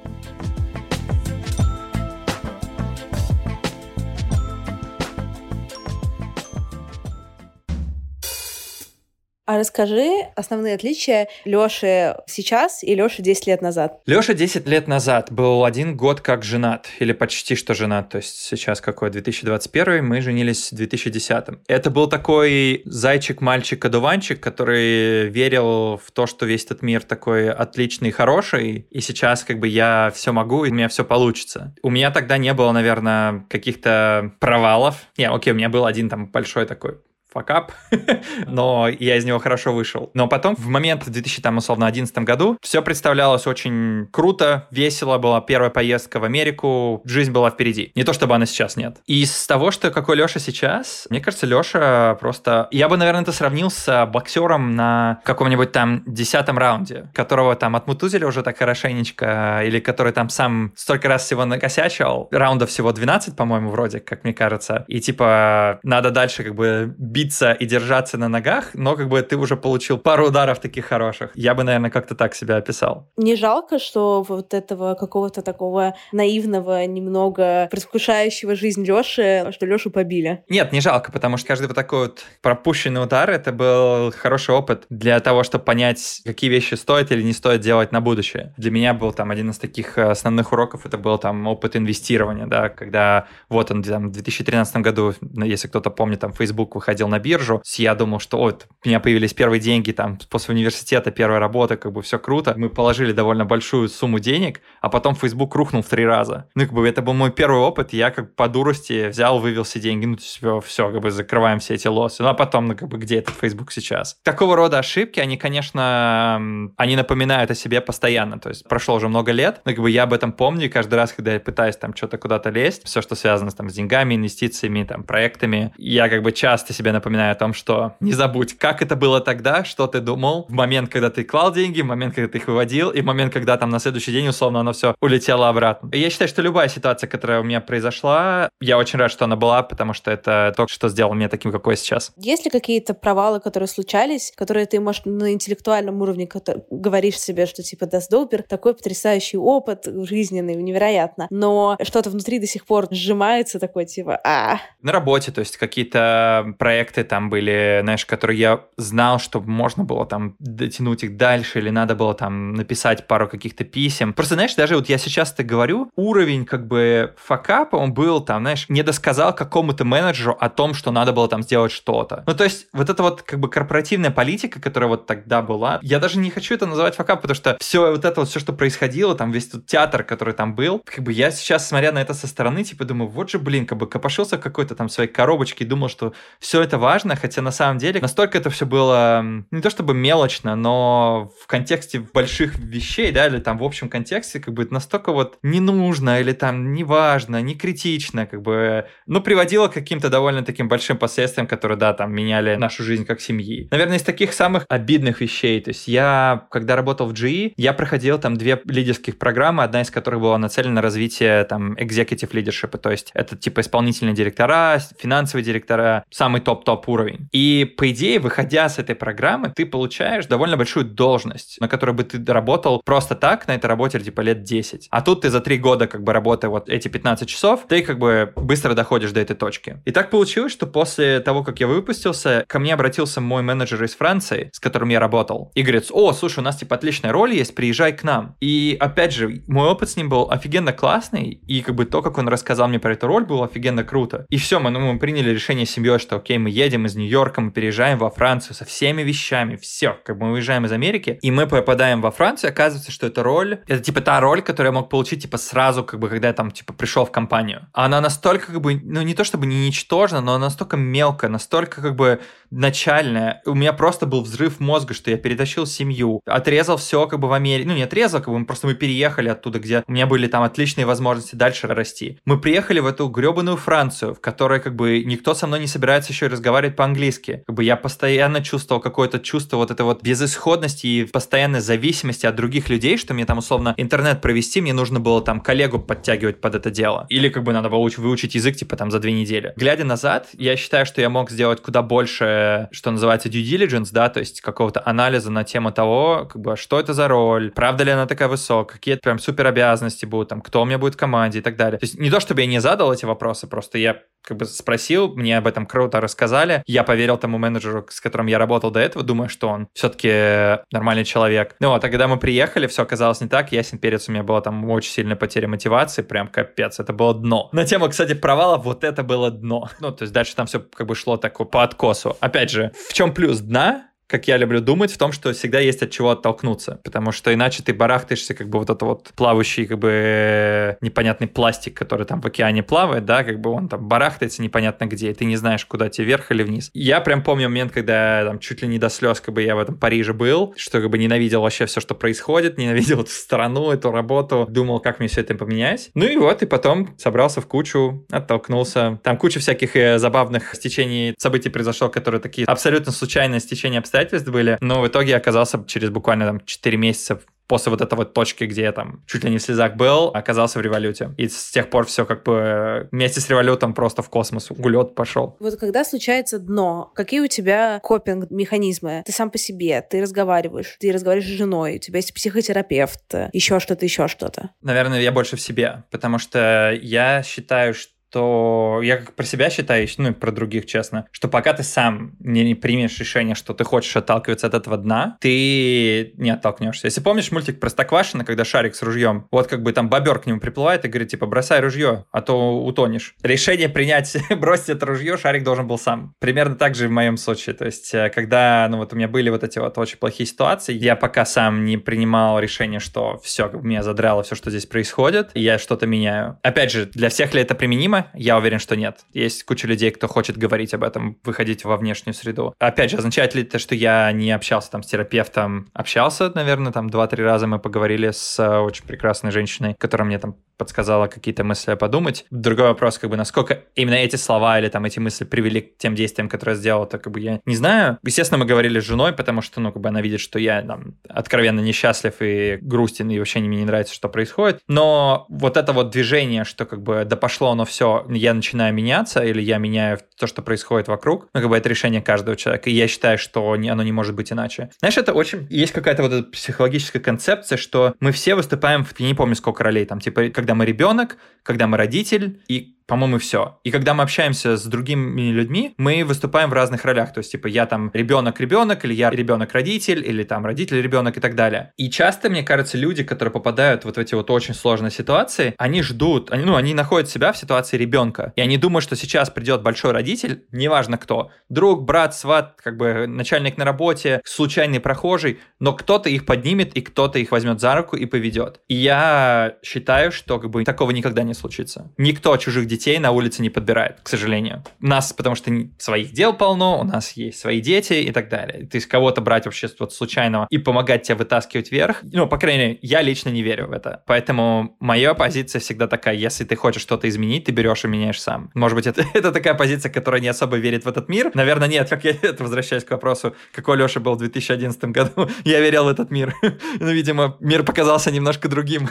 А 9.46 9.60
расскажи 9.60 10.10
основные 10.36 10.74
отличия 10.74 11.28
Лёши 11.46 12.16
сейчас 12.26 12.84
и 12.84 12.96
Лёши 12.96 13.22
10 13.22 13.46
лет 13.46 13.62
назад. 13.62 14.02
Лёша 14.08 14.34
10 14.34 14.68
лет 14.68 14.88
назад 14.88 15.32
был 15.32 15.66
один 15.66 15.96
год 15.96 16.20
как 16.22 16.44
женат, 16.44 16.88
или 17.00 17.14
почти 17.14 17.56
что 17.56 17.76
женат, 17.76 18.10
то 18.10 18.18
есть 18.18 18.36
сейчас 18.36 18.82
какой, 18.82 19.12
2021, 19.12 20.04
мы 20.04 20.22
женились 20.22 20.72
в 20.72 20.76
2010. 20.76 21.60
Это 21.68 21.92
был 21.92 22.08
такой 22.08 22.82
зайчик-мальчик-одуванчик, 22.86 24.40
который 24.40 25.30
верил 25.30 25.98
в 25.98 26.12
то, 26.12 26.26
что 26.26 26.48
весь 26.48 26.66
этот 26.66 26.82
мир 26.82 27.04
такой 27.04 27.52
отличный 27.52 28.10
и 28.10 28.12
хороший, 28.12 28.88
и 28.90 29.00
сейчас 29.00 29.44
как 29.44 29.60
бы 29.60 29.68
я 29.68 30.12
все 30.16 30.32
могу, 30.32 30.66
и 30.66 30.72
у 30.72 30.74
меня 30.74 30.88
все 30.88 31.06
получится. 31.06 31.76
У 31.84 31.92
меня 31.92 32.10
тогда 32.10 32.40
не 32.40 32.54
было, 32.56 32.72
наверное, 32.72 33.46
каких-то 33.48 34.32
провалов. 34.40 35.06
Не, 35.18 35.30
окей, 35.30 35.54
у 35.54 35.56
меня 35.56 35.70
был 35.70 35.86
один 35.86 36.10
там 36.10 36.32
большой 36.32 36.66
такой 36.66 36.98
факап, 37.36 37.74
но 38.48 38.88
я 38.88 39.18
из 39.18 39.26
него 39.26 39.40
хорошо 39.40 39.74
вышел. 39.74 40.10
Но 40.14 40.28
потом, 40.28 40.56
в 40.56 40.68
момент 40.68 41.06
в 41.06 41.10
2011 41.10 42.18
году, 42.20 42.58
все 42.62 42.82
представлялось 42.82 43.46
очень 43.46 44.08
круто, 44.12 44.68
весело, 44.72 45.18
была 45.18 45.42
первая 45.42 45.70
поездка 45.70 46.22
в 46.22 46.24
Америку, 46.24 47.02
жизнь 47.04 47.34
была 47.34 47.52
впереди. 47.52 47.92
Не 47.94 48.06
то, 48.06 48.14
чтобы 48.14 48.36
она 48.36 48.46
сейчас 48.46 48.78
нет. 48.78 48.98
И 49.06 49.22
из 49.24 49.46
того, 49.48 49.72
что 49.72 49.92
какой 49.92 50.16
Леша 50.16 50.40
сейчас, 50.40 51.08
мне 51.10 51.20
кажется, 51.20 51.46
Леша 51.46 52.16
просто... 52.16 52.70
Я 52.72 52.88
бы, 52.88 52.96
наверное, 52.96 53.24
это 53.24 53.34
сравнил 53.34 53.70
с 53.70 54.06
боксером 54.06 54.76
на 54.76 55.20
каком-нибудь 55.26 55.74
там 55.74 56.04
десятом 56.06 56.58
раунде, 56.58 57.10
которого 57.14 57.56
там 57.58 57.76
отмутузили 57.76 58.24
уже 58.24 58.44
так 58.44 58.58
хорошенечко, 58.58 59.62
или 59.66 59.82
который 59.82 60.14
там 60.14 60.30
сам 60.30 60.72
столько 60.78 61.10
раз 61.10 61.26
всего 61.26 61.44
накосячил. 61.44 62.30
Раундов 62.32 62.70
всего 62.70 62.94
12, 62.94 63.36
по-моему, 63.36 63.72
вроде, 63.72 64.00
как 64.00 64.24
мне 64.24 64.34
кажется. 64.34 64.86
И 64.88 65.02
типа 65.02 65.80
надо 65.84 66.12
дальше 66.12 66.44
как 66.44 66.56
бы 66.56 66.94
бить 66.98 67.25
биться 67.26 67.54
и 67.54 67.66
держаться 67.66 68.18
на 68.18 68.30
ногах, 68.30 68.72
но 68.74 68.96
как 68.96 69.10
бы 69.10 69.22
ты 69.22 69.36
уже 69.38 69.58
получил 69.58 69.98
пару 69.98 70.28
ударов 70.28 70.60
таких 70.60 70.86
хороших. 70.86 71.32
Я 71.36 71.56
бы, 71.56 71.64
наверное, 71.64 71.90
как-то 71.90 72.16
так 72.16 72.36
себя 72.36 72.58
описал. 72.58 73.08
Не 73.18 73.36
жалко, 73.36 73.80
что 73.80 74.24
вот 74.28 74.54
этого 74.54 74.96
какого-то 74.96 75.42
такого 75.42 75.96
наивного, 76.12 76.86
немного 76.86 77.68
предвкушающего 77.72 78.56
жизнь 78.56 78.86
Лёши, 78.86 79.48
что 79.52 79.66
Лёшу 79.66 79.90
побили? 79.90 80.44
Нет, 80.50 80.72
не 80.72 80.82
жалко, 80.82 81.12
потому 81.12 81.38
что 81.38 81.48
каждый 81.48 81.68
вот 81.68 81.76
такой 81.76 82.00
вот 82.00 82.24
пропущенный 82.42 83.04
удар, 83.04 83.30
это 83.30 83.52
был 83.52 84.12
хороший 84.12 84.54
опыт 84.54 84.86
для 84.90 85.20
того, 85.20 85.44
чтобы 85.44 85.64
понять, 85.64 86.22
какие 86.26 86.50
вещи 86.50 86.76
стоит 86.76 87.12
или 87.12 87.24
не 87.24 87.34
стоит 87.34 87.62
делать 87.62 87.92
на 87.92 88.02
будущее. 88.02 88.54
Для 88.58 88.72
меня 88.72 88.94
был 88.94 89.14
там 89.14 89.32
один 89.32 89.50
из 89.50 89.58
таких 89.58 89.98
э, 89.98 90.12
основных 90.12 90.52
уроков, 90.52 90.86
это 90.86 90.98
был 90.98 91.18
там 91.18 91.48
опыт 91.48 91.76
инвестирования, 91.76 92.46
да, 92.46 92.70
когда 92.70 93.26
вот 93.50 93.72
он 93.72 93.82
там 93.84 94.10
в 94.10 94.12
2013 94.12 94.78
году, 94.78 95.14
если 95.44 95.68
кто-то 95.68 95.90
помнит, 95.90 96.20
там 96.20 96.34
Facebook 96.34 96.76
выходил 96.76 97.08
на 97.08 97.15
на 97.16 97.20
биржу, 97.20 97.62
я 97.78 97.96
думал, 97.96 98.20
что 98.20 98.38
вот, 98.38 98.68
у 98.84 98.88
меня 98.88 99.00
появились 99.00 99.34
первые 99.34 99.60
деньги 99.60 99.92
там 99.92 100.20
после 100.30 100.54
университета, 100.54 101.12
первая 101.12 101.40
работа, 101.40 101.78
как 101.78 101.92
бы 101.92 102.02
все 102.02 102.20
круто. 102.20 102.54
Мы 102.58 102.70
положили 102.70 103.14
довольно 103.14 103.46
большую 103.46 103.88
сумму 103.90 104.20
денег, 104.20 104.62
а 104.82 104.90
потом 104.90 105.16
Facebook 105.16 105.56
рухнул 105.56 105.82
в 105.82 105.88
три 105.88 106.06
раза. 106.06 106.50
Ну, 106.56 106.64
как 106.64 106.74
бы 106.74 106.88
это 106.88 107.02
был 107.02 107.14
мой 107.14 107.32
первый 107.32 107.60
опыт, 107.60 107.94
я 107.94 108.12
как 108.12 108.36
по 108.36 108.48
дурости 108.48 109.08
взял, 109.10 109.40
вывел 109.40 109.64
все 109.64 109.80
деньги, 109.80 110.06
ну, 110.06 110.18
все, 110.18 110.60
все, 110.60 110.92
как 110.92 111.02
бы 111.02 111.12
закрываем 111.12 111.60
все 111.60 111.76
эти 111.76 111.88
лосы. 111.88 112.22
Ну, 112.22 112.30
а 112.30 112.34
потом, 112.34 112.68
ну, 112.68 112.76
как 112.76 112.90
бы, 112.90 112.98
где 112.98 113.18
этот 113.20 113.36
Facebook 113.36 113.72
сейчас? 113.72 114.18
Такого 114.24 114.56
рода 114.56 114.80
ошибки, 114.80 115.20
они, 115.20 115.38
конечно, 115.38 116.36
они 116.78 116.96
напоминают 116.96 117.52
о 117.52 117.56
себе 117.56 117.82
постоянно, 117.82 118.40
то 118.40 118.50
есть 118.50 118.68
прошло 118.68 118.96
уже 118.96 119.08
много 119.08 119.32
лет, 119.32 119.62
но 119.66 119.72
как 119.72 119.82
бы 119.82 119.90
я 119.90 120.04
об 120.04 120.14
этом 120.14 120.34
помню, 120.34 120.66
и 120.66 120.70
каждый 120.70 120.96
раз, 120.96 121.14
когда 121.14 121.34
я 121.34 121.40
пытаюсь 121.40 121.78
там 121.78 121.96
что-то 121.96 122.18
куда-то 122.18 122.50
лезть, 122.50 122.86
все, 122.86 123.02
что 123.02 123.16
связано 123.16 123.52
там, 123.52 123.70
с 123.70 123.74
деньгами, 123.74 124.16
инвестициями, 124.16 124.84
там, 124.84 125.04
проектами, 125.04 125.74
я 125.78 126.10
как 126.10 126.22
бы 126.22 126.32
часто 126.32 126.74
себе 126.74 126.92
напоминаю 126.96 127.32
о 127.32 127.36
том, 127.36 127.54
что 127.54 127.96
не 128.00 128.14
забудь, 128.14 128.58
как 128.58 128.82
это 128.82 128.96
было 128.96 129.22
тогда, 129.22 129.64
что 129.64 129.88
ты 129.88 130.00
думал 130.00 130.46
в 130.50 130.54
момент, 130.54 130.90
когда 130.90 131.10
ты 131.10 131.24
клал 131.24 131.54
деньги, 131.54 131.82
в 131.82 131.86
момент, 131.86 132.16
когда 132.16 132.32
ты 132.32 132.38
их 132.38 132.48
выводил, 132.48 132.90
и 132.90 133.02
в 133.02 133.06
момент, 133.06 133.34
когда 133.34 133.58
там 133.58 133.70
на 133.70 133.80
следующий 133.80 134.12
день, 134.12 134.28
условно, 134.28 134.60
оно 134.60 134.74
все 134.74 134.96
улетело 135.02 135.50
обратно. 135.50 135.90
И 135.94 136.00
я 136.00 136.10
считаю, 136.10 136.28
что 136.28 136.42
любая 136.42 136.68
ситуация, 136.68 137.08
которая 137.08 137.40
у 137.42 137.44
меня 137.44 137.62
произошла, 137.62 138.50
я 138.62 138.78
очень 138.78 139.00
рад, 139.00 139.12
что 139.12 139.26
она 139.26 139.36
была, 139.36 139.64
потому 139.64 139.94
что 139.94 140.12
это 140.12 140.54
то, 140.56 140.68
что 140.68 140.90
сделало 140.90 141.14
меня 141.14 141.30
таким, 141.30 141.52
какой 141.52 141.74
я 141.74 141.78
сейчас. 141.78 142.12
Есть 142.18 142.46
ли 142.46 142.52
какие-то 142.52 142.94
провалы, 142.94 143.40
которые 143.40 143.68
случались, 143.68 144.32
которые 144.36 144.66
ты, 144.66 144.80
может, 144.80 145.06
на 145.06 145.34
интеллектуальном 145.34 146.02
уровне 146.02 146.28
говоришь 146.70 147.20
себе, 147.20 147.46
что 147.46 147.64
типа 147.64 147.86
да, 147.86 148.02
супер, 148.02 148.44
такой 148.44 148.74
потрясающий 148.74 149.38
опыт 149.38 149.86
жизненный, 149.86 150.56
невероятно, 150.56 151.28
но 151.30 151.78
что-то 151.82 152.10
внутри 152.10 152.40
до 152.40 152.48
сих 152.48 152.66
пор 152.66 152.88
сжимается 152.92 153.60
такой 153.60 153.86
типа 153.86 154.20
а 154.24 154.60
На 154.82 154.92
работе, 154.92 155.32
то 155.32 155.40
есть 155.40 155.58
какие-то 155.58 156.56
проекты 156.58 156.85
проекты 156.86 157.04
там 157.04 157.30
были, 157.30 157.80
знаешь, 157.82 158.06
которые 158.06 158.40
я 158.40 158.60
знал, 158.78 159.20
что 159.20 159.42
можно 159.42 159.84
было 159.84 160.06
там 160.06 160.36
дотянуть 160.40 161.04
их 161.04 161.18
дальше, 161.18 161.60
или 161.60 161.70
надо 161.70 161.96
было 161.96 162.14
там 162.14 162.54
написать 162.54 163.08
пару 163.08 163.28
каких-то 163.28 163.64
писем. 163.64 164.14
Просто, 164.14 164.36
знаешь, 164.36 164.56
даже 164.56 164.76
вот 164.76 164.90
я 164.90 164.98
сейчас 164.98 165.34
это 165.34 165.44
говорю, 165.44 165.90
уровень 165.96 166.46
как 166.46 166.68
бы 166.68 167.14
факапа, 167.18 167.78
он 167.78 167.94
был 167.94 168.22
там, 168.22 168.44
знаешь, 168.44 168.66
не 168.70 168.84
досказал 168.84 169.34
какому-то 169.34 169.86
менеджеру 169.86 170.38
о 170.40 170.50
том, 170.50 170.74
что 170.74 170.92
надо 170.92 171.12
было 171.12 171.28
там 171.28 171.44
сделать 171.44 171.72
что-то. 171.72 172.24
Ну, 172.28 172.34
то 172.34 172.44
есть 172.44 172.68
вот 172.74 172.90
эта 172.90 173.02
вот 173.04 173.22
как 173.22 173.40
бы 173.40 173.50
корпоративная 173.50 174.12
политика, 174.12 174.62
которая 174.62 174.90
вот 174.90 175.08
тогда 175.08 175.42
была, 175.42 175.80
я 175.82 176.00
даже 176.00 176.20
не 176.20 176.30
хочу 176.30 176.56
это 176.56 176.66
называть 176.66 176.96
факап, 176.96 177.22
потому 177.22 177.36
что 177.36 177.58
все 177.60 177.92
вот 177.92 178.06
это 178.06 178.22
вот, 178.22 178.30
все, 178.30 178.40
что 178.40 178.54
происходило, 178.54 179.16
там 179.16 179.32
весь 179.32 179.48
тот 179.48 179.66
театр, 179.66 180.04
который 180.04 180.34
там 180.34 180.56
был, 180.56 180.82
как 180.86 181.04
бы 181.04 181.12
я 181.12 181.32
сейчас, 181.32 181.68
смотря 181.68 181.92
на 181.92 182.02
это 182.02 182.14
со 182.14 182.28
стороны, 182.28 182.64
типа 182.64 182.86
думаю, 182.86 183.10
вот 183.10 183.30
же, 183.30 183.40
блин, 183.40 183.66
как 183.66 183.78
бы 183.78 183.88
копошился 183.88 184.38
в 184.38 184.42
какой-то 184.42 184.76
там 184.76 184.90
своей 184.90 185.10
коробочке 185.10 185.64
и 185.64 185.68
думал, 185.68 185.90
что 185.90 186.14
все 186.40 186.62
это 186.62 186.75
это 186.76 186.82
важно, 186.82 187.16
хотя 187.16 187.42
на 187.42 187.52
самом 187.52 187.78
деле 187.78 188.02
настолько 188.02 188.38
это 188.38 188.50
все 188.50 188.66
было 188.66 189.24
не 189.52 189.62
то 189.62 189.70
чтобы 189.70 189.94
мелочно, 189.94 190.56
но 190.56 191.32
в 191.42 191.48
контексте 191.48 192.00
больших 192.14 192.58
вещей, 192.60 193.12
да, 193.12 193.28
или 193.28 193.40
там 193.40 193.58
в 193.58 193.64
общем 193.64 193.88
контексте, 193.88 194.42
как 194.42 194.54
бы 194.54 194.68
настолько 194.70 195.14
вот 195.14 195.38
не 195.42 195.62
нужно 195.62 196.20
или 196.20 196.34
там 196.34 196.74
не 196.74 196.84
важно, 196.84 197.42
не 197.42 197.56
критично, 197.56 198.26
как 198.26 198.42
бы, 198.42 198.88
ну, 199.08 199.22
приводило 199.22 199.70
к 199.70 199.74
каким-то 199.74 200.10
довольно 200.10 200.44
таким 200.44 200.68
большим 200.68 200.98
последствиям, 200.98 201.48
которые, 201.48 201.78
да, 201.78 201.94
там 201.94 202.12
меняли 202.12 202.56
нашу 202.56 202.84
жизнь 202.84 203.06
как 203.06 203.22
семьи. 203.22 203.70
Наверное, 203.72 203.98
из 203.98 204.04
таких 204.04 204.34
самых 204.34 204.66
обидных 204.68 205.22
вещей, 205.22 205.62
то 205.62 205.70
есть 205.70 205.88
я, 205.88 206.46
когда 206.52 206.76
работал 206.76 207.08
в 207.08 207.14
GE, 207.14 207.54
я 207.56 207.72
проходил 207.72 208.20
там 208.20 208.36
две 208.36 208.62
лидерских 208.66 209.18
программы, 209.18 209.64
одна 209.64 209.82
из 209.82 209.92
которых 209.92 210.20
была 210.20 210.38
нацелена 210.38 210.74
на 210.74 210.82
развитие 210.82 211.46
там 211.46 211.74
executive 211.76 212.32
leadership, 212.32 212.78
то 212.78 212.92
есть 212.92 213.12
это 213.14 213.38
типа 213.38 213.62
исполнительные 213.62 214.14
директора, 214.16 214.80
финансовые 215.00 215.46
директора, 215.46 216.04
самый 216.12 216.42
топ-топ 216.42 216.65
уровень. 216.88 217.28
И 217.32 217.66
по 217.78 217.92
идее, 217.92 218.20
выходя 218.20 218.70
с 218.70 218.80
этой 218.80 218.96
программы, 218.96 219.52
ты 219.56 219.66
получаешь 219.66 220.26
довольно 220.26 220.58
большую 220.58 220.86
должность, 220.86 221.58
на 221.60 221.68
которой 221.68 221.92
бы 221.92 222.04
ты 222.04 222.24
работал 222.32 222.82
просто 222.84 223.16
так, 223.16 223.48
на 223.48 223.56
этой 223.56 223.68
работе 223.68 224.00
типа 224.00 224.22
лет 224.22 224.44
10. 224.44 224.88
А 224.90 225.02
тут 225.02 225.22
ты 225.22 225.30
за 225.30 225.42
три 225.42 225.58
года 225.58 225.88
как 225.88 226.04
бы 226.04 226.14
работая 226.14 226.50
вот 226.50 226.70
эти 226.70 226.88
15 226.88 227.28
часов, 227.28 227.66
ты 227.68 227.82
как 227.82 228.00
бы 228.00 228.32
быстро 228.36 228.74
доходишь 228.74 229.12
до 229.12 229.20
этой 229.20 229.36
точки. 229.36 229.82
И 229.86 229.92
так 229.92 230.10
получилось, 230.10 230.52
что 230.52 230.68
после 230.68 231.20
того, 231.20 231.44
как 231.44 231.60
я 231.60 231.68
выпустился, 231.68 232.46
ко 232.48 232.60
мне 232.60 232.74
обратился 232.74 233.22
мой 233.22 233.42
менеджер 233.42 233.84
из 233.84 233.96
Франции, 233.96 234.50
с 234.54 234.60
которым 234.60 234.90
я 234.90 235.00
работал, 235.00 235.52
и 235.56 235.62
говорит, 235.62 235.86
о, 235.92 236.14
слушай, 236.14 236.40
у 236.40 236.44
нас 236.44 236.58
типа 236.58 236.76
отличная 236.76 237.12
роль 237.12 237.34
есть, 237.34 237.56
приезжай 237.56 237.94
к 237.94 238.04
нам. 238.04 238.36
И 238.40 238.78
опять 238.80 239.14
же, 239.14 239.44
мой 239.48 239.70
опыт 239.70 239.90
с 239.90 239.98
ним 239.98 240.10
был 240.10 240.30
офигенно 240.30 240.74
классный, 240.74 241.30
и 241.48 241.62
как 241.62 241.76
бы 241.76 241.86
то, 241.86 242.02
как 242.02 242.18
он 242.18 242.28
рассказал 242.28 242.68
мне 242.68 242.80
про 242.80 242.94
эту 242.94 243.08
роль, 243.08 243.26
было 243.26 243.46
офигенно 243.46 243.84
круто. 243.84 244.26
И 244.30 244.38
все, 244.38 244.60
мы, 244.60 244.70
ну, 244.70 244.80
мы 244.80 245.00
приняли 245.00 245.32
решение 245.32 245.66
с 245.66 245.72
семьей, 245.72 246.00
что 246.00 246.18
окей, 246.18 246.38
мы 246.38 246.50
едем 246.56 246.86
из 246.86 246.96
Нью-Йорка, 246.96 247.42
мы 247.42 247.52
переезжаем 247.52 247.98
во 247.98 248.10
Францию 248.10 248.56
со 248.56 248.66
всеми 248.66 249.02
вещами, 249.02 249.58
все, 249.58 250.00
как 250.04 250.18
бы 250.18 250.28
мы 250.28 250.34
уезжаем 250.34 250.66
из 250.66 250.72
Америки, 250.72 251.20
и 251.22 251.32
мы 251.32 251.48
попадаем 251.48 252.02
во 252.02 252.12
Францию, 252.12 252.50
оказывается, 252.50 252.92
что 252.92 253.08
эта 253.08 253.24
роль, 253.24 253.60
это 253.68 253.80
типа 253.84 254.02
та 254.02 254.20
роль, 254.20 254.42
которую 254.42 254.74
я 254.74 254.80
мог 254.80 254.90
получить 254.90 255.22
типа 255.22 255.38
сразу, 255.38 255.84
как 255.84 256.00
бы, 256.00 256.10
когда 256.10 256.30
я 256.30 256.34
там 256.34 256.52
типа 256.52 256.74
пришел 256.74 257.06
в 257.06 257.12
компанию. 257.12 257.68
Она 257.74 258.02
настолько 258.02 258.54
как 258.54 258.62
бы, 258.62 258.80
ну 258.82 259.02
не 259.02 259.14
то 259.14 259.24
чтобы 259.24 259.46
не 259.46 259.68
ничтожна, 259.68 260.22
но 260.22 260.36
она 260.36 260.46
настолько 260.46 260.78
мелкая, 260.78 261.30
настолько 261.30 261.82
как 261.82 261.96
бы 261.96 262.22
начальная. 262.52 263.42
У 263.46 263.54
меня 263.54 263.74
просто 263.74 264.06
был 264.06 264.22
взрыв 264.22 264.60
мозга, 264.60 264.94
что 264.94 265.12
я 265.12 265.18
перетащил 265.18 265.66
семью, 265.66 266.22
отрезал 266.26 266.78
все 266.78 267.08
как 267.08 267.20
бы 267.20 267.28
в 267.28 267.34
Америке, 267.34 267.68
ну 267.68 267.76
не 267.76 267.84
отрезал, 267.84 268.22
как 268.22 268.30
бы 268.30 268.40
мы 268.40 268.46
просто 268.46 268.68
мы 268.68 268.76
переехали 268.76 269.30
оттуда, 269.30 269.60
где 269.60 269.84
у 269.88 269.92
меня 269.92 270.08
были 270.08 270.28
там 270.28 270.44
отличные 270.44 270.86
возможности 270.86 271.36
дальше 271.36 271.68
расти. 271.68 272.20
Мы 272.26 272.40
приехали 272.40 272.80
в 272.80 272.88
эту 272.88 273.08
гребаную 273.08 273.58
Францию, 273.58 274.14
в 274.14 274.22
которой 274.22 274.60
как 274.60 274.76
бы 274.76 275.04
никто 275.04 275.34
со 275.34 275.48
мной 275.48 275.60
не 275.60 275.68
собирается 275.68 276.14
еще 276.14 276.28
и 276.28 276.30
разговаривать 276.46 276.76
по-английски. 276.76 277.44
Как 277.48 277.56
бы 277.56 277.64
я 277.64 277.76
постоянно 277.76 278.44
чувствовал 278.44 278.80
какое-то 278.80 279.20
чувство 279.20 279.58
вот 279.58 279.72
этой 279.72 279.82
вот 279.82 280.04
безысходности 280.04 280.86
и 280.86 281.06
постоянной 281.06 281.60
зависимости 281.60 282.28
от 282.28 282.36
других 282.36 282.70
людей, 282.70 282.98
что 282.98 283.16
мне 283.16 283.26
там 283.26 283.40
условно 283.40 283.74
интернет 283.78 284.22
провести, 284.22 284.62
мне 284.62 284.74
нужно 284.74 285.00
было 285.00 285.24
там 285.24 285.42
коллегу 285.42 285.80
подтягивать 285.80 286.42
под 286.42 286.54
это 286.54 286.70
дело. 286.70 287.08
Или 287.10 287.30
как 287.30 287.44
бы 287.44 287.52
надо 287.52 287.70
было 287.70 287.90
выучить 287.98 288.36
язык 288.36 288.56
типа 288.56 288.76
там 288.76 288.92
за 288.92 289.00
две 289.00 289.12
недели. 289.12 289.54
Глядя 289.56 289.86
назад, 289.86 290.28
я 290.34 290.56
считаю, 290.56 290.86
что 290.86 291.02
я 291.02 291.10
мог 291.10 291.32
сделать 291.32 291.62
куда 291.62 291.82
больше, 291.82 292.68
что 292.72 292.92
называется 292.92 293.28
due 293.30 293.44
diligence, 293.44 293.90
да, 293.92 294.10
то 294.10 294.20
есть 294.20 294.42
какого-то 294.42 294.84
анализа 294.86 295.32
на 295.32 295.44
тему 295.44 295.72
того, 295.72 296.30
как 296.32 296.40
бы, 296.40 296.56
что 296.58 296.80
это 296.80 296.94
за 296.94 297.08
роль, 297.08 297.52
правда 297.56 297.84
ли 297.84 297.92
она 297.92 298.06
такая 298.06 298.28
высокая, 298.28 298.78
какие 298.78 298.96
прям 298.96 299.18
супер 299.18 299.48
обязанности 299.48 300.06
будут, 300.06 300.30
там, 300.30 300.42
кто 300.42 300.62
у 300.62 300.66
меня 300.66 300.78
будет 300.78 300.94
в 300.94 300.98
команде 300.98 301.40
и 301.40 301.42
так 301.42 301.56
далее. 301.56 301.80
То 301.80 301.86
есть 301.86 302.00
не 302.00 302.12
то, 302.12 302.20
чтобы 302.20 302.42
я 302.42 302.48
не 302.48 302.62
задал 302.62 302.94
эти 302.94 303.06
вопросы, 303.06 303.48
просто 303.48 303.80
я 303.80 304.02
как 304.26 304.38
бы 304.38 304.46
спросил, 304.46 305.14
мне 305.16 305.38
об 305.38 305.48
этом 305.48 305.66
круто 305.66 306.02
рассказали. 306.36 306.64
Я 306.68 306.84
поверил 306.84 307.18
тому 307.18 307.38
менеджеру, 307.38 307.86
с 307.90 308.02
которым 308.02 308.28
я 308.28 308.38
работал 308.38 308.72
до 308.72 308.80
этого, 308.80 309.04
думая, 309.04 309.30
что 309.30 309.50
он 309.50 309.68
все-таки 309.74 310.64
нормальный 310.72 311.06
человек. 311.06 311.56
Ну 311.60 311.70
вот, 311.70 311.84
а 311.84 311.90
когда 311.90 312.08
мы 312.08 312.18
приехали, 312.18 312.68
все 312.68 312.84
оказалось 312.84 313.22
не 313.22 313.28
так. 313.28 313.52
Ясен 313.52 313.78
перец, 313.78 314.08
у 314.10 314.12
меня 314.12 314.24
была 314.24 314.42
там 314.42 314.70
очень 314.70 314.92
сильная 314.92 315.16
потеря 315.16 315.48
мотивации, 315.48 316.02
прям 316.02 316.28
капец, 316.28 316.80
это 316.80 316.94
было 316.94 317.14
дно. 317.14 317.50
На 317.52 317.66
тему, 317.66 317.90
кстати, 317.90 318.14
провала, 318.14 318.58
вот 318.58 318.84
это 318.84 319.04
было 319.04 319.32
дно. 319.32 319.70
Ну, 319.80 319.92
то 319.92 320.04
есть 320.04 320.14
дальше 320.14 320.36
там 320.36 320.48
все 320.48 320.60
как 320.60 320.88
бы 320.88 320.96
шло 320.96 321.18
такое 321.18 321.46
по 321.46 321.64
откосу. 321.64 322.18
Опять 322.20 322.50
же, 322.50 322.72
в 322.90 322.94
чем 322.94 323.14
плюс 323.14 323.40
дна? 323.40 323.90
Как 324.08 324.28
я 324.28 324.38
люблю 324.38 324.62
думать, 324.62 324.92
в 324.92 324.98
том, 324.98 325.12
что 325.12 325.34
всегда 325.34 325.60
есть 325.60 325.82
от 325.82 325.92
чего 325.92 326.12
оттолкнуться, 326.12 326.80
потому 326.84 327.12
что 327.12 327.34
иначе 327.34 327.64
ты 327.64 327.74
барахтаешься, 327.74 328.34
как 328.34 328.50
бы 328.50 328.60
вот 328.60 328.70
это 328.70 328.86
вот 328.86 329.12
плавающий, 329.16 329.66
как 329.66 329.80
бы 329.80 330.78
непонятный 330.82 331.28
пластик, 331.28 331.78
который 331.78 332.06
там 332.06 332.22
в 332.22 332.26
океане 332.26 332.64
плавает, 332.64 333.06
да, 333.06 333.24
как 333.24 333.40
бы 333.40 333.50
он 333.52 333.68
там 333.68 333.88
барахтается 333.88 334.42
непонятно 334.42 334.86
где, 334.86 335.12
и 335.12 335.14
ты 335.14 335.26
не 335.26 335.38
знаешь, 335.38 335.66
куда 335.66 335.90
тебе 335.90 336.06
вверх 336.06 336.32
или 336.32 336.44
вниз. 336.44 336.70
Я 336.74 337.02
прям 337.02 337.24
помню 337.24 337.50
момент, 337.50 337.72
когда 337.72 338.24
там 338.26 338.40
чуть 338.40 338.62
ли 338.62 338.68
не 338.68 338.80
до 338.80 338.90
слез, 338.90 339.22
как 339.22 339.34
бы 339.34 339.42
я 339.42 339.56
в 339.56 339.60
этом 339.60 339.78
Париже 339.78 340.14
был, 340.14 340.54
что 340.58 340.82
как 340.82 340.90
бы 340.90 340.98
ненавидел 340.98 341.42
вообще 341.42 341.66
все, 341.66 341.82
что 341.82 341.96
происходит, 341.96 342.58
ненавидел 342.58 343.02
эту 343.02 343.12
страну, 343.12 343.72
эту 343.72 343.92
работу, 343.92 344.46
думал, 344.50 344.80
как 344.80 345.00
мне 345.00 345.08
все 345.08 345.22
это 345.22 345.36
поменять. 345.36 345.90
Ну 345.96 346.06
и 346.06 346.18
вот, 346.18 346.44
и 346.44 346.46
потом 346.46 346.96
собрался 346.98 347.42
в 347.42 347.48
кучу, 347.48 348.06
оттолкнулся. 348.12 349.00
Там 349.04 349.18
куча 349.18 349.40
всяких 349.40 349.76
э, 349.76 349.98
забавных 349.98 350.56
стечений 350.56 351.16
событий 351.18 351.50
произошло, 351.50 351.90
которые 351.90 352.22
такие 352.22 352.46
абсолютно 352.46 352.92
случайные 352.92 353.40
стечения 353.40 353.80
обстоятельств, 353.80 353.95
обстоятельств 353.96 354.30
были, 354.30 354.58
но 354.62 354.82
в 354.82 354.88
итоге 354.88 355.16
оказался 355.16 355.64
через 355.68 355.90
буквально 355.90 356.26
там 356.26 356.42
4 356.46 356.78
месяца 356.78 357.20
после 357.48 357.70
вот 357.70 357.82
этой 357.82 357.94
вот 357.94 358.14
точки, 358.14 358.46
где 358.46 358.64
я 358.64 358.72
там 358.72 359.04
чуть 359.06 359.24
ли 359.24 359.30
не 359.30 359.38
в 359.38 359.42
слезах 359.42 359.76
был, 359.76 360.08
оказался 360.08 360.58
в 360.58 360.64
революте. 360.64 361.12
И 361.18 361.28
с 361.28 361.52
тех 361.52 361.70
пор 361.70 361.86
все 361.86 362.04
как 362.06 362.24
бы 362.24 362.90
вместе 362.92 363.22
с 363.22 363.30
револютом 363.30 363.74
просто 363.76 364.02
в 364.02 364.10
космос 364.10 364.50
улет 364.50 364.96
пошел. 364.96 365.38
Вот 365.40 365.56
когда 365.58 365.86
случается 365.86 366.40
дно, 366.40 366.92
какие 366.96 367.20
у 367.20 367.28
тебя 367.28 367.80
копинг-механизмы? 367.84 369.04
Ты 369.06 369.12
сам 369.12 369.30
по 369.30 369.38
себе, 369.38 369.82
ты 369.88 370.02
разговариваешь, 370.02 370.76
ты 370.80 370.92
разговариваешь 370.92 371.30
с 371.30 371.38
женой, 371.38 371.76
у 371.76 371.80
тебя 371.80 371.98
есть 371.98 372.16
психотерапевт, 372.16 373.14
еще 373.32 373.60
что-то, 373.60 373.86
еще 373.86 374.08
что-то. 374.08 374.50
Наверное, 374.62 375.02
я 375.02 375.12
больше 375.12 375.36
в 375.36 375.42
себе, 375.42 375.84
потому 375.92 376.18
что 376.18 376.76
я 376.82 377.22
считаю, 377.22 377.76
что 377.76 377.94
что 378.16 378.80
я 378.82 378.96
как 378.96 379.14
про 379.14 379.26
себя 379.26 379.50
считаю, 379.50 379.86
ну 379.98 380.10
и 380.10 380.14
про 380.14 380.32
других, 380.32 380.66
честно, 380.68 381.06
что 381.12 381.28
пока 381.28 381.52
ты 381.52 381.64
сам 381.64 382.14
не 382.20 382.56
примешь 382.56 382.98
решение, 382.98 383.36
что 383.36 383.54
ты 383.54 383.66
хочешь 383.66 383.94
отталкиваться 383.98 384.48
от 384.48 384.54
этого 384.54 384.78
дна, 384.78 385.18
ты 385.20 386.14
не 386.16 386.30
оттолкнешься. 386.30 386.88
Если 386.88 387.02
помнишь 387.02 387.30
мультик 387.32 387.60
Простоквашино, 387.60 388.24
когда 388.24 388.46
шарик 388.46 388.74
с 388.76 388.82
ружьем, 388.84 389.28
вот 389.32 389.48
как 389.48 389.64
бы 389.64 389.74
там 389.74 389.90
бобер 389.90 390.20
к 390.20 390.28
нему 390.28 390.40
приплывает 390.40 390.86
и 390.86 390.88
говорит, 390.88 391.10
типа, 391.10 391.26
бросай 391.26 391.60
ружье, 391.60 392.06
а 392.10 392.22
то 392.22 392.64
утонешь. 392.64 393.16
Решение 393.22 393.68
принять, 393.68 394.16
бросить 394.38 394.70
это 394.70 394.86
ружье, 394.86 395.18
шарик 395.18 395.44
должен 395.44 395.68
был 395.68 395.78
сам. 395.78 396.14
Примерно 396.20 396.56
так 396.56 396.74
же 396.74 396.88
в 396.88 396.92
моем 396.92 397.18
случае. 397.18 397.54
То 397.54 397.66
есть, 397.66 397.94
э, 397.94 398.10
когда, 398.10 398.66
ну 398.72 398.78
вот 398.78 398.94
у 398.94 398.96
меня 398.96 399.10
были 399.10 399.30
вот 399.30 399.44
эти 399.44 399.60
вот 399.60 399.78
очень 399.78 399.98
плохие 399.98 400.26
ситуации, 400.26 400.74
я 400.74 400.96
пока 400.96 401.26
сам 401.26 401.66
не 401.66 401.76
принимал 401.78 402.40
решение, 402.40 402.80
что 402.80 403.20
все, 403.22 403.50
меня 403.50 403.84
задрало 403.84 404.24
все, 404.24 404.36
что 404.36 404.50
здесь 404.50 404.66
происходит, 404.66 405.32
и 405.34 405.42
я 405.42 405.60
что-то 405.60 405.86
меняю. 405.86 406.40
Опять 406.44 406.72
же, 406.72 406.86
для 406.86 407.10
всех 407.10 407.34
ли 407.34 407.42
это 407.42 407.56
применимо? 407.56 408.05
Я 408.14 408.38
уверен, 408.38 408.60
что 408.60 408.76
нет. 408.76 409.06
Есть 409.14 409.44
куча 409.44 409.68
людей, 409.68 409.92
кто 409.92 410.08
хочет 410.08 410.38
говорить 410.38 410.74
об 410.74 410.84
этом, 410.84 411.18
выходить 411.24 411.66
во 411.66 411.78
внешнюю 411.78 412.14
среду. 412.14 412.54
Опять 412.60 412.92
же, 412.92 412.98
означает 412.98 413.36
ли 413.36 413.44
это, 413.44 413.60
что 413.60 413.76
я 413.76 414.12
не 414.12 414.32
общался 414.32 414.72
там 414.72 414.84
с 414.84 414.88
терапевтом? 414.88 415.70
Общался, 415.74 416.32
наверное, 416.34 416.72
там 416.72 416.90
два-три 416.90 417.24
раза 417.24 417.48
мы 417.48 417.60
поговорили 417.60 418.12
с 418.12 418.40
э, 418.40 418.58
очень 418.60 418.86
прекрасной 418.86 419.32
женщиной, 419.32 419.76
которая 419.78 420.06
мне 420.06 420.20
там 420.20 420.36
подсказала 420.58 421.08
какие-то 421.08 421.44
мысли 421.44 421.74
подумать. 421.76 422.26
Другой 422.32 422.68
вопрос, 422.68 422.98
как 422.98 423.10
бы, 423.10 423.18
насколько 423.18 423.64
именно 423.76 423.96
эти 423.96 424.16
слова 424.16 424.60
или 424.60 424.70
там 424.70 424.86
эти 424.86 425.00
мысли 425.00 425.26
привели 425.26 425.62
к 425.62 425.78
тем 425.78 425.96
действиям, 425.96 426.30
которые 426.30 426.56
я 426.56 426.60
сделал, 426.60 426.86
то 426.86 426.98
как 426.98 427.12
бы 427.12 427.20
я 427.20 427.42
не 427.46 427.56
знаю. 427.56 427.98
Естественно, 428.04 428.40
мы 428.40 428.46
говорили 428.46 428.80
с 428.80 428.84
женой, 428.84 429.14
потому 429.14 429.42
что, 429.42 429.60
ну, 429.60 429.72
как 429.72 429.82
бы 429.82 429.90
она 429.90 430.02
видит, 430.02 430.20
что 430.20 430.40
я 430.40 430.62
там 430.62 430.96
откровенно 431.08 431.60
несчастлив 431.60 432.14
и 432.20 432.58
грустен, 432.62 433.10
и 433.10 433.20
вообще 433.20 433.40
мне 433.40 433.58
не 433.58 433.66
нравится, 433.66 433.94
что 433.94 434.10
происходит. 434.10 434.60
Но 434.68 435.26
вот 435.30 435.58
это 435.58 435.74
вот 435.74 435.90
движение, 435.90 436.44
что 436.44 436.66
как 436.66 436.82
бы 436.82 437.06
да 437.06 437.16
пошло 437.16 437.52
оно 437.52 437.66
все, 437.66 438.06
я 438.10 438.34
начинаю 438.34 438.74
меняться, 438.74 439.24
или 439.24 439.42
я 439.42 439.58
меняю 439.58 440.00
то, 440.18 440.28
что 440.28 440.42
происходит 440.42 440.88
вокруг, 440.88 441.28
ну, 441.34 441.42
как 441.42 441.50
бы 441.50 441.58
это 441.58 441.70
решение 441.70 442.02
каждого 442.02 442.38
человека. 442.38 442.70
И 442.70 442.74
я 442.74 442.88
считаю, 442.88 443.18
что 443.18 443.52
оно 443.52 443.84
не 443.84 443.92
может 443.92 444.16
быть 444.16 444.32
иначе. 444.32 444.70
Знаешь, 444.80 444.98
это 444.98 445.14
очень... 445.14 445.48
Есть 445.50 445.74
какая-то 445.74 446.04
вот 446.04 446.12
эта 446.12 446.24
психологическая 446.30 447.02
концепция, 447.02 447.58
что 447.58 447.96
мы 448.00 448.12
все 448.12 448.36
выступаем, 448.36 448.84
в... 448.84 448.94
я 449.00 449.08
не 449.08 449.14
помню, 449.14 449.36
сколько 449.36 449.64
ролей, 449.64 449.86
там, 449.86 450.00
типа, 450.00 450.30
когда 450.46 450.54
мы 450.54 450.66
ребенок, 450.66 451.18
когда 451.42 451.66
мы 451.66 451.76
родитель, 451.76 452.40
и 452.48 452.76
по-моему, 452.88 453.18
все. 453.18 453.60
И 453.64 453.72
когда 453.72 453.94
мы 453.94 454.04
общаемся 454.04 454.58
с 454.58 454.64
другими 454.66 455.32
людьми, 455.32 455.74
мы 455.78 456.04
выступаем 456.06 456.50
в 456.50 456.54
разных 456.54 456.86
ролях. 456.86 457.14
То 457.14 457.20
есть, 457.20 457.32
типа, 457.32 457.48
я 457.48 457.66
там 457.66 457.90
ребенок-ребенок, 457.94 458.86
или 458.86 458.94
я 458.94 459.10
ребенок-родитель, 459.10 460.06
или 460.06 460.24
там 460.24 460.46
родитель-ребенок 460.46 461.18
и 461.18 461.20
так 461.20 461.36
далее. 461.36 461.72
И 461.78 461.90
часто, 461.90 462.30
мне 462.30 462.44
кажется, 462.44 462.78
люди, 462.78 463.04
которые 463.04 463.32
попадают 463.32 463.86
вот 463.86 463.96
в 463.96 464.00
эти 464.00 464.14
вот 464.14 464.30
очень 464.30 464.54
сложные 464.54 464.92
ситуации, 464.92 465.56
они 465.58 465.82
ждут, 465.82 466.32
они, 466.32 466.46
ну, 466.46 466.56
они 466.56 466.74
находят 466.74 467.10
себя 467.10 467.32
в 467.32 467.38
ситуации 467.38 467.78
ребенка. 467.78 468.34
И 468.36 468.42
они 468.42 468.58
думают, 468.58 468.84
что 468.84 468.96
сейчас 468.96 469.30
придет 469.30 469.64
большой 469.64 469.92
родитель, 469.92 470.46
неважно 470.52 470.98
кто, 470.98 471.32
друг, 471.50 471.84
брат, 471.84 472.16
сват, 472.16 472.60
как 472.62 472.78
бы 472.78 473.08
начальник 473.08 473.58
на 473.58 473.66
работе, 473.66 474.22
случайный 474.26 474.80
прохожий, 474.80 475.40
но 475.60 475.74
кто-то 475.74 476.10
их 476.10 476.26
поднимет, 476.26 476.76
и 476.76 476.82
кто-то 476.82 477.18
их 477.18 477.32
возьмет 477.32 477.60
за 477.60 477.76
руку 477.76 477.96
и 477.96 478.06
поведет. 478.06 478.60
И 478.68 478.76
я 478.76 479.58
считаю, 479.64 480.12
что 480.12 480.40
как 480.40 480.52
бы 480.52 480.64
такого 480.64 480.92
никогда 480.92 481.24
не 481.24 481.34
случится. 481.34 481.92
Никто 481.98 482.38
чужих 482.38 482.68
детей 482.68 482.75
детей 482.76 483.00
на 483.00 483.12
улице 483.12 483.42
не 483.42 483.50
подбирает, 483.50 484.00
к 484.04 484.10
сожалению. 484.10 484.64
Нас, 484.80 485.14
потому 485.14 485.36
что 485.36 485.52
своих 485.78 486.12
дел 486.12 486.34
полно, 486.34 486.80
у 486.80 486.84
нас 486.84 487.14
есть 487.14 487.40
свои 487.40 487.62
дети 487.62 487.94
и 487.94 488.12
так 488.12 488.30
далее. 488.30 488.68
То 488.68 488.76
есть 488.76 488.88
кого-то 488.88 489.22
брать 489.22 489.46
вообще 489.46 489.70
вот 489.80 489.94
случайного 489.94 490.48
и 490.50 490.58
помогать 490.58 491.04
тебе 491.04 491.16
вытаскивать 491.16 491.72
вверх, 491.72 492.02
ну, 492.04 492.28
по 492.28 492.38
крайней 492.38 492.60
мере, 492.60 492.80
я 492.82 493.02
лично 493.02 493.30
не 493.30 493.42
верю 493.42 493.68
в 493.68 493.72
это. 493.72 494.04
Поэтому 494.06 494.76
моя 494.80 495.14
позиция 495.14 495.60
всегда 495.60 495.88
такая, 495.88 496.16
если 496.16 496.44
ты 496.44 496.56
хочешь 496.56 496.82
что-то 496.82 497.08
изменить, 497.08 497.46
ты 497.46 497.52
берешь 497.52 497.86
и 497.86 497.88
меняешь 497.88 498.22
сам. 498.22 498.52
Может 498.54 498.76
быть, 498.76 498.88
это, 498.92 499.06
это 499.14 499.32
такая 499.32 499.54
позиция, 499.54 499.92
которая 499.92 500.22
не 500.22 500.28
особо 500.28 500.58
верит 500.58 500.86
в 500.86 500.88
этот 500.88 501.10
мир. 501.10 501.32
Наверное, 501.34 501.68
нет, 501.68 501.90
как 501.90 502.04
я 502.04 502.12
это 502.22 502.44
возвращаюсь 502.44 502.84
к 502.84 502.92
вопросу, 502.92 503.36
какой 503.54 503.78
Леша 503.78 504.00
был 504.00 504.16
в 504.16 504.20
2011 504.20 504.84
году. 504.86 505.30
я 505.46 505.60
верил 505.60 505.86
в 505.86 505.88
этот 505.88 506.12
мир. 506.12 506.34
ну, 506.42 506.92
видимо, 506.92 507.38
мир 507.40 507.64
показался 507.64 508.12
немножко 508.12 508.50
другим. 508.50 508.90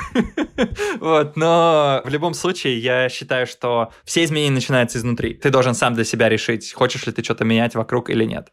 вот, 1.01 1.37
но 1.37 2.03
в 2.05 2.09
любом 2.09 2.35
случае, 2.35 2.79
я 2.79 3.09
считаю, 3.09 3.47
что 3.47 3.74
все 4.05 4.25
изменения 4.25 4.55
начинаются 4.55 4.99
изнутри. 4.99 5.35
Ты 5.35 5.51
должен 5.51 5.75
сам 5.75 5.95
для 5.95 6.05
себя 6.05 6.29
решить, 6.29 6.73
хочешь 6.73 7.07
ли 7.07 7.13
ты 7.13 7.23
что-то 7.23 7.45
менять 7.45 7.75
вокруг 7.75 8.11
или 8.11 8.25
нет. 8.25 8.51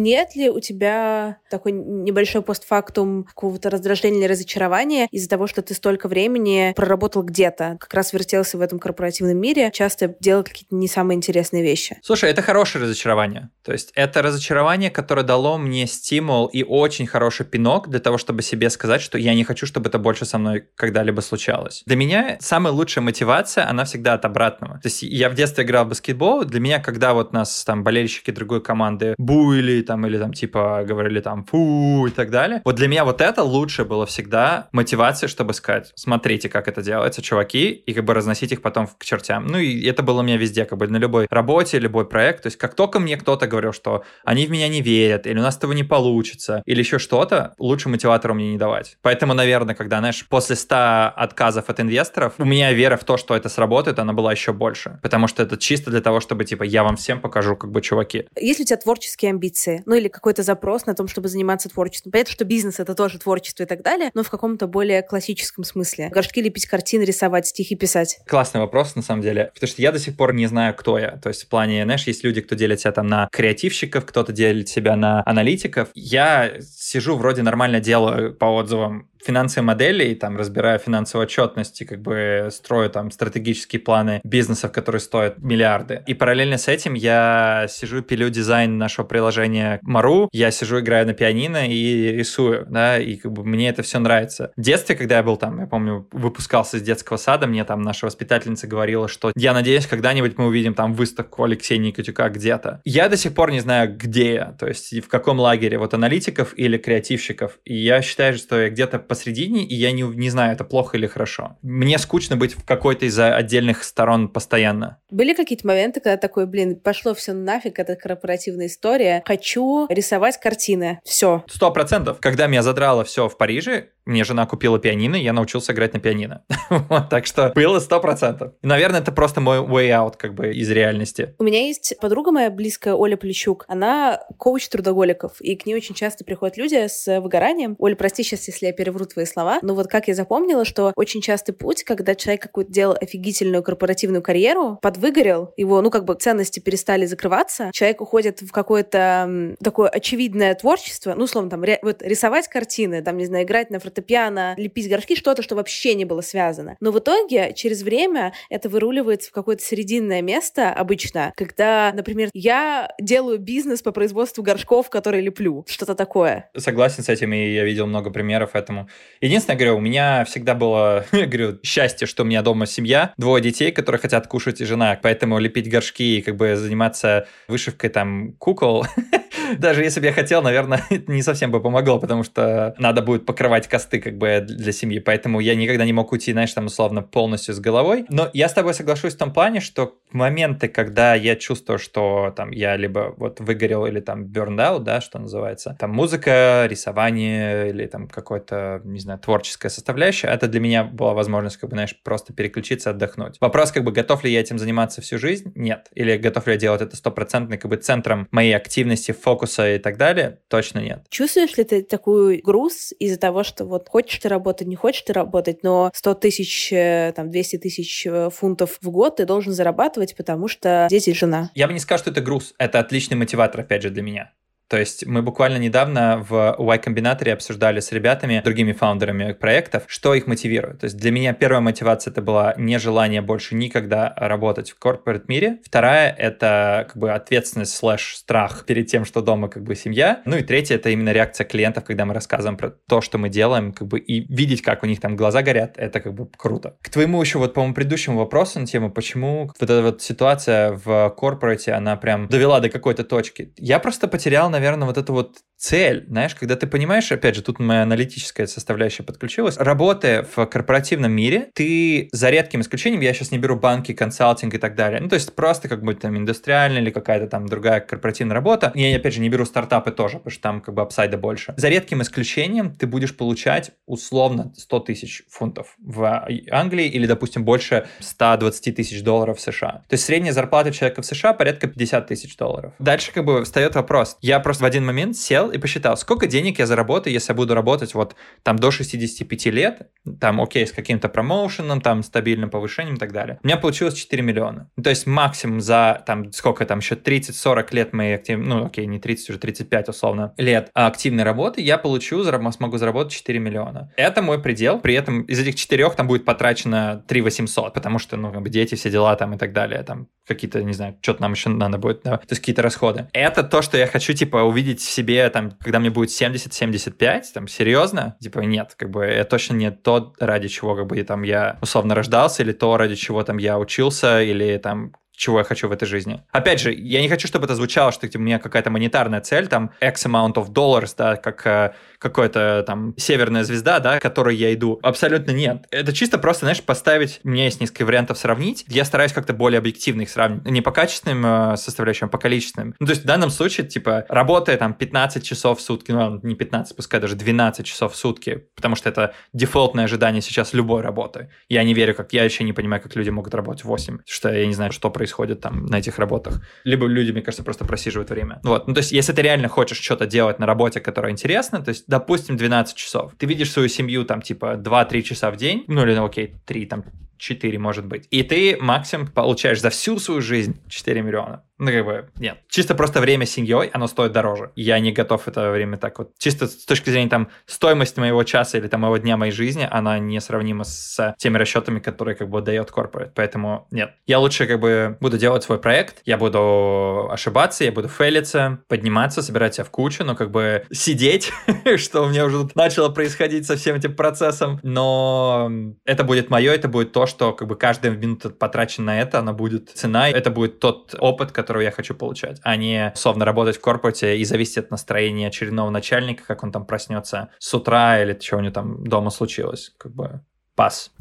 Нет 0.00 0.34
ли 0.34 0.48
у 0.48 0.60
тебя 0.60 1.36
такой 1.50 1.72
небольшой 1.72 2.40
постфактум 2.40 3.24
какого-то 3.24 3.68
раздражения 3.68 4.20
или 4.20 4.26
разочарования 4.26 5.06
из-за 5.10 5.28
того, 5.28 5.46
что 5.46 5.60
ты 5.60 5.74
столько 5.74 6.08
времени 6.08 6.72
проработал 6.74 7.22
где-то, 7.22 7.76
как 7.78 7.92
раз 7.92 8.14
вертелся 8.14 8.56
в 8.56 8.62
этом 8.62 8.78
корпоративном 8.78 9.36
мире, 9.36 9.70
часто 9.74 10.16
делал 10.20 10.42
какие-то 10.42 10.74
не 10.74 10.88
самые 10.88 11.16
интересные 11.16 11.62
вещи? 11.62 11.98
Слушай, 12.02 12.30
это 12.30 12.40
хорошее 12.40 12.84
разочарование. 12.84 13.50
То 13.62 13.72
есть 13.72 13.92
это 13.94 14.22
разочарование, 14.22 14.90
которое 14.90 15.22
дало 15.22 15.58
мне 15.58 15.86
стимул 15.86 16.46
и 16.46 16.62
очень 16.62 17.06
хороший 17.06 17.44
пинок 17.44 17.90
для 17.90 18.00
того, 18.00 18.16
чтобы 18.16 18.40
себе 18.40 18.70
сказать, 18.70 19.02
что 19.02 19.18
я 19.18 19.34
не 19.34 19.44
хочу, 19.44 19.66
чтобы 19.66 19.90
это 19.90 19.98
больше 19.98 20.24
со 20.24 20.38
мной 20.38 20.64
когда-либо 20.76 21.20
случалось. 21.20 21.82
Для 21.84 21.96
меня 21.96 22.38
самая 22.40 22.72
лучшая 22.72 23.04
мотивация, 23.04 23.68
она 23.68 23.84
всегда 23.84 24.14
от 24.14 24.24
обратного. 24.24 24.76
То 24.76 24.86
есть 24.86 25.02
я 25.02 25.28
в 25.28 25.34
детстве 25.34 25.64
играл 25.64 25.84
в 25.84 25.88
баскетбол, 25.88 26.46
для 26.46 26.60
меня, 26.60 26.78
когда 26.78 27.12
вот 27.12 27.34
нас 27.34 27.64
там 27.64 27.84
болельщики 27.84 28.30
другой 28.30 28.62
команды 28.62 29.14
буили 29.18 29.89
там 29.90 30.06
или 30.06 30.18
там 30.18 30.32
типа 30.32 30.84
говорили 30.86 31.18
там 31.18 31.44
фу 31.44 32.06
и 32.06 32.10
так 32.10 32.30
далее. 32.30 32.62
Вот 32.64 32.76
для 32.76 32.86
меня 32.86 33.04
вот 33.04 33.20
это 33.20 33.42
лучше 33.42 33.84
было 33.84 34.06
всегда 34.06 34.68
мотивация, 34.70 35.26
чтобы 35.26 35.52
сказать, 35.52 35.90
смотрите, 35.96 36.48
как 36.48 36.68
это 36.68 36.80
делается, 36.80 37.22
чуваки, 37.22 37.70
и 37.70 37.92
как 37.92 38.04
бы 38.04 38.14
разносить 38.14 38.52
их 38.52 38.62
потом 38.62 38.86
к 38.86 39.02
чертям. 39.04 39.48
Ну 39.48 39.58
и 39.58 39.84
это 39.84 40.04
было 40.04 40.20
у 40.20 40.22
меня 40.22 40.36
везде, 40.36 40.64
как 40.64 40.78
бы 40.78 40.86
на 40.86 40.98
любой 40.98 41.26
работе, 41.28 41.80
любой 41.80 42.08
проект. 42.08 42.44
То 42.44 42.46
есть 42.46 42.56
как 42.56 42.74
только 42.74 43.00
мне 43.00 43.16
кто-то 43.16 43.48
говорил, 43.48 43.72
что 43.72 44.04
они 44.24 44.46
в 44.46 44.50
меня 44.50 44.68
не 44.68 44.80
верят, 44.80 45.26
или 45.26 45.40
у 45.40 45.42
нас 45.42 45.56
этого 45.56 45.72
не 45.72 45.82
получится, 45.82 46.62
или 46.66 46.78
еще 46.78 47.00
что-то, 47.00 47.54
лучше 47.58 47.88
мотиватору 47.88 48.34
мне 48.34 48.52
не 48.52 48.58
давать. 48.58 48.96
Поэтому, 49.02 49.34
наверное, 49.34 49.74
когда, 49.74 49.98
знаешь, 49.98 50.24
после 50.28 50.54
100 50.54 51.14
отказов 51.16 51.68
от 51.68 51.80
инвесторов, 51.80 52.34
у 52.38 52.44
меня 52.44 52.72
вера 52.72 52.96
в 52.96 53.02
то, 53.02 53.16
что 53.16 53.34
это 53.34 53.48
сработает, 53.48 53.98
она 53.98 54.12
была 54.12 54.30
еще 54.30 54.52
больше. 54.52 55.00
Потому 55.02 55.26
что 55.26 55.42
это 55.42 55.56
чисто 55.56 55.90
для 55.90 56.00
того, 56.00 56.20
чтобы, 56.20 56.44
типа, 56.44 56.62
я 56.62 56.84
вам 56.84 56.94
всем 56.94 57.20
покажу, 57.20 57.56
как 57.56 57.72
бы, 57.72 57.82
чуваки. 57.82 58.26
Есть 58.36 58.60
у 58.60 58.64
тебя 58.64 58.76
творческие 58.76 59.30
амбиции? 59.30 59.69
Ну 59.86 59.94
или 59.94 60.08
какой-то 60.08 60.42
запрос 60.42 60.86
на 60.86 60.94
том, 60.94 61.08
чтобы 61.08 61.28
заниматься 61.28 61.68
творчеством. 61.68 62.12
Понятно, 62.12 62.32
что 62.32 62.44
бизнес— 62.44 62.78
это 62.80 62.94
тоже 62.94 63.18
творчество 63.18 63.62
и 63.62 63.66
так 63.66 63.82
далее, 63.82 64.10
но 64.14 64.22
в 64.22 64.30
каком-то 64.30 64.66
более 64.66 65.02
классическом 65.02 65.64
смысле. 65.64 66.08
Горшки 66.10 66.40
лепить 66.40 66.66
картины, 66.66 67.02
рисовать, 67.02 67.46
стихи 67.46 67.74
писать. 67.76 68.20
Классный 68.26 68.60
вопрос, 68.60 68.94
на 68.94 69.02
самом 69.02 69.22
деле. 69.22 69.50
Потому 69.54 69.68
что 69.68 69.82
я 69.82 69.92
до 69.92 69.98
сих 69.98 70.16
пор 70.16 70.34
не 70.34 70.46
знаю, 70.46 70.74
кто 70.74 70.98
я. 70.98 71.16
То 71.16 71.28
есть 71.28 71.44
в 71.44 71.48
плане, 71.48 71.84
знаешь, 71.84 72.06
есть 72.06 72.24
люди, 72.24 72.40
кто 72.40 72.54
делит 72.54 72.80
себя 72.80 72.92
там 72.92 73.06
на 73.06 73.28
креативщиков, 73.32 74.04
кто-то 74.06 74.32
делит 74.32 74.68
себя 74.68 74.96
на 74.96 75.22
аналитиков. 75.26 75.88
Я 75.94 76.52
сижу 76.90 77.16
вроде 77.16 77.42
нормально 77.42 77.78
делаю 77.78 78.34
по 78.34 78.46
отзывам 78.46 79.10
финансовые 79.24 79.66
модели 79.66 80.04
и 80.04 80.14
там 80.14 80.36
разбираю 80.36 80.78
финансовую 80.78 81.26
отчетность 81.26 81.80
и 81.80 81.84
как 81.84 82.00
бы 82.00 82.48
строю 82.50 82.90
там 82.90 83.10
стратегические 83.10 83.80
планы 83.80 84.20
бизнесов, 84.24 84.72
которые 84.72 85.00
стоят 85.00 85.38
миллиарды. 85.38 86.02
И 86.06 86.14
параллельно 86.14 86.58
с 86.58 86.68
этим 86.68 86.94
я 86.94 87.66
сижу, 87.68 88.02
пилю 88.02 88.30
дизайн 88.30 88.78
нашего 88.78 89.04
приложения 89.04 89.78
Мару, 89.82 90.28
я 90.32 90.50
сижу, 90.50 90.80
играю 90.80 91.06
на 91.06 91.12
пианино 91.12 91.68
и 91.68 92.12
рисую, 92.12 92.66
да, 92.68 92.98
и 92.98 93.16
как 93.16 93.32
бы 93.32 93.44
мне 93.44 93.68
это 93.68 93.82
все 93.82 93.98
нравится. 93.98 94.52
В 94.56 94.60
детстве, 94.60 94.96
когда 94.96 95.18
я 95.18 95.22
был 95.22 95.36
там, 95.36 95.60
я 95.60 95.66
помню, 95.66 96.08
выпускался 96.12 96.78
из 96.78 96.82
детского 96.82 97.16
сада, 97.16 97.46
мне 97.46 97.64
там 97.64 97.82
наша 97.82 98.06
воспитательница 98.06 98.66
говорила, 98.66 99.08
что 99.08 99.32
я 99.36 99.52
надеюсь, 99.52 99.86
когда-нибудь 99.86 100.38
мы 100.38 100.46
увидим 100.46 100.74
там 100.74 100.94
выставку 100.94 101.44
Алексея 101.44 101.78
Никитюка 101.78 102.28
где-то. 102.30 102.80
Я 102.84 103.08
до 103.08 103.16
сих 103.16 103.34
пор 103.34 103.50
не 103.50 103.60
знаю, 103.60 103.94
где 103.96 104.34
я, 104.34 104.56
то 104.58 104.66
есть 104.66 104.92
в 105.04 105.08
каком 105.08 105.38
лагере, 105.38 105.78
вот 105.78 105.94
аналитиков 105.94 106.54
или 106.56 106.78
креативщиков. 106.80 107.58
И 107.64 107.76
я 107.76 108.02
считаю, 108.02 108.36
что 108.36 108.60
я 108.60 108.70
где-то 108.70 108.98
посредине, 108.98 109.64
и 109.64 109.74
я 109.74 109.92
не, 109.92 110.02
не 110.02 110.30
знаю, 110.30 110.52
это 110.52 110.64
плохо 110.64 110.96
или 110.96 111.06
хорошо. 111.06 111.56
Мне 111.62 111.98
скучно 111.98 112.36
быть 112.36 112.54
в 112.54 112.64
какой-то 112.64 113.06
из 113.06 113.18
отдельных 113.18 113.84
сторон 113.84 114.28
постоянно. 114.28 114.98
Были 115.10 115.34
какие-то 115.34 115.66
моменты, 115.66 116.00
когда 116.00 116.16
такой, 116.16 116.46
блин, 116.46 116.76
пошло 116.76 117.14
все 117.14 117.32
нафиг, 117.32 117.78
это 117.78 117.96
корпоративная 117.96 118.66
история, 118.66 119.22
хочу 119.26 119.86
рисовать 119.88 120.38
картины, 120.38 121.00
все. 121.04 121.44
Сто 121.48 121.70
процентов. 121.70 122.18
Когда 122.20 122.46
меня 122.46 122.62
задрало 122.62 123.04
все 123.04 123.28
в 123.28 123.36
Париже, 123.36 123.90
мне 124.10 124.24
жена 124.24 124.46
купила 124.46 124.78
пианино, 124.78 125.16
и 125.16 125.22
я 125.22 125.32
научился 125.32 125.72
играть 125.72 125.94
на 125.94 126.00
пианино. 126.00 126.44
так 127.10 127.26
что 127.26 127.52
было 127.54 127.78
сто 127.80 128.00
процентов. 128.00 128.52
Наверное, 128.62 129.00
это 129.00 129.12
просто 129.12 129.40
мой 129.40 129.58
way 129.58 129.88
out 129.88 130.14
как 130.18 130.34
бы 130.34 130.52
из 130.52 130.70
реальности. 130.70 131.34
У 131.38 131.44
меня 131.44 131.60
есть 131.60 131.94
подруга 132.00 132.30
моя 132.32 132.50
близкая, 132.50 132.94
Оля 132.94 133.16
Плещук. 133.16 133.64
Она 133.68 134.20
коуч 134.38 134.68
трудоголиков, 134.68 135.40
и 135.40 135.56
к 135.56 135.66
ней 135.66 135.74
очень 135.74 135.94
часто 135.94 136.24
приходят 136.24 136.56
люди 136.56 136.86
с 136.86 137.20
выгоранием. 137.20 137.76
Оля, 137.78 137.96
прости 137.96 138.22
сейчас, 138.22 138.46
если 138.48 138.66
я 138.66 138.72
перевру 138.72 139.06
твои 139.06 139.24
слова, 139.24 139.58
но 139.62 139.74
вот 139.74 139.86
как 139.88 140.08
я 140.08 140.14
запомнила, 140.14 140.64
что 140.64 140.92
очень 140.96 141.20
частый 141.20 141.54
путь, 141.54 141.84
когда 141.84 142.14
человек 142.14 142.42
какую-то 142.42 142.72
делал 142.72 142.96
офигительную 143.00 143.62
корпоративную 143.62 144.22
карьеру, 144.22 144.78
подвыгорел, 144.82 145.52
его, 145.56 145.80
ну, 145.82 145.90
как 145.90 146.04
бы 146.04 146.14
ценности 146.14 146.60
перестали 146.60 147.06
закрываться, 147.06 147.70
человек 147.72 148.00
уходит 148.00 148.42
в 148.42 148.50
какое-то 148.50 149.56
такое 149.62 149.88
очевидное 149.88 150.54
творчество, 150.54 151.14
ну, 151.14 151.24
условно, 151.24 151.50
там, 151.50 151.64
вот 151.82 152.02
рисовать 152.02 152.48
картины, 152.48 153.02
там, 153.02 153.16
не 153.16 153.26
знаю, 153.26 153.44
играть 153.44 153.70
на 153.70 153.78
фортепиано, 153.78 153.99
фортепиано, 154.00 154.54
лепить 154.56 154.88
горшки, 154.88 155.14
что-то, 155.14 155.42
что 155.42 155.54
вообще 155.54 155.94
не 155.94 156.04
было 156.04 156.20
связано. 156.20 156.76
Но 156.80 156.90
в 156.90 156.98
итоге 156.98 157.52
через 157.54 157.82
время 157.82 158.32
это 158.48 158.68
выруливается 158.68 159.30
в 159.30 159.32
какое-то 159.32 159.62
срединное 159.62 160.22
место 160.22 160.72
обычно, 160.72 161.32
когда, 161.36 161.92
например, 161.94 162.30
я 162.32 162.92
делаю 163.00 163.38
бизнес 163.38 163.82
по 163.82 163.92
производству 163.92 164.42
горшков, 164.42 164.90
которые 164.90 165.22
леплю, 165.22 165.64
что-то 165.68 165.94
такое. 165.94 166.50
Согласен 166.56 167.02
с 167.02 167.08
этим, 167.08 167.32
и 167.32 167.52
я 167.52 167.64
видел 167.64 167.86
много 167.86 168.10
примеров 168.10 168.54
этому. 168.54 168.88
Единственное, 169.20 169.56
говорю, 169.56 169.76
у 169.76 169.80
меня 169.80 170.24
всегда 170.24 170.54
было, 170.54 171.04
говорю, 171.12 171.58
счастье, 171.62 172.06
что 172.06 172.22
у 172.22 172.26
меня 172.26 172.42
дома 172.42 172.66
семья, 172.66 173.12
двое 173.16 173.42
детей, 173.42 173.72
которые 173.72 174.00
хотят 174.00 174.26
кушать, 174.26 174.60
и 174.60 174.64
жена, 174.64 174.98
поэтому 175.00 175.38
лепить 175.38 175.70
горшки 175.70 176.18
и 176.18 176.22
как 176.22 176.36
бы 176.36 176.56
заниматься 176.56 177.26
вышивкой 177.48 177.90
там 177.90 178.32
кукол, 178.38 178.86
даже 179.58 179.82
если 179.82 180.00
бы 180.00 180.06
я 180.06 180.12
хотел, 180.12 180.42
наверное, 180.42 180.82
это 180.90 181.10
не 181.10 181.22
совсем 181.22 181.50
бы 181.50 181.60
помогло, 181.60 181.98
потому 181.98 182.22
что 182.24 182.74
надо 182.78 183.02
будет 183.02 183.26
покрывать 183.26 183.68
косты 183.80 184.00
как 184.00 184.18
бы 184.18 184.44
для 184.46 184.72
семьи, 184.72 184.98
поэтому 184.98 185.40
я 185.40 185.54
никогда 185.54 185.84
не 185.84 185.92
мог 185.92 186.12
уйти, 186.12 186.32
знаешь, 186.32 186.52
там 186.52 186.66
условно 186.66 187.02
полностью 187.02 187.54
с 187.54 187.60
головой. 187.60 188.04
Но 188.08 188.28
я 188.32 188.48
с 188.48 188.52
тобой 188.52 188.74
соглашусь 188.74 189.14
в 189.14 189.18
том 189.18 189.32
плане, 189.32 189.60
что 189.60 189.98
моменты, 190.12 190.68
когда 190.68 191.14
я 191.14 191.36
чувствую, 191.36 191.78
что 191.78 192.32
там 192.36 192.50
я 192.50 192.76
либо 192.76 193.14
вот 193.16 193.40
выгорел 193.40 193.86
или 193.86 194.00
там 194.00 194.24
burned 194.24 194.58
out, 194.58 194.80
да, 194.80 195.00
что 195.00 195.18
называется, 195.18 195.76
там 195.78 195.90
музыка, 195.90 196.66
рисование 196.68 197.70
или 197.70 197.86
там 197.86 198.08
какое-то, 198.08 198.82
не 198.84 199.00
знаю, 199.00 199.18
творческая 199.18 199.70
составляющая, 199.70 200.28
это 200.28 200.48
для 200.48 200.60
меня 200.60 200.84
была 200.84 201.14
возможность, 201.14 201.56
как 201.56 201.70
бы, 201.70 201.76
знаешь, 201.76 201.96
просто 202.02 202.32
переключиться, 202.32 202.90
отдохнуть. 202.90 203.36
Вопрос, 203.40 203.72
как 203.72 203.84
бы, 203.84 203.92
готов 203.92 204.24
ли 204.24 204.32
я 204.32 204.40
этим 204.40 204.58
заниматься 204.58 205.00
всю 205.00 205.18
жизнь? 205.18 205.52
Нет. 205.54 205.88
Или 205.94 206.16
готов 206.16 206.46
ли 206.46 206.54
я 206.54 206.58
делать 206.58 206.82
это 206.82 206.96
стопроцентно, 206.96 207.56
как 207.56 207.70
бы, 207.70 207.76
центром 207.76 208.28
моей 208.30 208.54
активности, 208.54 209.12
фокуса 209.12 209.74
и 209.74 209.78
так 209.78 209.96
далее? 209.96 210.40
Точно 210.48 210.80
нет. 210.80 211.06
Чувствуешь 211.08 211.56
ли 211.56 211.64
ты 211.64 211.82
такой 211.82 212.38
груз 212.38 212.92
из-за 212.98 213.18
того, 213.18 213.44
что 213.44 213.64
вот 213.70 213.88
хочешь 213.88 214.18
ты 214.18 214.28
работать, 214.28 214.66
не 214.66 214.76
хочешь 214.76 215.02
ты 215.02 215.12
работать, 215.12 215.62
но 215.62 215.90
100 215.94 216.14
тысяч, 216.14 216.72
э, 216.72 217.12
там, 217.16 217.30
200 217.30 217.58
тысяч 217.58 218.06
э, 218.06 218.28
фунтов 218.30 218.78
в 218.82 218.90
год 218.90 219.16
ты 219.16 219.24
должен 219.24 219.52
зарабатывать, 219.52 220.14
потому 220.16 220.48
что 220.48 220.86
дети 220.90 221.10
и 221.10 221.14
жена. 221.14 221.50
Я 221.54 221.66
бы 221.66 221.72
не 221.72 221.78
сказал, 221.78 222.00
что 222.00 222.10
это 222.10 222.20
груз. 222.20 222.54
Это 222.58 222.78
отличный 222.80 223.16
мотиватор, 223.16 223.62
опять 223.62 223.82
же, 223.82 223.90
для 223.90 224.02
меня. 224.02 224.32
То 224.70 224.78
есть 224.78 225.04
мы 225.04 225.20
буквально 225.22 225.56
недавно 225.56 226.24
в 226.28 226.54
Y-комбинаторе 226.56 227.32
обсуждали 227.32 227.80
с 227.80 227.90
ребятами, 227.90 228.40
другими 228.44 228.70
фаундерами 228.70 229.32
проектов, 229.32 229.82
что 229.88 230.14
их 230.14 230.28
мотивирует. 230.28 230.78
То 230.78 230.84
есть 230.84 230.96
для 230.96 231.10
меня 231.10 231.32
первая 231.32 231.60
мотивация 231.60 232.12
это 232.12 232.22
была 232.22 232.54
нежелание 232.56 233.20
больше 233.20 233.56
никогда 233.56 234.14
работать 234.16 234.70
в 234.70 234.78
корпорат 234.78 235.28
мире. 235.28 235.58
Вторая 235.64 236.14
это 236.16 236.86
как 236.86 236.96
бы 236.96 237.10
ответственность 237.10 237.74
слэш 237.74 238.14
страх 238.14 238.64
перед 238.64 238.86
тем, 238.86 239.04
что 239.04 239.22
дома 239.22 239.48
как 239.48 239.64
бы 239.64 239.74
семья. 239.74 240.22
Ну 240.24 240.36
и 240.36 240.42
третья 240.42 240.76
это 240.76 240.90
именно 240.90 241.10
реакция 241.10 241.44
клиентов, 241.44 241.82
когда 241.82 242.04
мы 242.04 242.14
рассказываем 242.14 242.56
про 242.56 242.70
то, 242.70 243.00
что 243.00 243.18
мы 243.18 243.28
делаем, 243.28 243.72
как 243.72 243.88
бы 243.88 243.98
и 243.98 244.32
видеть, 244.32 244.62
как 244.62 244.84
у 244.84 244.86
них 244.86 245.00
там 245.00 245.16
глаза 245.16 245.42
горят, 245.42 245.78
это 245.78 245.98
как 245.98 246.14
бы 246.14 246.28
круто. 246.36 246.76
К 246.80 246.90
твоему 246.90 247.20
еще 247.20 247.38
вот, 247.38 247.54
по-моему, 247.54 247.74
предыдущему 247.74 248.18
вопросу 248.18 248.60
на 248.60 248.66
тему, 248.66 248.92
почему 248.92 249.46
вот 249.46 249.60
эта 249.60 249.82
вот 249.82 250.00
ситуация 250.00 250.78
в 250.84 251.12
корпорате, 251.18 251.72
она 251.72 251.96
прям 251.96 252.28
довела 252.28 252.60
до 252.60 252.68
какой-то 252.68 253.02
точки. 253.02 253.52
Я 253.56 253.80
просто 253.80 254.06
потерял, 254.06 254.44
наверное, 254.44 254.59
вот 254.86 254.96
эту 254.98 255.12
вот 255.12 255.38
цель, 255.60 256.06
знаешь, 256.08 256.34
когда 256.34 256.56
ты 256.56 256.66
понимаешь, 256.66 257.12
опять 257.12 257.36
же, 257.36 257.42
тут 257.42 257.58
моя 257.58 257.82
аналитическая 257.82 258.46
составляющая 258.46 259.02
подключилась, 259.02 259.58
работая 259.58 260.26
в 260.34 260.46
корпоративном 260.46 261.12
мире, 261.12 261.50
ты 261.54 262.08
за 262.12 262.30
редким 262.30 262.62
исключением, 262.62 263.02
я 263.02 263.12
сейчас 263.12 263.30
не 263.30 263.38
беру 263.38 263.56
банки, 263.56 263.92
консалтинг 263.92 264.54
и 264.54 264.58
так 264.58 264.74
далее, 264.74 265.00
ну, 265.00 265.08
то 265.08 265.14
есть 265.14 265.34
просто 265.34 265.68
как 265.68 265.84
бы 265.84 265.94
там 265.94 266.16
индустриальная 266.16 266.80
или 266.80 266.90
какая-то 266.90 267.26
там 267.26 267.46
другая 267.46 267.80
корпоративная 267.80 268.34
работа, 268.34 268.72
я, 268.74 268.96
опять 268.96 269.14
же, 269.14 269.20
не 269.20 269.28
беру 269.28 269.44
стартапы 269.44 269.92
тоже, 269.92 270.16
потому 270.16 270.30
что 270.30 270.42
там 270.42 270.60
как 270.62 270.74
бы 270.74 270.82
апсайда 270.82 271.18
больше. 271.18 271.52
За 271.56 271.68
редким 271.68 272.00
исключением 272.00 272.74
ты 272.74 272.86
будешь 272.86 273.14
получать 273.14 273.72
условно 273.84 274.52
100 274.56 274.80
тысяч 274.80 275.22
фунтов 275.28 275.76
в 275.78 276.26
Англии 276.50 276.86
или, 276.86 277.06
допустим, 277.06 277.44
больше 277.44 277.86
120 277.98 278.74
тысяч 278.74 279.02
долларов 279.02 279.38
в 279.38 279.40
США. 279.40 279.84
То 279.88 279.94
есть 279.94 280.04
средняя 280.04 280.32
зарплата 280.32 280.72
человека 280.72 281.02
в 281.02 281.06
США 281.06 281.34
порядка 281.34 281.66
50 281.68 282.06
тысяч 282.06 282.36
долларов. 282.36 282.72
Дальше 282.78 283.12
как 283.12 283.26
бы 283.26 283.44
встает 283.44 283.74
вопрос. 283.74 284.16
Я 284.22 284.40
просто 284.40 284.64
в 284.64 284.66
один 284.66 284.86
момент 284.86 285.16
сел 285.16 285.49
и 285.50 285.58
посчитал, 285.58 285.96
сколько 285.96 286.26
денег 286.26 286.58
я 286.58 286.66
заработаю, 286.66 287.12
если 287.12 287.32
я 287.32 287.36
буду 287.36 287.54
работать 287.54 287.94
вот 287.94 288.16
там 288.42 288.58
до 288.58 288.70
65 288.70 289.46
лет, 289.46 289.90
там, 290.20 290.40
окей, 290.40 290.66
с 290.66 290.72
каким-то 290.72 291.08
промоушеном, 291.08 291.80
там, 291.80 292.02
стабильным 292.02 292.50
повышением 292.50 292.96
и 292.96 292.98
так 292.98 293.12
далее. 293.12 293.38
У 293.42 293.46
меня 293.46 293.56
получилось 293.56 293.94
4 293.94 294.22
миллиона. 294.22 294.70
То 294.82 294.90
есть 294.90 295.06
максимум 295.06 295.60
за, 295.60 296.02
там, 296.06 296.32
сколько 296.32 296.64
там, 296.64 296.78
еще 296.78 296.94
30-40 296.94 297.68
лет 297.72 297.92
моей 297.92 298.14
активной, 298.14 298.46
ну, 298.46 298.66
окей, 298.66 298.86
не 298.86 298.98
30, 298.98 299.30
уже 299.30 299.38
35 299.38 299.88
условно, 299.88 300.34
лет 300.36 300.70
активной 300.74 301.24
работы, 301.24 301.60
я 301.60 301.78
получу, 301.78 302.24
смогу 302.52 302.78
заработать 302.78 303.12
4 303.12 303.38
миллиона. 303.38 303.92
Это 303.96 304.22
мой 304.22 304.40
предел. 304.40 304.80
При 304.80 304.94
этом 304.94 305.22
из 305.22 305.38
этих 305.38 305.54
четырех 305.54 305.94
там 305.94 306.06
будет 306.06 306.24
потрачено 306.24 307.04
3 307.06 307.20
800, 307.20 307.74
потому 307.74 307.98
что, 307.98 308.16
ну, 308.16 308.32
как 308.32 308.42
бы 308.42 308.48
дети, 308.48 308.74
все 308.74 308.90
дела 308.90 309.16
там 309.16 309.34
и 309.34 309.38
так 309.38 309.52
далее, 309.52 309.82
там 309.82 310.08
какие-то, 310.34 310.62
не 310.62 310.72
знаю, 310.72 310.96
что-то 311.00 311.22
нам 311.22 311.32
еще 311.32 311.50
надо 311.50 311.78
будет, 311.78 312.02
да? 312.04 312.16
то 312.16 312.26
есть 312.30 312.40
какие-то 312.40 312.62
расходы. 312.62 313.08
Это 313.12 313.42
то, 313.42 313.62
что 313.62 313.76
я 313.76 313.86
хочу, 313.86 314.12
типа, 314.12 314.38
увидеть 314.38 314.80
в 314.80 314.90
себе, 314.90 315.28
там, 315.30 315.52
когда 315.60 315.78
мне 315.78 315.90
будет 315.90 316.10
70-75, 316.10 317.22
там, 317.34 317.48
серьезно? 317.48 318.16
Типа, 318.20 318.40
нет, 318.40 318.74
как 318.76 318.90
бы, 318.90 319.04
это 319.04 319.30
точно 319.30 319.54
не 319.54 319.70
то, 319.70 320.14
ради 320.18 320.48
чего, 320.48 320.76
как 320.76 320.86
бы, 320.86 321.02
там, 321.02 321.22
я 321.22 321.58
условно 321.60 321.94
рождался, 321.94 322.42
или 322.42 322.52
то, 322.52 322.76
ради 322.76 322.94
чего, 322.94 323.22
там, 323.22 323.38
я 323.38 323.58
учился, 323.58 324.22
или, 324.22 324.58
там, 324.58 324.92
чего 325.20 325.38
я 325.38 325.44
хочу 325.44 325.68
в 325.68 325.72
этой 325.72 325.84
жизни. 325.84 326.22
Опять 326.32 326.60
же, 326.60 326.72
я 326.72 327.02
не 327.02 327.08
хочу, 327.08 327.28
чтобы 327.28 327.44
это 327.44 327.54
звучало, 327.54 327.92
что 327.92 328.08
типа, 328.08 328.20
у 328.20 328.24
меня 328.24 328.38
какая-то 328.38 328.70
монетарная 328.70 329.20
цель, 329.20 329.48
там, 329.48 329.70
X 329.80 330.06
amount 330.06 330.34
of 330.34 330.48
dollars, 330.48 330.94
да, 330.96 331.16
как 331.16 331.46
э, 331.46 331.74
какая-то 331.98 332.64
там 332.66 332.94
северная 332.96 333.44
звезда, 333.44 333.80
да, 333.80 333.98
к 333.98 334.02
которой 334.02 334.34
я 334.34 334.54
иду. 334.54 334.80
Абсолютно 334.82 335.32
нет. 335.32 335.66
Это 335.70 335.92
чисто 335.92 336.16
просто, 336.16 336.46
знаешь, 336.46 336.62
поставить... 336.62 337.20
У 337.22 337.28
меня 337.28 337.44
есть 337.44 337.60
несколько 337.60 337.84
вариантов 337.84 338.16
сравнить. 338.16 338.64
Я 338.68 338.86
стараюсь 338.86 339.12
как-то 339.12 339.34
более 339.34 339.58
объективно 339.58 340.02
их 340.02 340.08
сравнить. 340.08 340.46
Не 340.46 340.62
по 340.62 340.70
качественным 340.70 341.52
э, 341.52 341.56
составляющим, 341.58 342.06
а 342.06 342.08
по 342.08 342.16
количественным. 342.16 342.74
Ну, 342.80 342.86
то 342.86 342.92
есть 342.92 343.02
в 343.02 343.06
данном 343.06 343.28
случае, 343.28 343.66
типа, 343.66 344.06
работая 344.08 344.56
там 344.56 344.72
15 344.72 345.22
часов 345.22 345.58
в 345.58 345.62
сутки, 345.62 345.92
ну, 345.92 346.18
не 346.22 346.34
15, 346.34 346.74
пускай 346.74 346.98
даже 346.98 347.14
12 347.14 347.66
часов 347.66 347.92
в 347.92 347.96
сутки, 347.96 348.46
потому 348.56 348.74
что 348.74 348.88
это 348.88 349.12
дефолтное 349.34 349.84
ожидание 349.84 350.22
сейчас 350.22 350.54
любой 350.54 350.80
работы. 350.80 351.28
Я 351.50 351.62
не 351.62 351.74
верю, 351.74 351.94
как... 351.94 352.14
Я 352.14 352.24
еще 352.24 352.42
не 352.42 352.54
понимаю, 352.54 352.80
как 352.80 352.96
люди 352.96 353.10
могут 353.10 353.34
работать 353.34 353.64
8, 353.64 353.98
что 354.06 354.32
я 354.32 354.46
не 354.46 354.54
знаю, 354.54 354.72
что 354.72 354.88
происходит 354.88 355.09
там 355.40 355.66
на 355.66 355.78
этих 355.78 355.98
работах. 355.98 356.42
Либо 356.64 356.86
люди, 356.86 357.12
мне 357.12 357.22
кажется, 357.22 357.42
просто 357.42 357.64
просиживают 357.64 358.10
время. 358.10 358.40
Вот. 358.42 358.68
Ну, 358.68 358.74
то 358.74 358.78
есть, 358.78 358.92
если 358.92 359.12
ты 359.12 359.22
реально 359.22 359.48
хочешь 359.48 359.80
что-то 359.80 360.06
делать 360.06 360.38
на 360.38 360.46
работе, 360.46 360.80
которая 360.80 361.12
интересна, 361.12 361.62
то 361.62 361.70
есть 361.70 361.84
допустим, 361.86 362.36
12 362.36 362.76
часов. 362.76 363.12
Ты 363.18 363.26
видишь 363.26 363.50
свою 363.50 363.68
семью 363.68 364.04
там 364.04 364.22
типа 364.22 364.54
2-3 364.56 365.02
часа 365.02 365.30
в 365.30 365.36
день, 365.36 365.64
ну 365.68 365.82
или 365.82 365.94
ну 365.94 366.04
окей, 366.04 366.34
3, 366.46 366.66
там 366.66 366.84
4 367.20 367.58
может 367.58 367.86
быть. 367.86 368.08
И 368.10 368.22
ты 368.22 368.56
максимум 368.60 369.06
получаешь 369.06 369.60
за 369.60 369.70
всю 369.70 369.98
свою 369.98 370.20
жизнь 370.22 370.60
4 370.68 371.02
миллиона. 371.02 371.44
Ну, 371.58 371.70
как 371.70 371.84
бы, 371.84 372.08
нет. 372.18 372.38
Чисто 372.48 372.74
просто 372.74 373.00
время 373.00 373.26
с 373.26 373.30
семьей, 373.30 373.68
оно 373.74 373.86
стоит 373.86 374.12
дороже. 374.12 374.50
Я 374.56 374.80
не 374.80 374.92
готов 374.92 375.28
это 375.28 375.50
время 375.50 375.76
так 375.76 375.98
вот. 375.98 376.12
Чисто 376.18 376.46
с 376.46 376.64
точки 376.64 376.88
зрения 376.88 377.10
там 377.10 377.28
стоимости 377.44 378.00
моего 378.00 378.24
часа 378.24 378.56
или 378.56 378.66
там 378.66 378.80
моего 378.80 378.96
дня 378.96 379.18
моей 379.18 379.30
жизни, 379.30 379.68
она 379.70 379.98
несравнима 379.98 380.64
с 380.64 381.14
теми 381.18 381.36
расчетами, 381.36 381.78
которые 381.78 382.16
как 382.16 382.30
бы 382.30 382.40
дает 382.40 382.70
корпорат. 382.70 383.12
Поэтому 383.14 383.68
нет. 383.70 383.90
Я 384.06 384.20
лучше 384.20 384.46
как 384.46 384.58
бы 384.58 384.96
буду 385.00 385.18
делать 385.18 385.42
свой 385.42 385.58
проект, 385.58 386.00
я 386.06 386.16
буду 386.16 387.10
ошибаться, 387.10 387.64
я 387.64 387.72
буду 387.72 387.88
фейлиться, 387.88 388.60
подниматься, 388.66 389.20
собирать 389.20 389.56
себя 389.56 389.64
в 389.64 389.70
кучу, 389.70 390.02
но 390.02 390.16
как 390.16 390.30
бы 390.30 390.64
сидеть, 390.72 391.30
что 391.76 392.04
у 392.04 392.08
меня 392.08 392.24
уже 392.24 392.48
начало 392.54 392.88
происходить 392.88 393.46
со 393.46 393.56
всем 393.56 393.76
этим 393.76 393.94
процессом. 393.94 394.60
Но 394.62 395.52
это 395.84 396.04
будет 396.04 396.30
мое, 396.30 396.54
это 396.54 396.68
будет 396.68 396.92
то, 396.92 397.04
что 397.10 397.32
как 397.32 397.48
бы 397.48 397.56
каждая 397.56 397.92
минута 397.92 398.30
потрачена 398.30 398.86
на 398.86 399.00
это, 399.00 399.18
она 399.18 399.34
будет 399.34 399.70
цена, 399.70 400.08
это 400.08 400.30
будет 400.30 400.60
тот 400.60 400.94
опыт, 400.98 401.32
который 401.32 401.64
я 401.64 401.70
хочу 401.70 401.94
получать, 401.94 402.40
а 402.42 402.56
не, 402.56 402.92
условно, 402.94 403.24
работать 403.24 403.58
в 403.58 403.60
корпорате 403.60 404.16
и 404.16 404.24
зависеть 404.24 404.58
от 404.58 404.70
настроения 404.70 405.28
очередного 405.28 405.70
начальника, 405.70 406.24
как 406.26 406.42
он 406.42 406.52
там 406.52 406.64
проснется 406.64 407.30
с 407.38 407.52
утра 407.52 408.02
или 408.02 408.18
что 408.18 408.38
у 408.38 408.40
него 408.40 408.52
там 408.52 408.84
дома 408.84 409.10
случилось. 409.10 409.74
Как 409.76 409.92
бы 409.92 410.22
пас. 410.54 410.92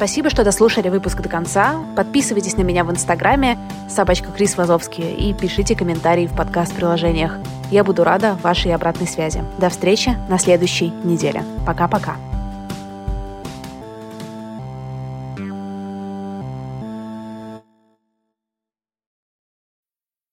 Спасибо, 0.00 0.30
что 0.30 0.44
дослушали 0.44 0.88
выпуск 0.88 1.20
до 1.20 1.28
конца. 1.28 1.74
Подписывайтесь 1.94 2.56
на 2.56 2.62
меня 2.62 2.84
в 2.84 2.90
Инстаграме 2.90 3.58
собачка 3.86 4.32
Крис 4.32 4.56
Вазовский 4.56 5.12
и 5.12 5.34
пишите 5.34 5.76
комментарии 5.76 6.26
в 6.26 6.34
подкаст-приложениях. 6.34 7.36
Я 7.70 7.84
буду 7.84 8.02
рада 8.02 8.38
вашей 8.42 8.74
обратной 8.74 9.06
связи. 9.06 9.44
До 9.58 9.68
встречи 9.68 10.16
на 10.30 10.38
следующей 10.38 10.88
неделе. 11.04 11.44
Пока-пока. 11.66 12.16